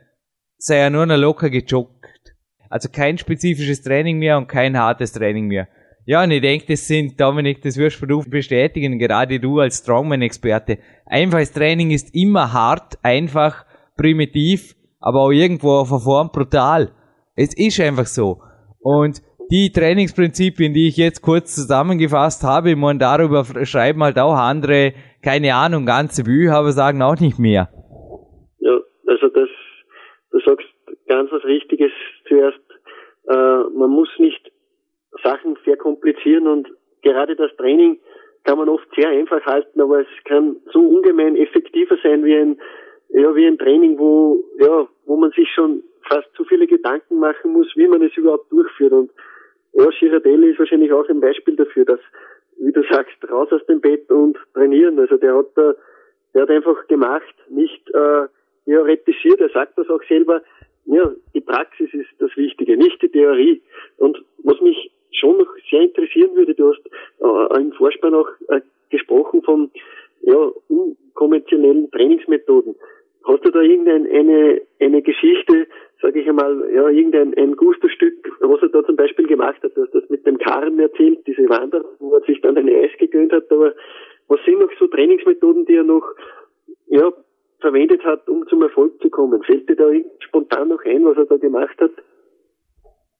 sei 0.57 0.77
er 0.77 0.89
nur 0.89 1.05
noch 1.05 1.17
locker 1.17 1.49
gejoggt. 1.49 2.35
Also 2.69 2.89
kein 2.89 3.17
spezifisches 3.17 3.81
Training 3.81 4.19
mehr 4.19 4.37
und 4.37 4.47
kein 4.47 4.77
hartes 4.77 5.13
Training 5.13 5.47
mehr. 5.47 5.67
Ja, 6.05 6.23
und 6.23 6.31
ich 6.31 6.41
denke, 6.41 6.65
das 6.67 6.87
sind, 6.87 7.19
Dominik, 7.19 7.61
das 7.61 7.77
wirst 7.77 8.01
du 8.01 8.23
bestätigen, 8.23 8.97
gerade 8.99 9.39
du 9.39 9.59
als 9.59 9.77
Strongman-Experte. 9.79 10.79
Einfaches 11.05 11.51
Training 11.51 11.91
ist 11.91 12.13
immer 12.15 12.51
hart, 12.51 12.97
einfach, 13.03 13.65
primitiv, 13.95 14.75
aber 14.99 15.21
auch 15.21 15.31
irgendwo 15.31 15.73
auf 15.73 15.91
eine 15.91 16.01
Form 16.01 16.31
brutal. 16.31 16.91
Es 17.35 17.53
ist 17.55 17.79
einfach 17.79 18.07
so. 18.07 18.41
Und 18.79 19.21
die 19.51 19.71
Trainingsprinzipien, 19.71 20.73
die 20.73 20.87
ich 20.87 20.97
jetzt 20.97 21.21
kurz 21.21 21.55
zusammengefasst 21.55 22.43
habe, 22.43 22.75
und 22.75 22.99
darüber 22.99 23.43
schreiben 23.63 24.03
halt 24.03 24.19
auch 24.19 24.35
andere, 24.35 24.93
keine 25.23 25.55
Ahnung, 25.55 25.85
ganze 25.85 26.23
Bücher, 26.23 26.63
sagen 26.71 27.01
auch 27.01 27.19
nicht 27.19 27.39
mehr. 27.39 27.69
Ja, 28.59 28.79
also 29.07 29.27
das, 29.29 29.49
du 30.31 30.39
sagst 30.45 30.67
ganz 31.07 31.31
was 31.31 31.43
Richtiges 31.43 31.91
zuerst. 32.27 32.59
Äh, 33.27 33.33
man 33.33 33.89
muss 33.89 34.09
nicht 34.19 34.51
Sachen 35.23 35.57
verkomplizieren 35.57 36.47
und 36.47 36.67
gerade 37.01 37.35
das 37.35 37.55
Training 37.57 37.99
kann 38.43 38.57
man 38.57 38.69
oft 38.69 38.87
sehr 38.95 39.09
einfach 39.09 39.43
halten, 39.45 39.81
aber 39.81 40.01
es 40.01 40.07
kann 40.25 40.57
so 40.71 40.79
ungemein 40.79 41.35
effektiver 41.35 41.97
sein 42.03 42.23
wie 42.23 42.35
ein, 42.35 42.59
ja, 43.09 43.35
wie 43.35 43.45
ein 43.45 43.57
Training, 43.57 43.97
wo, 43.97 44.43
ja, 44.59 44.87
wo 45.05 45.17
man 45.17 45.31
sich 45.31 45.49
schon 45.53 45.83
fast 46.07 46.27
zu 46.35 46.43
viele 46.45 46.67
Gedanken 46.67 47.19
machen 47.19 47.53
muss, 47.53 47.67
wie 47.75 47.87
man 47.87 48.01
es 48.01 48.15
überhaupt 48.15 48.51
durchführt 48.51 48.93
und 48.93 49.11
ja, 49.79 49.89
Girardelli 49.99 50.51
ist 50.51 50.59
wahrscheinlich 50.59 50.91
auch 50.91 51.07
ein 51.09 51.21
Beispiel 51.21 51.55
dafür, 51.55 51.85
dass, 51.85 51.99
wie 52.57 52.71
du 52.71 52.83
sagst, 52.89 53.15
raus 53.29 53.49
aus 53.51 53.65
dem 53.67 53.79
Bett 53.79 54.09
und 54.11 54.37
trainieren. 54.53 54.99
Also 54.99 55.17
der 55.17 55.35
hat 55.35 55.47
da, 55.55 55.73
der 56.33 56.43
hat 56.43 56.49
einfach 56.49 56.87
gemacht, 56.87 57.35
nicht 57.49 57.89
äh, 57.93 58.27
theoretisiert. 58.65 59.39
Er 59.39 59.49
sagt 59.49 59.77
das 59.77 59.89
auch 59.89 60.01
selber. 60.07 60.41
Ja, 60.85 61.11
die 61.33 61.41
Praxis 61.41 61.93
ist 61.93 62.09
das 62.19 62.35
Wichtige, 62.35 62.75
nicht 62.75 63.01
die 63.01 63.09
Theorie. 63.09 63.61
Und 63.97 64.17
was 64.43 64.59
mich 64.61 64.91
schon 65.11 65.37
noch 65.37 65.47
sehr 65.69 65.81
interessieren 65.81 66.35
würde, 66.35 66.55
du 66.55 66.71
hast 66.71 66.81
äh, 67.19 67.61
im 67.61 67.71
Vorspann 67.73 68.15
auch 68.15 68.29
äh, 68.47 68.61
gesprochen 68.89 69.41
von 69.43 69.71
ja, 70.23 70.51
unkonventionellen 70.67 71.89
Trainingsmethoden. 71.91 72.75
Hast 73.23 73.45
du 73.45 73.51
da 73.51 73.61
irgendeine 73.61 74.09
eine, 74.09 74.61
eine 74.79 75.01
Geschichte, 75.01 75.67
sage 76.01 76.21
ich 76.21 76.27
einmal, 76.27 76.63
ja, 76.73 76.87
irgendein 76.89 77.33
ein 77.37 77.55
Gusto-Stück, 77.55 78.31
was 78.41 78.61
er 78.61 78.69
da 78.69 78.83
zum 78.85 78.95
Beispiel 78.95 79.27
gemacht 79.27 79.61
hat, 79.63 79.75
du 79.75 79.83
hast 79.83 79.93
das 79.93 80.09
mit 80.09 80.25
dem 80.25 80.37
Karren 80.37 80.79
erzählt, 80.79 81.25
diese 81.27 81.47
Wanderung, 81.49 81.91
wo 81.99 82.15
er 82.15 82.21
sich 82.21 82.39
dann 82.41 82.57
ein 82.57 82.69
Eis 82.69 82.91
gegönnt 82.97 83.33
hat, 83.33 83.51
aber 83.51 83.73
was 84.27 84.39
sind 84.45 84.59
noch 84.59 84.69
so 84.79 84.87
Trainingsmethoden, 84.87 85.65
die 85.65 85.75
er 85.75 85.83
noch, 85.83 86.03
ja, 86.87 87.11
verwendet 87.59 88.03
hat, 88.05 88.29
um 88.29 88.47
zum 88.47 88.61
Erfolg 88.61 89.01
zu 89.01 89.09
kommen? 89.09 89.43
Fällt 89.43 89.67
dir 89.67 89.75
da 89.75 89.89
spontan 90.19 90.69
noch 90.69 90.83
ein, 90.85 91.03
was 91.03 91.17
er 91.17 91.25
da 91.25 91.37
gemacht 91.37 91.75
hat? 91.79 91.91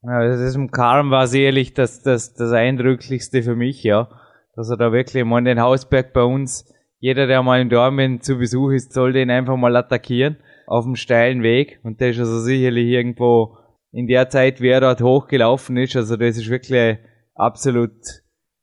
Ja, 0.04 0.26
das 0.26 0.40
ist 0.40 0.56
im 0.56 0.72
Karren 0.72 1.12
war 1.12 1.28
sicherlich 1.28 1.74
das, 1.74 2.02
das, 2.04 2.34
das 2.34 2.54
Eindrücklichste 2.54 3.42
für 3.42 3.56
mich, 3.56 3.84
ja. 3.84 4.08
Dass 4.56 4.70
er 4.70 4.78
da 4.78 4.94
wirklich, 4.94 5.26
mal 5.26 5.44
den 5.44 5.62
Hausberg 5.62 6.14
bei 6.14 6.24
uns, 6.24 6.74
jeder, 7.00 7.28
der 7.28 7.44
mal 7.44 7.62
in 7.62 7.70
Dortmund 7.70 8.24
zu 8.24 8.38
Besuch 8.38 8.72
ist, 8.72 8.94
soll 8.94 9.12
den 9.12 9.30
einfach 9.30 9.58
mal 9.58 9.76
attackieren 9.76 10.38
auf 10.70 10.86
dem 10.86 10.96
steilen 10.96 11.42
Weg. 11.42 11.80
Und 11.84 12.00
der 12.00 12.12
ist 12.12 12.20
also 12.20 12.40
sicherlich 12.40 12.88
irgendwo 12.88 13.58
in 13.92 14.06
der 14.06 14.30
Zeit, 14.30 14.62
wie 14.62 14.70
er 14.70 14.82
dort 14.82 15.02
hochgelaufen 15.02 15.76
ist. 15.78 15.96
Also 15.96 16.16
das 16.16 16.38
ist 16.38 16.50
wirklich 16.50 17.00
absolut, 17.34 17.92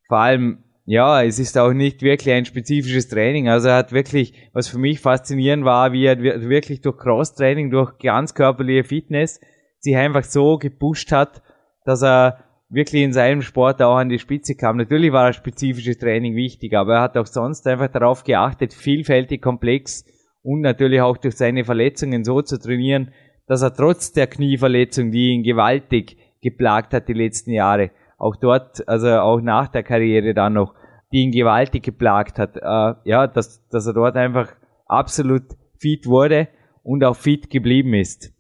vor 0.09 0.19
allem 0.19 0.63
ja, 0.89 1.25
es 1.25 1.41
ist 1.41 1.59
auch 1.59 1.73
nicht 1.73 2.03
wirklich 2.03 2.33
ein 2.33 2.45
spezifisches 2.45 3.09
Training. 3.09 3.49
Also 3.49 3.69
er 3.69 3.75
hat 3.75 3.91
wirklich, 3.91 4.35
was 4.53 4.69
für 4.69 4.79
mich 4.79 5.01
faszinierend 5.01 5.65
war, 5.65 5.93
wie 5.93 6.05
er 6.05 6.23
wirklich 6.23 6.81
durch 6.81 6.97
Cross-Training, 6.97 7.73
durch 7.73 7.99
ganzkörperliche 7.99 8.85
Fitness 8.85 9.41
sich 9.81 9.97
einfach 9.97 10.23
so 10.23 10.59
gepusht 10.59 11.11
hat, 11.11 11.43
dass 11.85 12.05
er 12.05 12.45
wirklich 12.69 13.03
in 13.03 13.13
seinem 13.13 13.43
Sport 13.43 13.83
auch 13.83 13.97
an 13.97 14.11
die 14.11 14.21
Spitze 14.21 14.55
kam. 14.55 14.77
Natürlich 14.77 15.11
war 15.11 15.27
das 15.27 15.37
spezifische 15.37 15.99
Training 15.99 16.37
wichtig, 16.37 16.75
aber 16.75 16.95
er 16.95 17.03
hat 17.03 17.17
auch 17.17 17.27
sonst 17.27 17.67
einfach 17.67 17.89
darauf 17.89 18.23
geachtet, 18.23 18.73
vielfältig, 18.73 19.43
komplex 19.43 20.05
und 20.47 20.61
natürlich 20.61 21.01
auch 21.01 21.17
durch 21.17 21.37
seine 21.37 21.65
Verletzungen 21.65 22.23
so 22.25 22.41
zu 22.41 22.59
trainieren, 22.59 23.11
dass 23.49 23.63
er 23.63 23.75
trotz 23.75 24.13
der 24.13 24.29
Knieverletzung, 24.29 25.11
die 25.11 25.31
ihn 25.33 25.43
gewaltig 25.43 26.17
geplagt 26.41 26.95
hat 26.95 27.09
die 27.09 27.15
letzten 27.15 27.51
Jahre, 27.51 27.91
auch 28.17 28.37
dort, 28.37 28.89
also 28.89 29.09
auch 29.09 29.41
nach 29.41 29.67
der 29.67 29.83
Karriere 29.83 30.35
dann 30.35 30.53
noch, 30.53 30.75
die 31.13 31.23
ihn 31.23 31.33
gewaltig 31.33 31.83
geplagt 31.83 32.39
hat, 32.39 32.57
äh, 32.57 32.95
ja, 33.09 33.27
dass, 33.27 33.67
dass 33.69 33.87
er 33.87 33.95
dort 33.95 34.17
einfach 34.17 34.55
absolut 34.87 35.43
fit 35.81 36.07
wurde 36.07 36.47
und 36.85 37.03
auch 37.03 37.17
fit 37.17 37.51
geblieben 37.51 37.95
ist. 37.95 38.33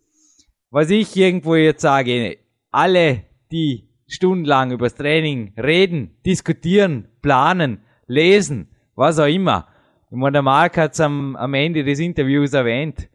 Was 0.71 0.91
ich 0.91 1.17
irgendwo 1.17 1.57
jetzt 1.57 1.83
sage, 1.83 2.37
alle, 2.71 3.23
die 3.51 3.89
stundenlang 4.07 4.71
übers 4.71 4.95
Training 4.95 5.55
reden, 5.59 6.17
diskutieren, 6.25 7.09
planen, 7.21 7.81
lesen, 8.07 8.69
was 8.95 9.19
auch 9.19 9.27
immer. 9.27 9.67
Ich 10.09 10.17
meine, 10.17 10.35
der 10.35 10.43
Marc 10.43 10.77
hat 10.77 10.93
es 10.93 11.01
am, 11.01 11.35
am 11.35 11.55
Ende 11.55 11.83
des 11.83 11.99
Interviews 11.99 12.53
erwähnt. 12.53 13.09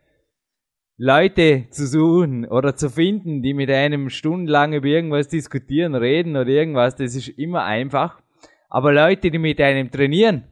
Leute 0.98 1.68
zu 1.70 1.88
suchen 1.88 2.46
oder 2.46 2.76
zu 2.76 2.90
finden, 2.90 3.42
die 3.42 3.54
mit 3.54 3.72
einem 3.72 4.10
stundenlang 4.10 4.74
über 4.74 4.88
irgendwas 4.88 5.30
diskutieren, 5.30 5.96
reden 5.96 6.36
oder 6.36 6.50
irgendwas, 6.50 6.96
das 6.96 7.16
ist 7.16 7.30
immer 7.30 7.64
einfach. 7.64 8.22
Aber 8.70 8.92
Leute, 8.92 9.32
die 9.32 9.40
mit 9.40 9.62
einem 9.62 9.90
trainieren, 9.90 10.44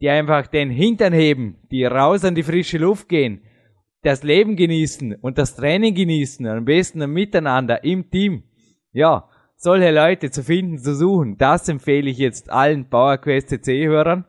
die 0.00 0.10
einfach 0.10 0.48
den 0.48 0.68
Hintern 0.68 1.12
heben, 1.12 1.58
die 1.70 1.84
raus 1.84 2.24
an 2.24 2.34
die 2.34 2.42
frische 2.42 2.78
Luft 2.78 3.08
gehen, 3.08 3.42
das 4.02 4.24
Leben 4.24 4.56
genießen 4.56 5.14
und 5.14 5.38
das 5.38 5.56
Training 5.56 5.94
genießen, 5.94 6.44
am 6.46 6.64
besten 6.64 7.00
ein 7.02 7.10
Miteinander 7.10 7.84
im 7.84 8.10
Team. 8.10 8.42
Ja, 8.92 9.28
solche 9.56 9.92
Leute 9.92 10.30
zu 10.30 10.42
finden, 10.42 10.76
zu 10.76 10.94
suchen, 10.94 11.38
das 11.38 11.68
empfehle 11.68 12.10
ich 12.10 12.18
jetzt 12.18 12.50
allen 12.50 12.90
PowerQuest 12.90 13.48
CC-Hörern. 13.48 14.26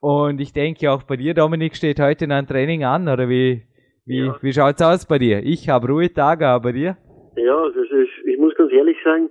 Und 0.00 0.40
ich 0.40 0.52
denke 0.52 0.90
auch 0.90 1.02
bei 1.02 1.16
dir, 1.16 1.34
Dominik, 1.34 1.76
steht 1.76 2.00
heute 2.00 2.26
ein 2.26 2.46
Training 2.46 2.84
an, 2.84 3.08
oder 3.08 3.28
wie, 3.28 3.62
wie, 4.04 4.26
ja. 4.26 4.36
wie 4.40 4.52
schaut's 4.52 4.82
aus 4.82 5.06
bei 5.06 5.18
dir? 5.18 5.40
Ich 5.44 5.68
habe 5.68 5.88
Ruhetage, 5.88 6.46
aber 6.46 6.64
bei 6.64 6.72
dir? 6.72 6.96
Ja, 7.36 7.56
also 7.56 7.80
ich, 7.80 8.10
ich 8.24 8.38
muss 8.38 8.54
ganz 8.54 8.72
ehrlich 8.72 8.96
sagen, 9.04 9.30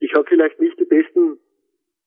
ich 0.00 0.12
habe 0.14 0.24
vielleicht 0.28 0.60
nicht 0.60 0.78
die 0.78 0.84
besten 0.84 1.38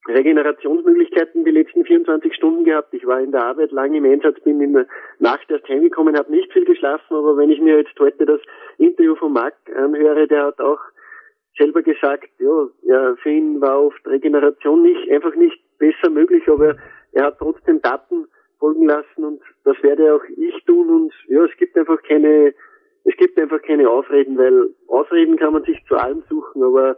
Regenerationsmöglichkeiten 0.08 1.44
die 1.44 1.52
letzten 1.52 1.84
24 1.84 2.34
Stunden 2.34 2.64
gehabt. 2.64 2.94
Ich 2.94 3.06
war 3.06 3.20
in 3.20 3.32
der 3.32 3.44
Arbeit 3.44 3.72
lange 3.72 3.98
im 3.98 4.06
Einsatz, 4.06 4.40
bin 4.42 4.62
in 4.62 4.74
der 4.74 4.88
Nacht 5.20 5.50
erst 5.50 5.68
heimgekommen, 5.68 6.18
habe 6.18 6.32
nicht 6.32 6.52
viel 6.54 6.66
geschlafen, 6.66 7.16
aber 7.16 7.36
wenn 7.38 7.52
ich 7.52 7.60
mir 7.60 7.78
jetzt 7.78 8.00
heute 8.00 8.26
das 8.26 8.40
Interview 8.78 9.16
von 9.16 9.34
Marc 9.34 9.56
anhöre, 9.76 10.28
der 10.28 10.46
hat 10.46 10.60
auch 10.60 10.80
selber 11.58 11.82
gesagt, 11.82 12.30
ja, 12.40 12.68
ja, 12.84 13.16
für 13.22 13.30
ihn 13.30 13.60
war 13.60 13.84
oft 13.84 14.08
Regeneration 14.08 14.84
nicht, 14.84 15.12
einfach 15.12 15.36
nicht 15.36 15.60
besser 15.78 16.10
möglich, 16.10 16.48
aber 16.48 16.78
er 17.18 17.26
hat 17.26 17.40
trotzdem 17.40 17.82
Daten 17.82 18.28
folgen 18.60 18.86
lassen 18.86 19.24
und 19.24 19.42
das 19.64 19.76
werde 19.82 20.14
auch 20.14 20.24
ich 20.36 20.64
tun 20.66 20.90
und 20.90 21.14
ja, 21.28 21.44
es 21.46 21.58
gibt 21.58 21.76
einfach 21.76 22.02
keine, 22.04 22.54
es 23.06 23.16
gibt 23.18 23.40
einfach 23.40 23.62
keine 23.64 23.90
Ausreden, 23.90 24.38
weil 24.38 24.70
Ausreden 24.88 25.36
kann 25.38 25.54
man 25.54 25.64
sich 25.64 25.84
zu 25.88 25.96
allem 25.96 26.24
suchen, 26.30 26.64
aber 26.64 26.96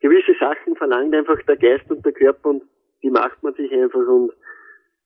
gewisse 0.00 0.34
Sachen 0.38 0.76
verlangt 0.76 1.14
einfach 1.14 1.40
der 1.48 1.56
Geist 1.56 1.90
und 1.90 2.04
der 2.04 2.12
Körper 2.12 2.50
und 2.50 2.62
die 3.02 3.10
macht 3.10 3.42
man 3.42 3.54
sich 3.54 3.72
einfach 3.72 4.06
und 4.06 4.32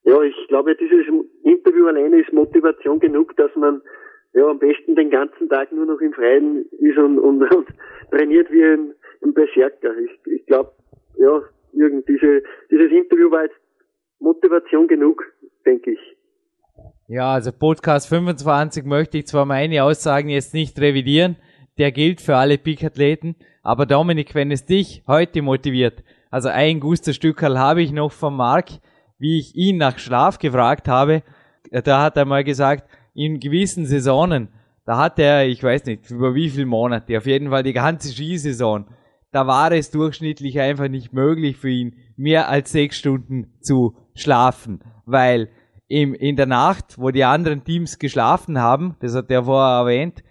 ja, 0.03 0.21
ich 0.23 0.37
glaube, 0.49 0.75
dieses 0.77 1.07
Interview 1.43 1.87
alleine 1.87 2.21
ist 2.21 2.33
Motivation 2.33 2.99
genug, 2.99 3.37
dass 3.37 3.55
man 3.57 3.83
ja 4.35 4.47
am 4.49 4.59
besten 4.59 4.97
den 4.97 5.11
ganzen 5.11 5.49
Tag 5.49 5.71
nur 5.73 5.87
noch 5.87 6.01
im 6.01 6.13
Freien 6.13 6.65
ist 6.79 6.99
und, 6.99 7.19
und, 7.19 7.43
und 7.55 7.69
trainiert 8.11 8.51
wie 8.51 8.65
ein, 8.65 8.95
ein 9.23 9.35
Berserker. 9.35 9.97
Ich, 9.99 10.33
ich 10.33 10.47
glaube, 10.47 10.71
ja, 11.17 11.43
irgend 11.73 12.09
diese, 12.09 12.43
dieses 12.71 12.93
Interview 12.93 13.31
war 13.31 13.45
jetzt 13.45 13.57
Motivation 14.19 14.89
genug, 14.89 15.23
denke 15.65 15.93
ich. 15.93 15.99
Ja, 17.09 17.35
also 17.35 17.53
Podcast 17.53 18.09
25 18.09 18.85
möchte 18.85 19.19
ich 19.19 19.27
zwar 19.27 19.45
meine 19.45 19.85
Aussagen 19.85 20.29
jetzt 20.29 20.55
nicht 20.55 20.79
revidieren, 20.81 21.37
der 21.79 21.93
gilt 21.93 22.21
für 22.21 22.37
alle 22.37 22.59
Peak-Athleten, 22.59 23.37
aber 23.63 23.87
Dominik, 23.87 24.35
wenn 24.35 24.51
es 24.51 24.65
dich 24.65 25.05
heute 25.07 25.43
motiviert, 25.43 26.03
also 26.31 26.49
ein 26.49 26.81
Gusterstückerl 26.81 27.59
habe 27.59 27.83
ich 27.83 27.93
noch 27.93 28.13
von 28.13 28.35
Marc, 28.35 28.71
wie 29.19 29.39
ich 29.39 29.55
ihn 29.55 29.77
nach 29.77 29.99
Schlaf 29.99 30.39
gefragt 30.39 30.89
habe, 30.89 31.23
da 31.71 32.03
hat 32.03 32.17
er 32.17 32.25
mal 32.25 32.45
gesagt, 32.45 32.89
in 33.15 33.41
gewissen 33.41 33.87
Saisonen, 33.87 34.49
da 34.85 34.99
hat 34.99 35.19
er, 35.19 35.47
ich 35.47 35.63
weiß 35.63 35.85
nicht, 35.87 36.11
über 36.11 36.35
wie 36.35 36.51
viele 36.51 36.67
Monate, 36.67 37.17
auf 37.19 37.27
jeden 37.27 37.51
Fall 37.51 37.63
die 37.63 37.73
ganze 37.73 38.09
Skisaison, 38.09 38.87
da 39.33 39.47
war 39.47 39.73
es 39.73 39.91
durchschnittlich 39.91 40.61
einfach 40.61 40.89
nicht 40.89 41.13
möglich 41.13 41.57
für 41.57 41.71
ihn, 41.71 41.97
mehr 42.17 42.49
als 42.49 42.73
sechs 42.73 42.97
Stunden 42.97 43.53
zu 43.61 43.97
schlafen, 44.21 44.81
weil 45.05 45.49
im, 45.89 46.15
in 46.15 46.37
der 46.37 46.47
Nacht, 46.47 46.99
wo 46.99 47.11
die 47.11 47.25
anderen 47.25 47.65
Teams 47.65 47.99
geschlafen 47.99 48.59
haben, 48.59 48.97
das 49.01 49.15
hat 49.15 49.31
er 49.31 49.45
vorher 49.45 49.81
erwähnt, 49.81 50.25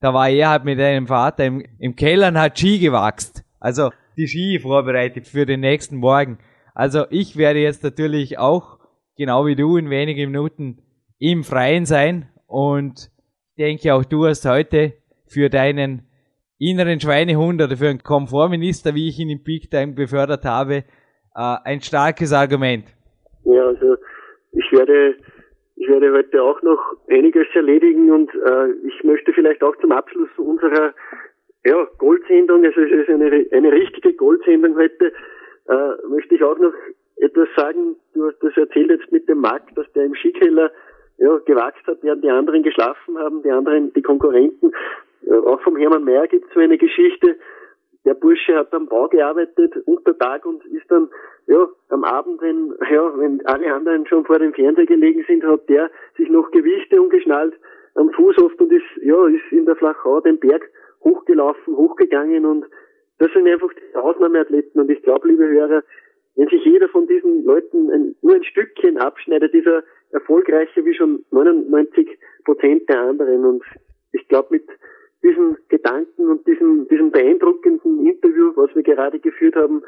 da 0.00 0.14
war 0.14 0.28
er 0.28 0.50
halt 0.50 0.64
mit 0.64 0.80
einem 0.80 1.06
Vater 1.06 1.44
im, 1.44 1.64
im 1.78 1.94
Keller 1.94 2.28
und 2.28 2.38
hat 2.38 2.58
Ski 2.58 2.78
gewachst. 2.78 3.44
Also 3.60 3.90
die 4.16 4.26
Ski 4.26 4.58
vorbereitet 4.60 5.28
für 5.28 5.46
den 5.46 5.60
nächsten 5.60 5.96
Morgen. 5.96 6.38
Also 6.74 7.04
ich 7.10 7.36
werde 7.36 7.60
jetzt 7.60 7.82
natürlich 7.84 8.38
auch, 8.38 8.78
genau 9.16 9.46
wie 9.46 9.56
du, 9.56 9.76
in 9.76 9.90
wenigen 9.90 10.30
Minuten 10.30 10.82
im 11.18 11.44
Freien 11.44 11.86
sein 11.86 12.28
und 12.46 13.10
denke 13.58 13.94
auch 13.94 14.04
du 14.04 14.26
hast 14.26 14.44
heute 14.44 14.94
für 15.26 15.50
deinen 15.50 16.08
inneren 16.58 17.00
Schweinehund 17.00 17.60
oder 17.60 17.76
für 17.76 17.88
einen 17.88 18.02
Komfortminister, 18.02 18.94
wie 18.94 19.08
ich 19.08 19.18
ihn 19.18 19.30
im 19.30 19.42
Peak 19.42 19.70
Time 19.70 19.92
befördert 19.92 20.44
habe, 20.44 20.76
äh, 20.76 20.84
ein 21.34 21.80
starkes 21.80 22.32
Argument. 22.32 22.86
Ja, 23.44 23.66
also 23.66 23.96
ich 24.52 24.72
werde 24.72 25.16
ich 25.76 25.88
werde 25.88 26.12
heute 26.12 26.42
auch 26.42 26.60
noch 26.62 26.78
einiges 27.08 27.46
erledigen 27.54 28.10
und 28.10 28.32
äh, 28.34 28.70
ich 28.86 29.02
möchte 29.04 29.32
vielleicht 29.32 29.62
auch 29.62 29.74
zum 29.76 29.92
Abschluss 29.92 30.28
unserer 30.36 30.94
ja, 31.64 31.86
Goldsendung, 31.98 32.64
also 32.64 32.80
es 32.80 32.90
ist 32.90 33.08
eine, 33.08 33.46
eine 33.50 33.72
richtige 33.72 34.12
Goldsendung 34.14 34.76
heute, 34.76 35.12
äh, 35.68 36.08
möchte 36.08 36.34
ich 36.34 36.42
auch 36.42 36.58
noch 36.58 36.72
etwas 37.16 37.48
sagen. 37.56 37.96
Du 38.14 38.26
hast 38.26 38.38
das 38.42 38.56
erzählt 38.56 38.90
jetzt 38.90 39.10
mit 39.12 39.28
dem 39.28 39.38
Markt, 39.38 39.76
dass 39.76 39.90
der 39.92 40.04
im 40.04 40.14
Skikeller 40.14 40.70
ja, 41.18 41.38
gewachst 41.38 41.86
hat, 41.86 41.98
während 42.02 42.24
die 42.24 42.30
anderen 42.30 42.62
geschlafen 42.62 43.18
haben, 43.18 43.42
die 43.42 43.50
anderen, 43.50 43.92
die 43.92 44.02
Konkurrenten. 44.02 44.72
Äh, 45.26 45.34
auch 45.34 45.60
vom 45.62 45.76
Hermann 45.76 46.04
Mayer 46.04 46.26
gibt 46.26 46.46
es 46.46 46.54
so 46.54 46.60
eine 46.60 46.78
Geschichte, 46.78 47.36
der 48.04 48.14
Bursche 48.14 48.56
hat 48.56 48.72
am 48.72 48.86
Bau 48.86 49.08
gearbeitet 49.08 49.74
unter 49.86 50.16
Tag 50.18 50.44
und 50.44 50.64
ist 50.66 50.90
dann 50.90 51.08
ja 51.46 51.68
am 51.88 52.04
Abend, 52.04 52.40
wenn 52.42 52.74
ja 52.90 53.18
wenn 53.18 53.44
alle 53.46 53.72
anderen 53.72 54.06
schon 54.06 54.24
vor 54.24 54.38
dem 54.38 54.52
Fernseher 54.54 54.86
gelegen 54.86 55.24
sind, 55.26 55.44
hat 55.44 55.68
der 55.68 55.90
sich 56.16 56.28
noch 56.28 56.50
Gewichte 56.50 57.00
umgeschnallt 57.00 57.54
am 57.94 58.10
Fuß 58.10 58.38
oft 58.38 58.60
und 58.60 58.72
ist 58.72 58.84
ja 59.02 59.26
ist 59.28 59.52
in 59.52 59.66
der 59.66 59.76
Flachau 59.76 60.20
den 60.20 60.38
Berg 60.38 60.68
hochgelaufen, 61.04 61.76
hochgegangen 61.76 62.44
und 62.44 62.64
das 63.18 63.32
sind 63.32 63.46
einfach 63.46 63.70
die 63.72 63.96
Ausnahmeathleten 63.96 64.80
und 64.80 64.90
ich 64.90 65.02
glaube, 65.02 65.28
liebe 65.28 65.46
Hörer, 65.46 65.82
wenn 66.34 66.48
sich 66.48 66.64
jeder 66.64 66.88
von 66.88 67.06
diesen 67.06 67.44
Leuten 67.44 67.90
ein, 67.90 68.16
nur 68.22 68.34
ein 68.34 68.44
Stückchen 68.44 68.98
abschneidet, 68.98 69.52
dieser 69.52 69.84
erfolgreicher 70.10 70.84
wie 70.84 70.94
schon 70.94 71.24
99 71.30 72.18
Prozent 72.44 72.88
der 72.88 73.00
anderen 73.00 73.44
und 73.44 73.62
ich 74.12 74.26
glaube 74.28 74.48
mit 74.50 74.64
diesen 75.22 75.56
Gedanken 75.68 76.30
und 76.30 76.46
diesem, 76.46 76.88
diesem 76.88 77.10
beeindruckenden 77.10 78.06
Interview, 78.06 78.52
was 78.56 78.74
wir 78.74 78.82
gerade 78.82 79.18
geführt 79.20 79.54
haben, 79.56 79.82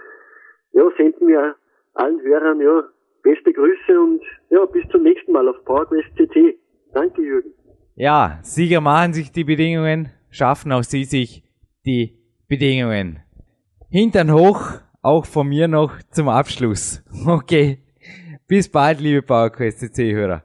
ja, 0.73 0.89
senden 0.97 1.29
wir 1.29 1.57
allen 1.95 2.21
Hörern 2.23 2.61
ja 2.61 2.85
beste 3.23 3.53
Grüße 3.53 4.01
und 4.01 4.23
ja, 4.51 4.65
bis 4.67 4.87
zum 4.91 5.03
nächsten 5.03 5.33
Mal 5.33 5.49
auf 5.49 5.65
PowerQuest 5.65 6.09
CT. 6.17 6.57
Danke, 6.93 7.23
Jürgen. 7.23 7.51
Ja, 7.97 8.39
Sieger 8.43 8.81
machen 8.81 9.13
sich 9.13 9.33
die 9.33 9.45
Bedingungen, 9.45 10.11
schaffen 10.31 10.73
auch 10.73 10.83
sie 10.83 11.05
sich 11.05 11.43
die 11.87 12.19
Bedingungen. 12.49 13.21
Hintern 13.91 14.33
hoch, 14.33 14.81
auch 15.03 15.27
von 15.27 15.49
mir 15.49 15.69
noch 15.69 15.93
zum 16.11 16.29
Abschluss. 16.29 17.03
Okay. 17.27 17.79
Bis 18.47 18.69
bald, 18.69 19.01
liebe 19.01 19.23
PowerQuest 19.23 19.81
CC-Hörer. 19.81 20.45